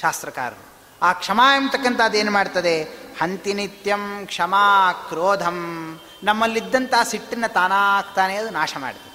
[0.00, 0.64] ಶಾಸ್ತ್ರಕಾರರು.
[1.02, 2.82] ಆ ಕ್ಷಮಾ ಎಂಬತಕ್ಕಂಥದ್ದು ಏನು ಮಾಡ್ತದೆ?
[3.22, 6.00] ಹಂತಿ ನಿತ್ಯಂ ಕ್ಷಮಾ ಕ್ರೋಧಂ.
[6.22, 9.14] ನಮ್ಮಲ್ಲಿದ್ದಂಥ ಸಿಟ್ಟನ್ನು ತಾನಾಗ್ತಾನೆ ಅದು ನಾಶ ಮಾಡ್ತದೆ.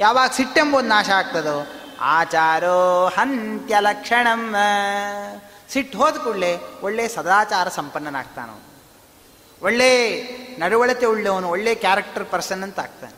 [0.00, 1.66] ಯಾವಾಗ ಸಿಟ್ಟೆಂಬುದು ನಾಶ ಆಗ್ತದೋ
[2.02, 4.54] ಆಚಾರೋ ಹಂತ್ಯ ಲಕ್ಷಣಂ.
[5.68, 8.72] ಸಿಟ್ಟು ಹೋದ ಕೂಡಲೇ ಒಳ್ಳೆ ಸದಾಚಾರ ಸಂಪನ್ನನಾಗ್ತಾನವನು.
[9.62, 10.22] ಒಳ್ಳೆ
[10.58, 13.12] ನಡವಳಿಕೆ ಉಳ್ಳವನು, ಒಳ್ಳೆ ಕ್ಯಾರೆಕ್ಟರ್ ಪರ್ಸನ್ ಅಂತ ಆಗ್ತಾನೆ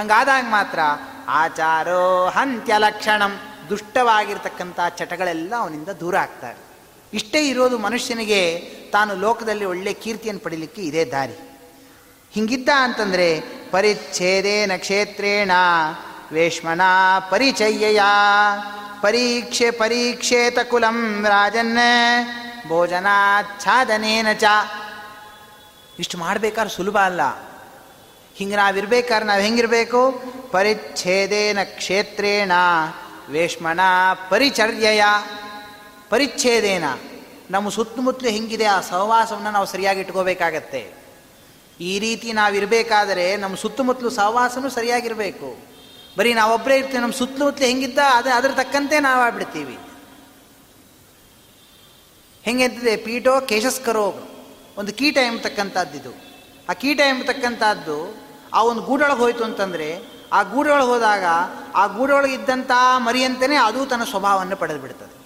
[0.00, 0.78] ಹಂಗಾದಾಗ ಮಾತ್ರ
[1.28, 6.58] ಆಚಾರೋ ಹಂತ್ಯ ಲಕ್ಷಣಂ ದುಷ್ಟವಾಗಿರ್ತಕ್ಕಂಥ ಚಟಗಳೆಲ್ಲ ಅವನಿಂದ ದೂರ ಆಗ್ತಾರೆ.
[7.12, 8.60] ಇಷ್ಟೇ ಇರೋದು ಮನುಷ್ಯನಿಗೆ
[8.92, 11.36] ತಾನು ಲೋಕದಲ್ಲಿ ಒಳ್ಳೆ ಕೀರ್ತಿಯನ್ನು ಪಡೀಲಿಕ್ಕೆ ಇದೇ ದಾರಿ.
[12.32, 15.50] ಹಿಂಗಿದ್ದ ಅಂತಂದರೆ ಪರಿಚ್ಛೇದೇನ ಕ್ಷೇತ್ರೇಣ
[16.32, 16.80] ವೇಶ್ಮನ
[17.30, 18.00] ಪರಿಚಯ್ಯಯ.
[19.00, 21.78] ಪರೀಕ್ಷೆ ಪರೀಕ್ಷೇತ ಕುಲಂ ರಾಜನ್
[22.68, 24.44] ಭೋಜನಾಚ್ಛಾದನೇನ ಚ.
[25.98, 27.20] ಇಷ್ಟು ಮಾಡ್ಬೇಕಾದ್ರೆ ಸುಲಭ ಅಲ್ಲ.
[28.34, 30.22] ಹಿಂಗೆ ನಾವಿರ್ಬೇಕಾದ್ರೆ ನಾವು ಹೆಂಗಿರಬೇಕು?
[30.52, 32.52] ಪರಿಚ್ಛೇದೇನ ಕ್ಷೇತ್ರೇಣ.
[33.30, 33.80] ವೇಷ್ಮಣ
[34.30, 35.02] ಪರಿಚರ್ಯಯ.
[36.10, 36.84] ಪರಿಚ್ಛೇದೇನ.
[37.50, 40.94] ನಮ್ಮ ಸುತ್ತಮುತ್ತಲು ಹೆಂಗಿದೆ ಆ ಸಹವಾಸವನ್ನು ನಾವು ಸರಿಯಾಗಿ ಇಟ್ಕೋಬೇಕಾಗತ್ತೆ.
[41.80, 45.75] ಈ ರೀತಿ ನಾವಿರಬೇಕಾದರೆ ನಮ್ಮ ಸುತ್ತಮುತ್ತಲು ಸಹವಾಸನೂ ಸರಿಯಾಗಿರಬೇಕು.
[46.16, 49.78] ಬರೀ ನಾವೊಬ್ಬರೇ ಇರ್ತೀವಿ ನಮ್ಮ ಸುತ್ತಮುತ್ತಲು ಹೆಂಗಿದ್ದ ಅದು ಅದ್ರ ತಕ್ಕಂತೆ ನಾವು ಆಗ್ಬಿಡ್ತೀವಿ
[52.42, 54.28] ಹೆಂಗೆಂತಿದೆ ಪೀಠೋ ಕೇಶಸ್ಕರೋ
[54.76, 56.10] ಒಂದು ಕೀಟ ಎಂಬತಕ್ಕಂಥದ್ದಿದು
[56.68, 60.02] ಆ ಕೀಟ ಎಂಬತಕ್ಕಂಥದ್ದು ಆ ಒಂದು ಗೂಡೊಳಗೆ ಹೋಯ್ತು ಅಂತಂದರೆ,
[60.32, 61.24] ಆ ಗೂಡೊಳಗೆ ಹೋದಾಗ
[61.74, 65.16] ಆ ಗೂಡೊಳಗೆ ಇದ್ದಂಥ ಮರಿಯಂತೆಯೇ ಅದು ತನ್ನ ಸ್ವಭಾವವನ್ನು ಪಡೆದು ಬಿಡ್ತದೆ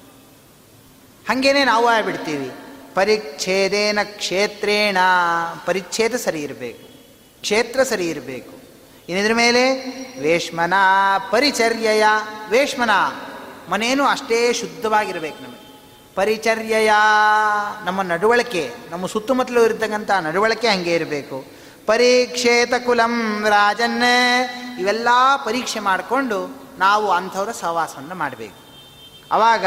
[1.28, 2.51] ಹಾಗೇನೆ ನಾವು ಆಗ್ಬಿಡ್ತೀವಿ.
[2.95, 4.97] ಪರಿಚ್ಛೇದೇನ ಕ್ಷೇತ್ರೇಣ,
[5.66, 6.88] ಪರಿಚ್ಛೇದ ಸರಿ ಇರಬೇಕು.
[7.41, 8.60] ಕ್ಷೇತ್ರ ಸರಿ ಇರಬೇಕು.
[9.11, 9.73] ಇನ್ನಿದ್ರ ಮೇಲೆ?
[10.23, 10.75] ವೇಷ್ಮನ
[11.31, 12.05] ಪರಿಚರ್ಯಯ
[12.51, 12.91] ವೇಷ್ಮನ.
[13.71, 15.81] ಮನೇನು ಅಷ್ಟೇ ಶುದ್ಧವಾಗಿರಬೇಕು ನಮಗೆ.
[16.15, 16.93] ಪರಿಚರ್ಯಯ
[17.85, 21.45] ನಮ್ಮ ನಡವಳಿಕೆ, ನಮ್ಮ ಸುತ್ತಮುತ್ತಲು ಇರತಕ್ಕಂಥ ನಡವಳಿಕೆ ಹಂಗೆ ಇರಬೇಕು.
[21.87, 24.03] ಪರೀಕ್ಷೇತ ಕುಲಂ ರಾಜನ್ನ.
[24.81, 25.09] ಇವೆಲ್ಲ
[25.45, 28.89] ಪರೀಕ್ಷೆ ಮಾಡಿಕೊಂಡು ನಾವು ಅಂಥವರ ಸಹವಾಸವನ್ನು ಮಾಡಬೇಕು.
[29.33, 29.65] ಅವಾಗ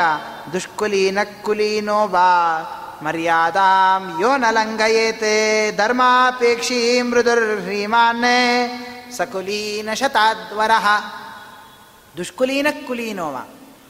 [0.53, 1.17] ದುಷ್ಕುಲೀನ
[1.85, 2.29] ನೋ ಬಾ,
[3.03, 8.23] ಮರ್ಯಾದಾಂ ಯೋ ನಲಂಗಯೇತೆ ಧರ್ಮಾಪೇಕ್ಷಿ ಮೃದುರ್ ಶ್ರೀಮಾನ್
[9.17, 10.71] ಸಕುಲೀನ ಶತಾದ್ವರ
[12.17, 13.37] ದುಷ್ಕುಲೀನ ಕುಲೀನೋವ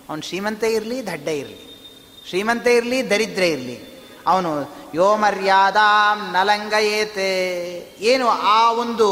[0.09, 1.73] ಅವನು ಶ್ರೀಮಂತ ಇರಲಿ, ದಡ್ಡ ಇರಲಿ.
[2.29, 3.93] ಶ್ರೀಮಂತ ಇರಲಿ, ದರಿದ್ರ ಇರಲಿ.
[4.27, 7.29] ಅವನು ಯೋ ಮರ್ಯಾದಾಂ ನಲಂಗಯೇತೆ.
[7.99, 9.07] ಏನು ಆ ಒಂದು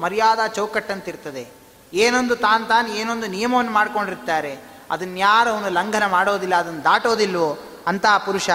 [0.00, 1.52] ಮರ್ಯಾದಾ ಚೌಕಟ್ಟಂತಿರ್ತದೆ.
[1.92, 4.58] ಏನೊಂದು ತಾನು ತಾನು ಏನೊಂದು ನಿಯಮವನ್ನು ಮಾಡ್ಕೊಂಡಿರ್ತಾರೆ.
[4.90, 8.50] ಅದನ್ಯಾರು ಅವನು ಲಂಘನ ಮಾಡೋದಿಲ್ಲ, ಅದನ್ನು ದಾಟೋದಿಲ್ವೋ ಅಂತ ಪುರುಷ.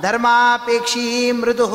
[0.00, 1.66] ಧರ್ಮಾಪೇಕ್ಷಿ ಮೃದು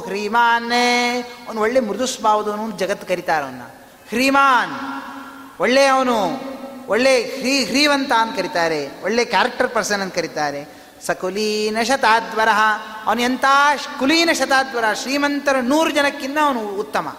[0.00, 1.20] ಹ್ರೀಮಾನ್ನೇ.
[1.48, 3.62] ಅವನು ಒಳ್ಳೆ ಮೃದು ಸ್ವಭಾವದವನು ಜಗತ್ತು ಕರೀತಾರೆ ಅವನ್ನ.
[4.08, 4.74] ಹ್ರೀಮಾನ್.
[5.60, 6.16] ಒಳ್ಳೆ ಅವನು,
[6.86, 10.78] ಒಳ್ಳೆ ಹ್ರೀ, ಹ್ರೀವಂತ ಅಂತ ಕರೀತಾರೆ, ಒಳ್ಳೆ ಕ್ಯಾರೆಕ್ಟರ್ ಪರ್ಸನ್ ಅಂತ ಕರೀತಾರೆ.
[11.06, 12.48] ಸಕುಲೀನ ಶತಾದ್ವರ
[13.04, 13.44] ಅವನು ಎಂಥ
[13.98, 17.16] ಕುಲೀನ ಶತಾದ್ವರ, ಶ್ರೀಮಂತರ ನೂರು ಜನಕ್ಕಿಂತ ಅವನು ಉತ್ತಮ.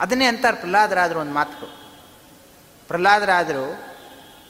[0.00, 1.66] ಅದನ್ನೇ ಅಂತಾರೆ ಪ್ರಹ್ಲಾದರಾದರು ಒಂದು ಮಾತು
[2.88, 3.94] ಪ್ರಹ್ಲಾದರಾದರು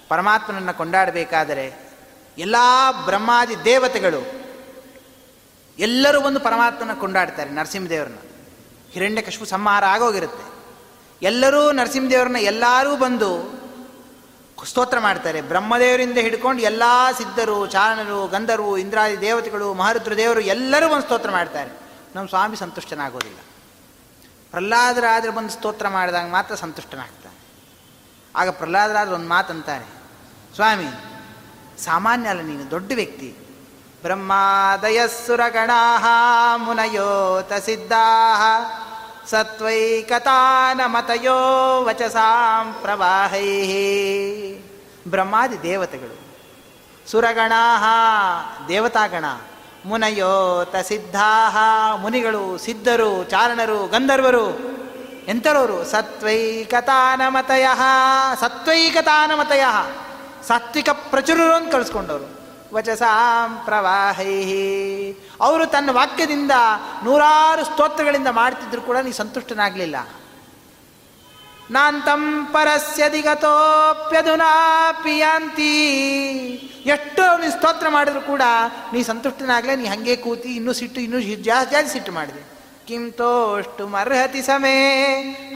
[0.09, 1.73] ಪರಮಾತ್ಮನನ್ನು ಕೊಂಡಾಡಬೇಕಾದರೆ
[2.39, 2.57] ಎಲ್ಲ
[3.05, 4.43] ಬ್ರಹ್ಮಾದಿ ದೇವತೆಗಳು
[5.79, 8.32] ಎಲ್ಲರೂ ಬಂದು ಪರಮಾತ್ಮನ ಕೊಂಡಾಡ್ತಾರೆ ನರಸಿಂಹದೇವ್ರನ್ನ.
[8.93, 10.53] ಹಿರಣ್ಯಕಶಿಪು ಸಂಹಾರ ಆಗೋಗಿರುತ್ತೆ.
[11.23, 13.63] ಎಲ್ಲರೂ ನರಸಿಂಹದೇವರನ್ನ ಎಲ್ಲರೂ ಬಂದು
[14.67, 15.43] ಸ್ತೋತ್ರ ಮಾಡ್ತಾರೆ.
[15.43, 16.83] ಬ್ರಹ್ಮದೇವರಿಂದ ಹಿಡ್ಕೊಂಡು ಎಲ್ಲ
[17.19, 21.71] ಸಿದ್ಧರು ಚಾರಣರು ಗಂಧರು, ಇಂದ್ರಾದಿ ದೇವತೆಗಳು, ಮಹರುದ್ರ ದೇವರು ಎಲ್ಲರೂ ಬಂದು ಸ್ತೋತ್ರ ಮಾಡ್ತಾರೆ.
[22.15, 23.39] ನಮ್ಮ ಸ್ವಾಮಿ ಸಂತುಷ್ಟನಾಗೋದಿಲ್ಲ.
[24.51, 27.47] ಪ್ರಹ್ಲಾದರಾದ್ರೆ ಬಂದು ಸ್ತೋತ್ರ ಮಾಡಿದಾಗ ಮಾತ್ರ ಸಂತುಷ್ಟನಾಗ್ತಾನೆ.
[28.37, 29.87] ಆಗ ಪ್ರಹ್ಲಾದರಾದ್ರೆ ಒಂದು ಮಾತಂತಾರೆ,
[30.55, 30.85] ಸ್ವಾಮಿ,
[31.85, 33.37] ಸಾಮಾನ್ಯ ಅಲ್ಲ ನೀನು, ದೊಡ್ಡ ವ್ಯಕ್ತಿ.
[34.03, 38.05] ಬ್ರಹ್ಮಾದಯಸ್ಸುರಗಣಾ ಮುನಯೋತ ಸಿದ್ಧಾ
[39.31, 43.47] ಸತ್ವೈಕತಾನಮತಯೋ ವಚಸಾಂ ಪ್ರವಾಹೈ
[45.09, 46.41] ಬ್ರಹ್ಮಾದಿ ದೇವತೆಗಳು
[47.11, 47.85] ಸುರಗಣಾ
[48.69, 49.25] ದೇವತಾಗಣ
[49.87, 54.59] ಮುನಯೋತ ಸಿದ್ಧಾ ಮುನಿಗಳು, ಸಿದ್ಧರು, ಚಾರಣರು, ಗಂಧರ್ವರು
[55.29, 57.67] ಎಂತರವರು ಸತ್ವೈಕತಾನಮತಯ
[58.41, 59.65] ಸತ್ವೈಕತಾನಮತಯ
[60.49, 62.42] ಸಾತ್ವಿಕ ಪ್ರಚುರರು ಅಂತ ಕಳಿಸ್ಕೊಂಡವರು.
[62.73, 65.13] ವಚಸಾಂ ಪ್ರವಾಹೈ.
[65.41, 66.51] ಅವರು ತನ್ನ ವಾಕ್ಯದಿಂದ
[67.05, 69.97] ನೂರಾರು ಸ್ತೋತ್ರಗಳಿಂದ ಮಾಡ್ತಿದ್ರು ಕೂಡ ನೀ ಸಂತುಷ್ಟನಾಗಲಿಲ್ಲ.
[71.71, 75.75] ನಾಂತಂ ಪರಸ್ಯ ದಿಗತೋಪ್ಯದುನಾ ಪಿಯಾಂತಿ.
[76.87, 78.43] ಎಷ್ಟು ನೀ ಸ್ತೋತ್ರ ಮಾಡಿದ್ರು ಕೂಡ
[78.93, 82.43] ನೀ ಸಂತುಷ್ಟನಾಗಲೇ, ನೀ ಹಂಗೆ ಕೂತಿ, ಇನ್ನೂ ಸಿಟ್ಟು, ಇನ್ನೂ ಜಾಸ್ತಿ ಜಾಸ್ತಿ ಸಿಟ್ಟು ಮಾಡಿದೆ.
[82.87, 84.79] ಕಿಂತೋಷ್ಟು ಮರ್ಹತಿ ಸಮೇ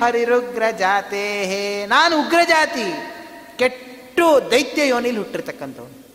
[0.03, 2.93] ಹರಿರುಗ್ರ ಜಾತೆ ನಾನು ಉಗ್ರ ಜಾತಿ
[3.59, 6.06] ಕೆಟ್ಟು ದೈತ್ಯ ಯೋನಿಲಿ ಹುಟ್ಟಿರ್ತಕ್ಕಂಥವ್ನು.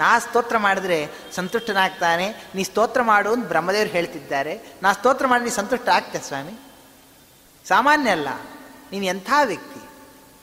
[0.00, 0.98] ನಾ ಸ್ತೋತ್ರ ಮಾಡಿದ್ರೆ
[1.34, 4.54] ಸಂತುಷ್ಟನಾಗ್ತಾನೆ, ನೀ ಸ್ತೋತ್ರ ಮಾಡು ಅಂತ ಬ್ರಹ್ಮದೇವರು ಹೇಳ್ತಿದ್ದಾರೆ.
[4.82, 6.54] ನಾ ಸ್ತೋತ್ರ ಮಾಡಿ ನೀ ಸಂತುಷ್ಟ ಆಗ್ತೆ ಸ್ವಾಮಿ?
[7.68, 8.28] ಸಾಮಾನ್ಯ ಅಲ್ಲ.
[8.92, 9.80] ನೀನು ಎಂಥ ವ್ಯಕ್ತಿ?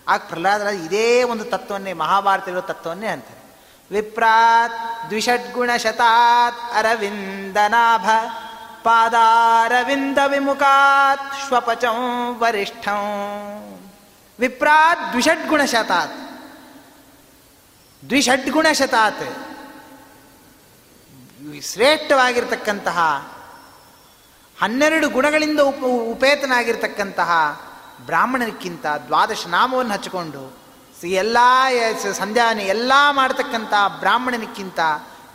[0.07, 1.93] ಆಗ ಪ್ರಹ್ಲಾದ ಇದೇ ಒಂದು ತತ್ವನ್ನೇ
[2.47, 3.41] ಇರೋ ತತ್ವವನ್ನೇ ಅಂತಾರೆ.
[3.91, 8.05] ವಿಪ್ರಾತ್ ದ್ವಿಷಡ್ಗುಣ ಶತಾತ್ ಅರವಿಂದನಾಭ,
[8.83, 11.97] ಪಾದಾರವಿಂದ ವಿಮುಖಾತ್ ಶ್ವಪಚಂ
[12.39, 13.03] ವರಿಷ್ಠಂ.
[14.39, 16.15] ವಿಪ್ರಾತ್ ದ್ವಿಷಡ್ಗುಣ ಶತಾತ್.
[18.09, 19.23] ದ್ವಿಷಡ್ಗುಣ ಶತಾತ್.
[21.61, 23.27] ಶ್ರೇಷ್ಠವಾಗಿರ್ತಕ್ಕಂತಹ,
[24.61, 27.61] ಹನ್ನೆರಡು ಗುಣಗಳಿಂದ ಉಪ, ಉಪೇತನಾಗಿರ್ತಕ್ಕಂತಹ
[28.05, 30.57] ಬ್ರಾಹ್ಮಣಕ್ಕಿಂತ ದ್ವಾದಶ ನಾಮವನ್ನು ಹಚ್ಚಿಕೊಂಡು
[31.03, 31.37] ಎಲ್ಲ
[32.11, 34.79] ಸಂಧ್ಯಾನ ಎಲ್ಲ ಮಾಡ್ತಕ್ಕಂಥ ಬ್ರಾಹ್ಮಣನಿಕ್ಕಿಂತ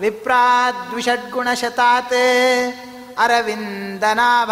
[0.01, 2.13] ವಿಪ್ರಾದ್ವಿಷಡ್ಗುಣ ಶತಾತ್.
[3.19, 4.51] ಅರವಿಂದನಾಭ.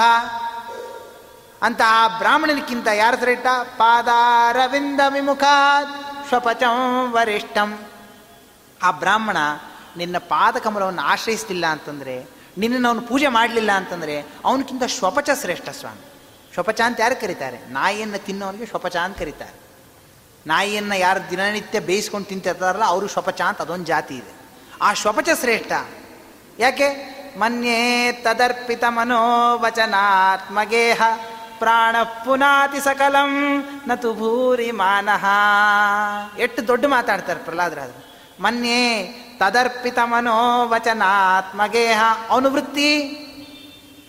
[1.62, 3.46] ಅಂತಹ ಬ್ರಾಹ್ಮಣನಿಕ್ಕಿಂತ ಯಾರ ಶ್ರೇಷ್ಠ?
[3.62, 6.28] ಪಾದಾರವಿಂದ ವಿಮುಖಾತ್.
[6.28, 7.89] ಸ್ವಪಚಂ ವರಿಷ್ಠಂ.
[8.82, 9.36] ಆ ಬ್ರಾಹ್ಮಣ
[9.96, 12.26] ನಿನ್ನ ಪಾದಕಮಲವನ್ನು ಆಶ್ರಯಿಸಲಿಲ್ಲ ಅಂತಂದರೆ,
[12.58, 16.12] ನಿನ್ನನ್ನು ಅವನು ಪೂಜೆ ಮಾಡಲಿಲ್ಲ ಅಂತಂದರೆ ಅವನಕ್ಕಿಂತ ಶ್ವಪಚ ಶ್ರೇಷ್ಠ ಸ್ವಾಮಿ.
[16.54, 17.68] ಶ್ವಪಚ ಅಂತ ಯಾರು ಕರೀತಾರೆ?
[17.68, 19.60] ನಾಯಿಯನ್ನು ತಿನ್ನೋನಿಗೆ ಶ್ವಪಚ ಅಂತ ಕರೀತಾರೆ.
[20.46, 24.34] ನಾಯಿಯನ್ನು ಯಾರು ದಿನನಿತ್ಯ ಬೇಯಿಸ್ಕೊಂಡು ತಿಂತಿರ್ತಾರಲ್ಲ ಅವರು ಶ್ವಪಚ ಅಂತ ಅದೊಂದು ಜಾತಿ ಇದೆ.
[24.82, 25.72] ಆ ಶ್ವಪಚ ಶ್ರೇಷ್ಠ.
[26.58, 27.20] ಯಾಕೆ?
[27.38, 31.02] ಮನ್ಯೇ ತದರ್ಪಿತ ಮನೋವಚನಾತ್ಮಗೇಹ
[31.58, 35.24] ಪ್ರಾಣ ಪುನಾತಿ ಸಕಲಂ ನತು ಭೂರಿ ಮಾನಹ
[36.38, 38.09] ಎಷ್ಟು ದೊಡ್ಡ ಮಾತಾಡ್ತಾರೆ ಪ್ರಹ್ಲಾದರಾದ್ರು
[38.40, 39.06] ಮನ್ಯೇ
[39.38, 43.16] ತದರ್ಪಿತ ಮನೋವಚನಾತ್ಮಗೇಹ ಅವನು ವೃತ್ತಿ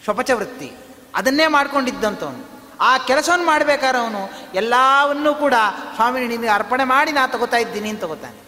[0.06, 0.72] ಶಪಚ ವೃತ್ತಿ.
[1.16, 2.52] ಅದನ್ನೇ ಮಾಡ್ಕೊಂಡಿದ್ದಂಥವನು.
[2.82, 5.54] ಆ ಕೆಲಸವನ್ನು ಮಾಡಬೇಕಾದ್ರೆ ಅವನು ಎಲ್ಲವನ್ನೂ ಕೂಡ,
[5.96, 8.42] ಸ್ವಾಮಿ, ನಿನಗೆ ಅರ್ಪಣೆ ಮಾಡಿ ನಾ ತಗೋತಾ ಇದ್ದೀನಿ ಅಂತ ತಗೋತಾನೆ.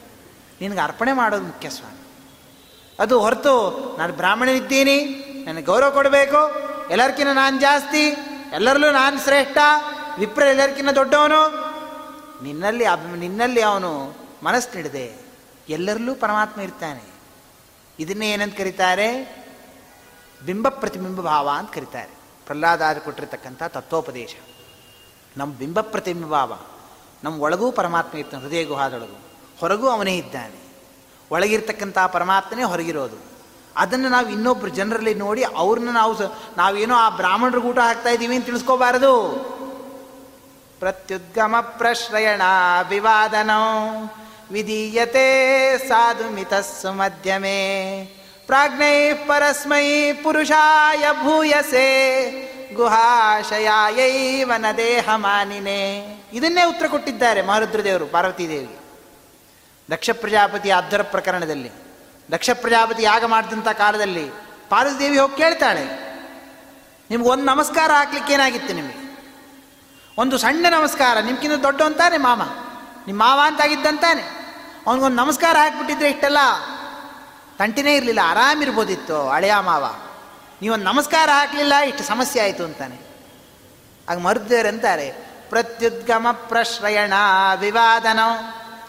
[0.61, 2.07] ನಿನಗೆ ಅರ್ಪಣೆ ಮಾಡೋದು ಮುಖ್ಯ ಸ್ವಾಮಿ.
[2.99, 5.05] ಅದು ಹೊರತು ನಾನು ಬ್ರಾಹ್ಮಣನಿದ್ದೀನಿ,
[5.47, 6.51] ನನಗೆ ಗೌರವ ಕೊಡಬೇಕು
[6.89, 8.09] ಎಲ್ಲರಿಗಿಂತ ನಾನು ಜಾಸ್ತಿ,
[8.53, 9.57] ಎಲ್ಲರಲ್ಲೂ ನಾನು ಶ್ರೇಷ್ಠ
[10.19, 11.73] ವಿಪ್ರ ಎಲ್ಲರಿಗಿನ್ನ ದೊಡ್ಡವನು.
[12.43, 12.85] ನಿನ್ನಲ್ಲಿ
[13.17, 15.22] ನಿನ್ನಲ್ಲಿ ಅವನು ಮನಸ್ಸು ನೀಡಿದೆ.
[15.69, 17.13] ಎಲ್ಲರಲ್ಲೂ ಪರಮಾತ್ಮ ಇರ್ತಾನೆ.
[17.99, 19.43] ಇದನ್ನೇ ಏನಂತ ಕರೀತಾರೆ?
[20.45, 22.09] ಬಿಂಬ ಪ್ರತಿಬಿಂಬ ಭಾವ ಅಂತ ಕರೀತಾರೆ.
[22.45, 24.35] ಪ್ರಹ್ಲಾದಾದ ಕೊಟ್ಟಿರ್ತಕ್ಕಂಥ ತತ್ವೋಪದೇಶ.
[25.37, 26.59] ನಮ್ಮ ಬಿಂಬ ಪ್ರತಿಬಿಂಬ ಭಾವ.
[27.23, 29.19] ನಮ್ಮ ಒಳಗೂ ಪರಮಾತ್ಮ ಇರ್ತಾನೆ, ಹೃದಯ ಗುಹಾದೊಳಗು.
[29.59, 30.63] ಹೊರಗೂ ಅವನೇ ಇದ್ದಾನೆ.
[31.31, 33.17] ಒಳಗಿರ್ತಕ್ಕಂಥ ಪರಮಾತ್ಮನೇ ಹೊರಗಿರೋದು.
[33.77, 36.15] ಅದನ್ನು ನಾವು ಇನ್ನೊಬ್ಬರು ಜನರಲ್ಲಿ ನೋಡಿ ಅವ್ರನ್ನ ನಾವು
[36.57, 39.29] ನಾವೇನೋ ಆ ಬ್ರಾಹ್ಮಣರು ಊಟ ಹಾಕ್ತಾ ಇದ್ದೀವಿ ಅಂತ ತಿಳಿಸ್ಕೋಬಾರದು.
[40.79, 42.41] ಪ್ರತ್ಯುದ್ಗಮ ಪ್ರಶ್ರಯಣ,
[42.89, 43.79] ವಿವಾದನೋ
[44.53, 45.25] ವಿಧೀಯತೆ
[45.87, 47.59] ಸಾಧು ಮಿತಸ್ಸು ಮಧ್ಯಮೇ.
[48.45, 51.85] ಪ್ರಾಜ್ಞೈ ಪರಸ್ಮೈ ಪುರುಷಾಯ ಭೂಯಸೆ.
[52.73, 55.85] ಗುಹಾಶಯಾಯೈವನ ನ ದೇಹ ಮಾನಿನೇ.
[56.33, 58.77] ಇದನ್ನೇ ಉತ್ತರ ಕೊಟ್ಟಿದ್ದಾರೆ ಮಹರುದ್ರದೇವರು ಪಾರ್ವತಿದೇವಿ
[59.91, 61.71] ದಕ್ಷ ಪ್ರಜಾಪತಿ ಅರ್ಧರ ಪ್ರಕರಣದಲ್ಲಿ,
[62.31, 64.29] ದಕ್ಷ ಪ್ರಜಾಪತಿ ಯಾಗ ಮಾಡಿದಂಥ ಕಾಲದಲ್ಲಿ
[64.69, 65.83] ಪಾರ್ವತಿದೇವಿ ಹೋಗಿ ಕೇಳ್ತಾಳೆ.
[67.09, 69.17] ನಿಮ್ಗೆ ಒಂದು ನಮಸ್ಕಾರ ಹಾಕ್ಲಿಕ್ಕೆ ಏನಾಗಿತ್ತು ನಿಮಗೆ?
[70.17, 72.41] ಒಂದು ಸಣ್ಣ ನಮಸ್ಕಾರ ನಿಮ್ಗಿಂತ ದೊಡ್ಡ ಅಂತಾನೆ ಮಾಮ?
[73.07, 74.42] ನಿಮ್ಮ ಮಾವ ಅಂತಾಗಿದ್ದಂತಾನೆ?
[74.87, 76.37] ಅವನಿಗೊಂದು ನಮಸ್ಕಾರ ಹಾಕ್ಬಿಟ್ಟಿದ್ರೆ ಇಷ್ಟೆಲ್ಲ?
[77.57, 79.85] ತಂಟಿನೇ ಇರಲಿಲ್ಲ ಆರಾಮಿರ್ಬೋದಿತ್ತು ಹಳೆಯ ಮಾವ.
[80.61, 82.99] ನೀವೊಂದು ನಮಸ್ಕಾರ ಹಾಕಲಿಲ್ಲ, ಇಷ್ಟು ಸಮಸ್ಯೆ ಆಯಿತು ಅಂತಾನೆ.
[84.09, 85.11] ಆಗ ಮರುದೇವ್ರು ಅಂತಾರೆ
[85.49, 87.13] ಪ್ರತ್ಯುದ್ಗಮ ಪ್ರಶ್ರಯಣ
[87.59, 88.19] ವಿವಾದನ.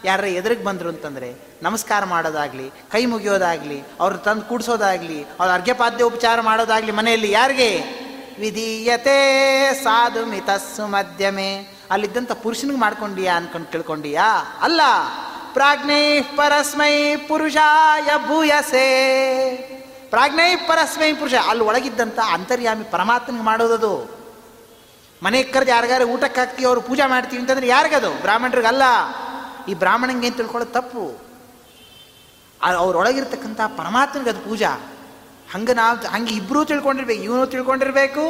[0.05, 6.93] ಯಾರ ಎದುರಿಗೆ ಬಂದರು ಅಂತಂದರೆ, ನಮಸ್ಕಾರ ಮಾಡೋದಾಗಲಿ, ಕೈ ಮುಗಿಯೋದಾಗಲಿ, ಅವ್ರು ತಂದು ಕೂಡಿಸೋದಾಗಲಿ, ಅವ್ರ ಅರ್ಘ್ಯಪಾದ್ಯ ಉಪಚಾರ ಮಾಡೋದಾಗಲಿ
[6.93, 8.05] ಮನೆಯಲ್ಲಿ ಯಾರಿಗೆ?
[8.39, 9.19] ವಿಧೀಯತೆ,
[9.85, 11.75] ಸಾಧು, ಮಿತಸ್ಸು ಮಧ್ಯಮೆ.
[11.91, 14.81] ಅಲ್ಲಿದ್ದಂಥ ಪುರುಷನಿಗೆ ಮಾಡ್ಕೊಂಡಿಯಾ ಅನ್ಕೊಂಡು ತಿಳ್ಕೊಂಡಿಯಾ ಅಲ್ಲ.
[15.55, 18.87] ಪ್ರಾಜ್ಞೈ ಪರಸ್ಮೈ ಪುರುಷಾಯ ಭೂಯಸೆ.
[20.11, 24.25] ಪ್ರಾಜ್ಞೈ ಪರಸ್ಮೈ ಪುರುಷ, ಅಲ್ಲಿ ಒಳಗಿದ್ದಂಥ ಅಂತರ್ಯಾಮಿ ಪರಮಾತ್ಮನಿಗೆ ಮಾಡೋದದು
[25.23, 28.21] ಮನೆ ಕರೆದು ಯಾರಿಗಾರು ಊಟಕ್ಕೆ ಹಾಕ್ತೀವಿ, ಅವರು ಪೂಜೆ ಮಾಡ್ತೀವಿ ಅಂತಂದ್ರೆ ಯಾರಿಗದು?
[28.21, 28.83] ಬ್ರಾಹ್ಮಣರಿಗಲ್ಲ.
[29.69, 30.73] ಈ ಬ್ರಾಹ್ಮಣಂಗೆ ಏನು ತಿಳ್ಕೊಳ್ಳೋದು?
[30.73, 31.25] ತಪ್ಪು.
[32.63, 34.71] ಅವ್ರೊಳಗಿರ್ತಕ್ಕಂಥ ಪರಮಾತ್ಮನಿಗೆ ಅದು ಪೂಜಾ.
[35.55, 38.23] ಹಂಗೆ ನಾವು, ಹಂಗೆ ಇಬ್ಬರೂ ತಿಳ್ಕೊಂಡಿರ್ಬೇಕು, ಇವನು ತಿಳ್ಕೊಂಡಿರ್ಬೇಕು,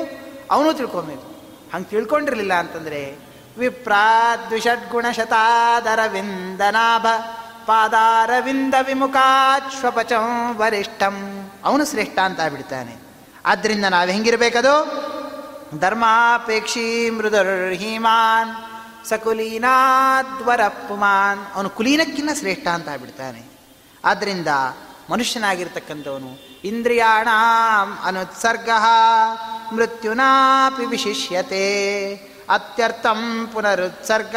[0.50, 1.34] ಅವನು ತಿಳ್ಕೊಬೇಕು.
[1.74, 3.23] ಹಂಗೆ ತಿಳ್ಕೊಂಡಿರಲಿಲ್ಲ ಅಂತಂದರೆ
[3.58, 7.06] ವಿಪ್ರಾದ್ವಿಷಡ್ಗುಣ ಶತಾದರವಿಂದನಾಭ
[7.66, 11.50] ಪಾದಾರವಿಂದ ವಿಮುಖಾಶ್ವಪಚಂ ವರಿಷ್ಠಂ.
[11.64, 12.96] ಅವನು ಶ್ರೇಷ್ಠ ಅಂತ ಬಿಡ್ತಾನೆ
[13.46, 14.74] ಆದ್ದರಿಂದ ನಾವು ಹೆಂಗಿರ್ಬೇಕದು?
[15.78, 18.50] ಧರ್ಮಾಪೇಕ್ಷಿ ಮೃದುರ್ಹೀಮಾನ್
[19.08, 23.42] ಸಕುಲೀನಾದ್ವರ ಪುಮಾನ್ ಅವನು ಕುಲೀನಕ್ಕಿನ್ನ ಶ್ರೇಷ್ಠ ಅಂತ ಬಿಡ್ತಾನೆ
[24.04, 24.48] ಆದ್ದರಿಂದ
[25.10, 27.28] ಮನುಷ್ಯನಾಗಿರ್ತಕ್ಕಂಥವನು ಇಂದ್ರಿಯಾಣ
[28.04, 28.68] ಅನುತ್ಸರ್ಗ
[29.74, 32.33] ಮೃತ್ಯುನಾಪಿ ವಿಶಿಷ್ಯತೆ.
[32.48, 34.36] ಅತ್ಯರ್ಥಂ ಪುನರುತ್ಸರ್ಗ.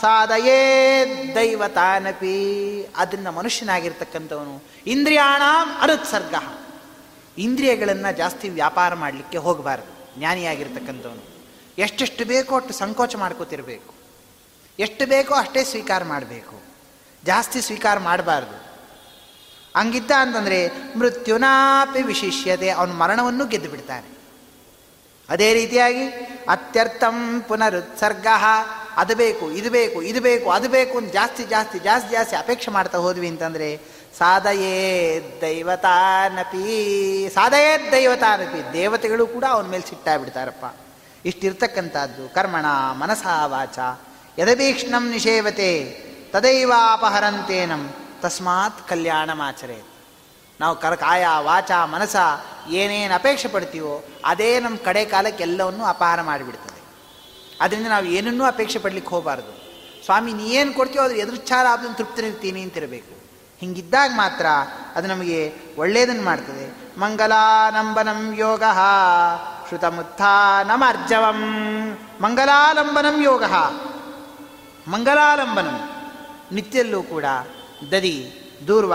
[0.00, 2.82] ಸಾಧಯೇ ದೈವತಾನಪಿ.
[2.96, 4.62] ಅದನ್ನು ಮನುಷ್ಯನಾಗಿರ್ತಕ್ಕಂಥವನು.
[4.86, 5.42] ಇಂದ್ರಿಯಾಣ
[5.80, 6.34] ಅನುತ್ಸರ್ಗ.
[7.38, 10.18] ಇಂದ್ರಿಯಗಳನ್ನು ಜಾಸ್ತಿ ವ್ಯಾಪಾರ ಮಾಡಲಿಕ್ಕೆ ಹೋಗಬಾರ್ದು.
[10.18, 11.46] ಜ್ಞಾನಿಯಾಗಿರ್ತಕ್ಕಂಥವನು.
[11.78, 13.94] ಎಷ್ಟೆಷ್ಟು ಬೇಕೋ ಅಷ್ಟು ಸಂಕೋಚ ಮಾಡ್ಕೋತಿರಬೇಕು.
[14.78, 16.62] ಎಷ್ಟು ಬೇಕೋ ಅಷ್ಟೇ ಸ್ವೀಕಾರ ಮಾಡಬೇಕು.
[17.24, 18.72] ಜಾಸ್ತಿ ಸ್ವೀಕಾರ ಮಾಡಬಾರ್ದು.
[19.76, 22.70] ಹಂಗಿದ್ದ ಅಂತಂದರೆ ಮೃತ್ಯುನಾಪಿ ವಿಶಿಷ್ಯತೆ.
[22.70, 24.11] ಅವನು ಮರಣವನ್ನು ಗೆದ್ದು ಬಿಡ್ತಾನೆ
[25.32, 26.04] ಅದೇ ರೀತಿಯಾಗಿ
[26.48, 28.26] ಅತ್ಯರ್ಥಂ ಪುನರುತ್ಸರ್ಗ,
[28.96, 32.98] ಅದು ಬೇಕು, ಇದು ಬೇಕು ಇದು ಬೇಕು, ಅದು ಬೇಕು ಅಂತ ಜಾಸ್ತಿ ಜಾಸ್ತಿ ಜಾಸ್ತಿ ಜಾಸ್ತಿ ಅಪೇಕ್ಷೆ ಮಾಡ್ತಾ
[32.98, 33.68] ಹೋದ್ವಿ ಅಂತಂದರೆ,
[34.18, 34.74] ಸಾಧಯೇ
[35.42, 36.64] ದೈವತಾನಪಿ
[37.34, 40.64] ಸಾಧಯೇ ದೈವತಾನಪಿ, ದೇವತೆಗಳು ಕೂಡ ಅವನ ಮೇಲೆ ಸಿಟ್ಟಾಗ್ಬಿಡ್ತಾರಪ್ಪ.
[41.24, 42.66] ಇಷ್ಟಿರ್ತಕ್ಕಂಥದ್ದು, ಕರ್ಮಣ
[43.02, 43.78] ಮನಸ ವಾಚ,
[44.38, 45.72] ಯದಭೀಕ್ಷ್ಣಂ ನಿಷೇವತೆ,
[46.32, 47.82] ತದೈವಾಪಹರಂತೇನಂ,
[48.22, 49.91] ತಸ್ಮಾತ್ ಕಲ್ಯಾಣಮಾಚರೆ
[50.62, 52.16] ನಾವು ಕರ ಕಾಯ ವಾಚ, ಮನಸ
[52.68, 56.80] ಏನೇನು ಅಪೇಕ್ಷೆ ಪಡ್ತೀವೋ ಅದೇ ನಮ್ಮ ಕಡೆ ಕಾಲಕ್ಕೆ ಎಲ್ಲವನ್ನೂ ಅಪಹಾರ ಮಾಡಿಬಿಡ್ತದೆ.
[57.60, 59.52] ಅದರಿಂದ ನಾವು ಏನನ್ನೂ ಅಪೇಕ್ಷೆ ಪಡ್ಲಿಕ್ಕೆ ಹೋಗಬಾರ್ದು.
[60.04, 63.14] ಸ್ವಾಮಿ, ನೀ ಏನು ಕೊಡ್ತೀವೋ ಅದ್ರ ಎದುರುಚ್ಛಾರ ಅದನ್ನು ತೃಪ್ತಿರ್ತೀನಿ ಅಂತಿರಬೇಕು.
[63.60, 64.46] ಹಿಂಗಿದ್ದಾಗ ಮಾತ್ರ
[64.96, 66.66] ಅದು ನಮಗೆ ಒಳ್ಳೆಯದನ್ನು ಮಾಡ್ತದೆ.
[67.00, 68.62] ಮಂಗಲಾನಂಬನಂ ಯೋಗ
[69.68, 71.40] ಶ್ರುತಮುತ್ಥಾನಮರ್ಜವಂ
[72.20, 73.44] ಮಂಗಲಾಲಂಬನಂ ಯೋಗ.
[74.88, 75.80] ಮಂಗಲಾಲಂಬನಂ.
[76.52, 77.24] ನಿತ್ಯಲ್ಲೂ ಕೂಡ
[77.90, 78.16] ದದಿ
[78.66, 78.94] ದೂರ್ವ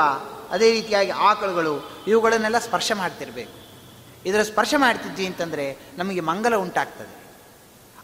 [0.51, 3.67] ಅದೇ ರೀತಿಯಾಗಿ ಆಕಳುಗಳು ಇವುಗಳನ್ನೆಲ್ಲ ಸ್ಪರ್ಶ ಮಾಡ್ತಿರ್ಬೇಕು.
[4.25, 7.17] ಇದರ ಸ್ಪರ್ಶ ಮಾಡ್ತಿದ್ವಿ ಅಂತಂದರೆ ನಮಗೆ ಮಂಗಲ ಉಂಟಾಗ್ತದೆ.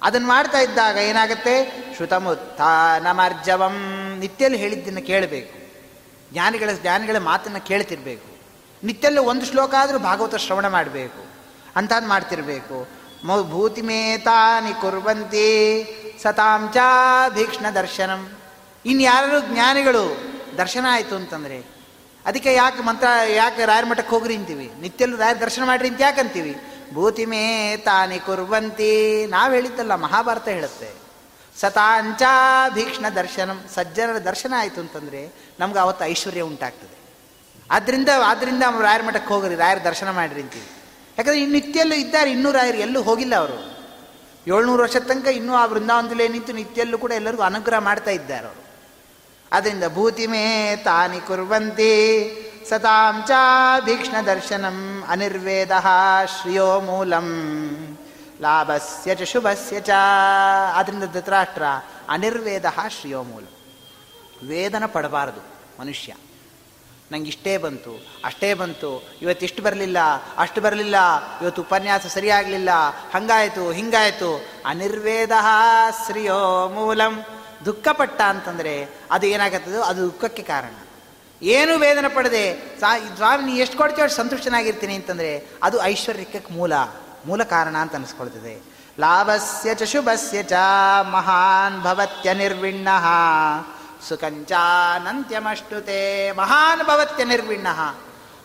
[0.04, 1.84] ಅದನ್ನು ಮಾಡ್ತಾ ಇದ್ದಾಗ ಏನಾಗುತ್ತೆ?
[1.96, 3.84] ಶ್ರುತಮುತ್ಥಾನಮರ್ಜವಂ.
[4.20, 5.64] ನಿತ್ಯಲ್ಲಿ ಹೇಳಿದ್ದನ್ನು ಕೇಳಬೇಕು.
[6.34, 8.38] ಜ್ಞಾನಿಗಳ ಜ್ಞಾನಿಗಳ ಮಾತನ್ನು ಕೇಳ್ತಿರ್ಬೇಕು.
[8.86, 11.26] ನಿತ್ಯಲ್ಲೂ ಒಂದು ಶ್ಲೋಕ ಆದರೂ ಭಾಗವತ ಶ್ರವಣ ಮಾಡಬೇಕು.
[11.76, 12.88] ಅಂಥದ್ದು ಮಾಡ್ತಿರಬೇಕು.
[13.44, 15.86] ಭೂತಿಮೇತಾನಿ ಕುರ್ವಂತಿ
[16.24, 18.38] ಸತಾಂಚಾ ಭೀಕ್ಷ್ಣ ದರ್ಶನಂ.
[18.86, 20.18] ಇನ್ಯಾರು ಜ್ಞಾನಿಗಳು
[20.58, 21.73] ದರ್ಶನ ಆಯಿತು ಅಂತಂದರೆ
[22.26, 24.72] ಅದಕ್ಕೆ ಯಾಕೆ ಮಂತ್ರ, ಯಾಕೆ ರಾಯರ ಮಠಕ್ಕೆ ಹೋಗ್ರಿ ಅಂತೀವಿ?
[24.82, 26.56] ನಿತ್ಯಲ್ಲೂ ರಾಯರ ದರ್ಶನ ಮಾಡ್ರಿ ಅಂತ ಯಾಕೆ ಅಂತೀವಿ?
[26.94, 29.26] ಭೂತಿಮೇ ತಾನಿ ಕುರ್ವಂತಿ.
[29.26, 30.92] ನಾವು ಹೇಳಿದ್ದಲ್ಲ, ಮಹಾಭಾರತ ಹೇಳುತ್ತೆ.
[31.60, 33.66] ಸತಾಂಚಾ ಭೀಕ್ಷ್ಣ ದರ್ಶನಂ.
[33.76, 36.98] ಸಜ್ಜನರ ದರ್ಶನ ಆಯಿತು ಅಂತಂದರೆ ನಮ್ಗೆ ಅವತ್ತು ಐಶ್ವರ್ಯ ಉಂಟಾಗ್ತದೆ.
[37.72, 40.68] ಆದ್ದರಿಂದ ಆದ್ದರಿಂದ ರಾಯರ ಮಠಕ್ಕೆ ಹೋಗ್ರಿ, ರಾಯರ ದರ್ಶನ ಮಾಡ್ರಿ ಅಂತೀವಿ.
[41.18, 43.74] ಯಾಕಂದರೆ ಇನ್ನು ನಿತ್ಯಲ್ಲೂ ಇದ್ದಾರೆ, ಇನ್ನೂ ರಾಯರು ಎಲ್ಲೂ ಹೋಗಿಲ್ಲ ಅವರು.
[44.48, 48.64] ಏಳ್ನೂರು ವರ್ಷದ ತನಕ ಇನ್ನೂ ಆ ವೃಂದಾವನದಲ್ಲೇ ನಿಂತು ನಿತ್ಯಲ್ಲೂ ಕೂಡ ಎಲ್ಲರಿಗೂ ಅನುಗ್ರಹ ಮಾಡ್ತಾ ಇದ್ದಾರೆ ಅವರು.
[49.54, 52.00] ಅದರಿಂದ ಭೂತಿಮೇ ತಾನಿ ಕುರ್ವಂತಿ.
[52.70, 53.32] ಸತಾಂ ಚ
[53.86, 55.72] ಭೀಕ್ಷ್ಣ ದರ್ಶನಂ ಅನಿರ್ವೇದ
[56.26, 57.28] ಶ್ರಿಯೋ ಮೂಲಂ.
[58.42, 59.90] ಲಾಭಸ್ಯ ಚ ಶುಭಸ್ಯ ಚ.
[60.76, 61.64] ಅದರಿಂದ ಧೃತರಾಷ್ಟ್ರ
[62.10, 63.44] ಅನಿರ್ವೇದ ಶ್ರಿಯೋ ಮೂಲ.
[64.48, 65.42] ವೇದನ ಪಡಬಾರದು
[65.82, 66.14] ಮನುಷ್ಯ.
[67.12, 69.98] ನಂಗೆ ಇಷ್ಟೇ ಬಂತು, ಅಷ್ಟೇ ಬಂತು, ಇವತ್ತಿಷ್ಟು ಬರಲಿಲ್ಲ,
[70.38, 70.96] ಅಷ್ಟು ಬರಲಿಲ್ಲ,
[71.42, 72.70] ಇವತ್ತು ಉಪನ್ಯಾಸ ಸರಿಯಾಗಲಿಲ್ಲ,
[73.16, 74.46] ಹಂಗಾಯಿತು, ಹಿಂಗಾಯಿತು.
[74.66, 75.32] ಅನಿರ್ವೇದ
[76.06, 77.26] ಶ್ರಿಯೋ ಮೂಲಂ.
[77.66, 79.82] ದುಃಖಪಟ್ಟ ಅಂತಂದರೆ ಅದು ಏನಾಗತ್ತದೋ?
[79.82, 80.74] ಅದು ದುಃಖಕ್ಕೆ ಕಾರಣ.
[81.42, 82.80] ಏನು ವೇದನೆ ಪಡೆದೆ?
[82.80, 86.74] ಸಾ ಸ್ವಾಮಿ, ನೀ ಎಷ್ಟು ಕೊಡ್ತೀವಿ ಅಷ್ಟು ಸಂತುಷ್ಟನಾಗಿರ್ತೀನಿ ಅಂತಂದರೆ ಅದು ಐಶ್ವರ್ಯಕ್ಕೆ ಮೂಲ
[87.26, 88.64] ಮೂಲ ಕಾರಣ ಅಂತ ಅನಿಸ್ಕೊಳ್ತದೆ.
[89.00, 90.54] ಲಾಭಸ್ಯ ಚ ಶುಭಸ್ಯ ಚ
[91.12, 92.88] ಮಹಾನ್ ಭವತ್ಯ ನಿರ್ವಿಣ್ಣ.
[94.10, 97.68] ಸುಖಂಚಾನಂತ್ಯಮಷ್ಟುತೆ ಮಹಾನ್ ಭವತ್ಯ ನಿರ್ವಿಣ್ಣ.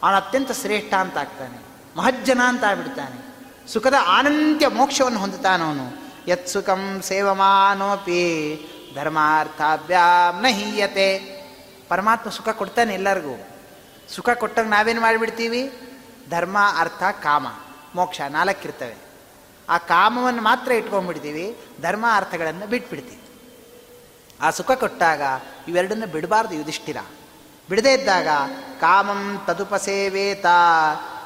[0.03, 1.59] ಅವನು ಅತ್ಯಂತ ಶ್ರೇಷ್ಠ ಅಂತ ಆಗ್ತಾನೆ.
[1.97, 3.35] ಮಹಜ್ಜನ ಅಂತ ಆಗ್ಬಿಡ್ತಾನೆ.
[3.73, 6.09] ಸುಖದ ಆನಂತ್ಯ ಮೋಕ್ಷವನ್ನು ಹೊಂದುತ್ತಾನವನು.
[6.29, 8.55] ಯತ್ ಸುಖಂ ಸೇವಮಾನೋಪಿ
[8.95, 11.39] ಧರ್ಮಾರ್ಥಾಭ್ಯಾಂ ನಹೀಯತೆ
[11.89, 13.49] ಪರಮಾತ್ಮ ಸುಖ ಕೊಡ್ತಾನೆ ಎಲ್ಲರಿಗೂ.
[14.15, 15.73] ಸುಖ ಕೊಟ್ಟಾಗ ನಾವೇನು ಮಾಡಿಬಿಡ್ತೀವಿ?
[16.31, 17.47] ಧರ್ಮ, ಅರ್ಥ, ಕಾಮ,
[17.95, 18.95] ಮೋಕ್ಷ ನಾಲ್ಕಿರ್ತವೆ.
[19.69, 23.23] ಆ ಕಾಮವನ್ನು ಮಾತ್ರ ಇಟ್ಕೊಂಡ್ಬಿಡ್ತೀವಿ, ಧರ್ಮ, ಅರ್ಥಗಳನ್ನು ಬಿಟ್ಬಿಡ್ತೀವಿ.
[24.41, 25.23] ಆ ಸುಖ ಕೊಟ್ಟಾಗ
[25.69, 26.97] ಇವೆರಡನ್ನು ಬಿಡಬಾರ್ದು ಯುಧಿಷ್ಠಿರ.
[27.71, 28.29] ಬಿಡದೇ ಇದ್ದಾಗ
[28.81, 30.47] ಕಾಮಂ ತದುಪಸೇವೇತ,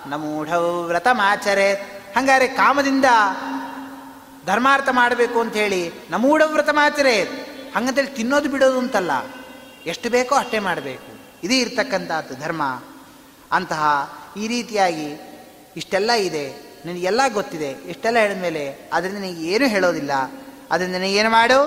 [0.07, 1.75] ನಮೂಢೌ ವ್ರತಮಾಚರೆ.
[2.17, 3.05] ಹಂಗಾರೆ ಕಾಮದಿಂದ
[4.47, 7.52] ಧರ್ಮಾರ್ಥ ಮಾಡಬೇಕು ಅಂತ ಹೇಳಿ ನಮೂಢ ವ್ರತಮಾಚರೆ.
[7.77, 9.11] ಹಂಗಂತೇಳಿ ತಿನ್ನೋದು ಬಿಡೋದು ಅಂತಲ್ಲ.
[9.87, 11.13] ಎಷ್ಟು ಬೇಕೋ ಅಷ್ಟೇ ಮಾಡಬೇಕು.
[11.45, 12.83] ಇದೇ ಇರ್ತಕ್ಕಂಥದ್ದು ಧರ್ಮ.
[13.53, 15.13] ಅಂತಹ ಈ ರೀತಿಯಾಗಿ
[15.77, 16.73] ಇಷ್ಟೆಲ್ಲ ಇದೆ.
[16.87, 17.71] ನಿನಗೆಲ್ಲ ಗೊತ್ತಿದೆ.
[17.71, 20.11] ಇಷ್ಟೆಲ್ಲ ಹೇಳಿದ ಮೇಲೆ ಅದರಿಂದ ನಿನಗೆ ಏನೂ ಹೇಳೋದಿಲ್ಲ.
[20.71, 21.67] ಅದರಿಂದ ನೀನು ಮಾಡು?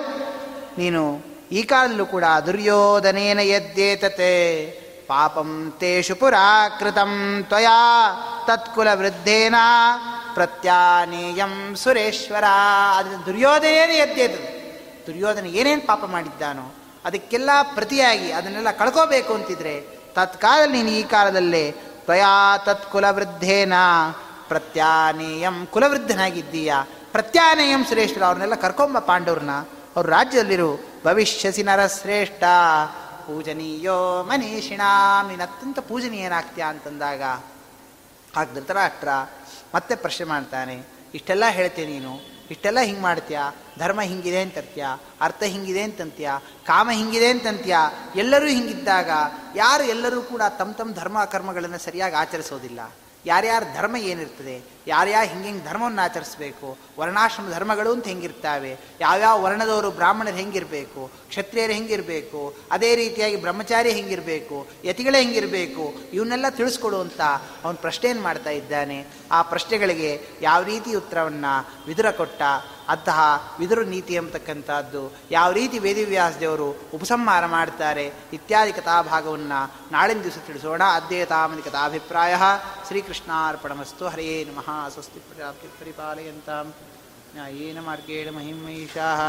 [0.78, 4.66] ನೀನು ಈ ಕಾಲದಲ್ಲೂ ಕೂಡ ದುರ್ಯೋಧನೇನ ಯದ್ದೇತತೆ
[5.08, 8.12] ಪಾಪಂ ತೇಷು ಪುರಾಕೃತಂ ತ್ವಯಾ
[8.48, 9.56] ತತ್ಕುಲ ವೃದ್ಧೇನ
[10.34, 12.44] ಪ್ರತ್ಯಾನೇಯಂ ಸುರೇಶ್ವರ.
[12.98, 14.55] ಅದರಿಂದ ದುರ್ಯೋಧನೇನ ಎದ್ದೇತದೆ.
[15.08, 16.66] ದುರ್ಯೋಧನ ಏನೇನು ಪಾಪ ಮಾಡಿದ್ದಾನೋ
[17.06, 19.76] ಅದಕ್ಕೆಲ್ಲ ಪ್ರತಿಯಾಗಿ ಅದನ್ನೆಲ್ಲ ಕಳ್ಕೋಬೇಕು ಅಂತಿದ್ರೆ
[20.14, 21.72] ತತ್ಕಾಲ ನೀನು ಈ ಕಾಲದಲ್ಲೇ
[22.06, 23.74] ತ್ವಯಾ ತತ್ ವೃದ್ಧೇನ
[24.48, 26.74] ಪ್ರತ್ಯಾನೇಯಂ ಕುಲವೃದ್ಧನಾಗಿದ್ದೀಯ.
[27.12, 29.56] ಪ್ರತ್ಯಾನೇಯಂ ಶ್ರೇಷ್ಠರು, ಅವ್ರನ್ನೆಲ್ಲ ಕರ್ಕೊಂಬ ಪಾಂಡವ್ರನ್ನ.
[29.96, 30.70] ಅವ್ರ ರಾಜ್ಯದಲ್ಲಿರು.
[31.06, 32.44] ಭವಿಷ್ಯಸಿ ನರಶ್ರೇಷ್ಠ.
[33.28, 37.24] ಪೂಜನೀಯೋ ಮನೀಷಿಣಾಮ್ ನೀನು ಅತ್ಯಂತ ಪೂಜನೀಯನಾಗ್ತೀಯಾ ಅಂತಂದಾಗ
[38.38, 39.10] ಆಗ ಧೃತರಾಷ್ಟ್ರ
[39.76, 40.76] ಮತ್ತೆ ಪ್ರಶ್ನೆ ಮಾಡ್ತಾನೆ,
[41.14, 42.35] ಇಷ್ಟೆಲ್ಲ ಹೇಳ್ತೀನಿ ನೀನು?
[42.52, 43.40] ಇಷ್ಟೆಲ್ಲ ಹಿಂಗೆ ಮಾಡ್ತೀಯ?
[43.80, 44.86] ಧರ್ಮ ಹಿಂಗಿದೆ ಅಂತಂತ್ಯ?
[45.22, 46.32] ಅರ್ಥ ಹಿಂಗಿದೆ ಅಂತಂತ್ಯ?
[46.66, 47.78] ಕಾಮ ಹಿಂಗಿದೆ ಅಂತಂತ್ಯ?
[48.16, 49.10] ಎಲ್ಲರೂ ಹಿಂಗಿದ್ದಾಗ
[49.56, 52.80] ಯಾರು ಎಲ್ಲರೂ ಕೂಡ ತಮ್ಮ ತಮ್ಮ ಧರ್ಮ ಕರ್ಮಗಳನ್ನು ಸರಿಯಾಗಿ ಆಚರಿಸೋದಿಲ್ಲ.
[53.26, 54.75] ಯಾರ್ಯಾರ ಧರ್ಮ ಏನಿರ್ತದೆ?
[54.88, 62.56] ಯಾರ್ಯಾರು ಹಿಂಗೆ ಹಿಂಗೆ ಧರ್ಮವನ್ನು ಆಚರಿಸ್ಬೇಕು, ವರ್ಣಾಶ್ರಮ ಧರ್ಮಗಳು ಅಂತ ಹೆಂಗಿರ್ತಾವೆ ಯಾವ್ಯಾವ ವರ್ಣದವರು ಬ್ರಾಹ್ಮಣರು ಹೆಂಗಿರಬೇಕು, ಕ್ಷತ್ರಿಯರು ಹೆಂಗಿರಬೇಕು,
[62.72, 67.22] ಅದೇ ರೀತಿಯಾಗಿ ಬ್ರಹ್ಮಚಾರಿ ಹೆಂಗಿರಬೇಕು, ಯತಿಗಳೇ ಹೆಂಗಿರಬೇಕು ಇವನ್ನೆಲ್ಲ ತಿಳಿಸ್ಕೊಡು ಅಂತ
[67.64, 69.08] ಅವನು ಪ್ರಶ್ನೆಯನ್ನು ಮಾಡ್ತಾ ಇದ್ದಾನೆ.
[69.32, 70.12] ಆ ಪ್ರಶ್ನೆಗಳಿಗೆ
[70.42, 72.42] ಯಾವ ರೀತಿ ಉತ್ತರವನ್ನು ವಿದುರ ಕೊಟ್ಟ,
[72.90, 73.20] ಅಂತಹ
[73.60, 80.84] ವಿದುರ ನೀತಿ ಎಂಬತಕ್ಕಂಥದ್ದು ಯಾವ ರೀತಿ ವೇದಿವ್ಯಾಸದೇವರು ಉಪಸಂಹಾರ ಮಾಡ್ತಾರೆ ಇತ್ಯಾದಿ ಕಥಾಭಾಗವನ್ನು ನಾಳಿನ ದಿವಸ ತಿಳಿಸೋಣ.
[80.84, 82.36] ಅದ್ವೈತಾಮನಿ ಕಥಾಭಿಪ್ರಾಯ
[82.88, 84.08] ಶ್ರೀಕೃಷ್ಣಾರ್ಪಣಮಸ್ತು.
[84.08, 84.75] ಹರೇ ನಮಃ.
[84.88, 86.66] आस्वस्तिप्राप्तिपरिपालयन्तां
[87.36, 89.22] न्यायेन मार्गेण महिमहिषाः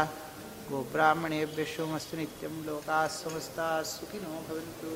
[0.69, 4.91] गोब्राह्मणेभ्यश्वमस्तु नित्यं लोकाः समस्ताः सुखिनो भवन्तु।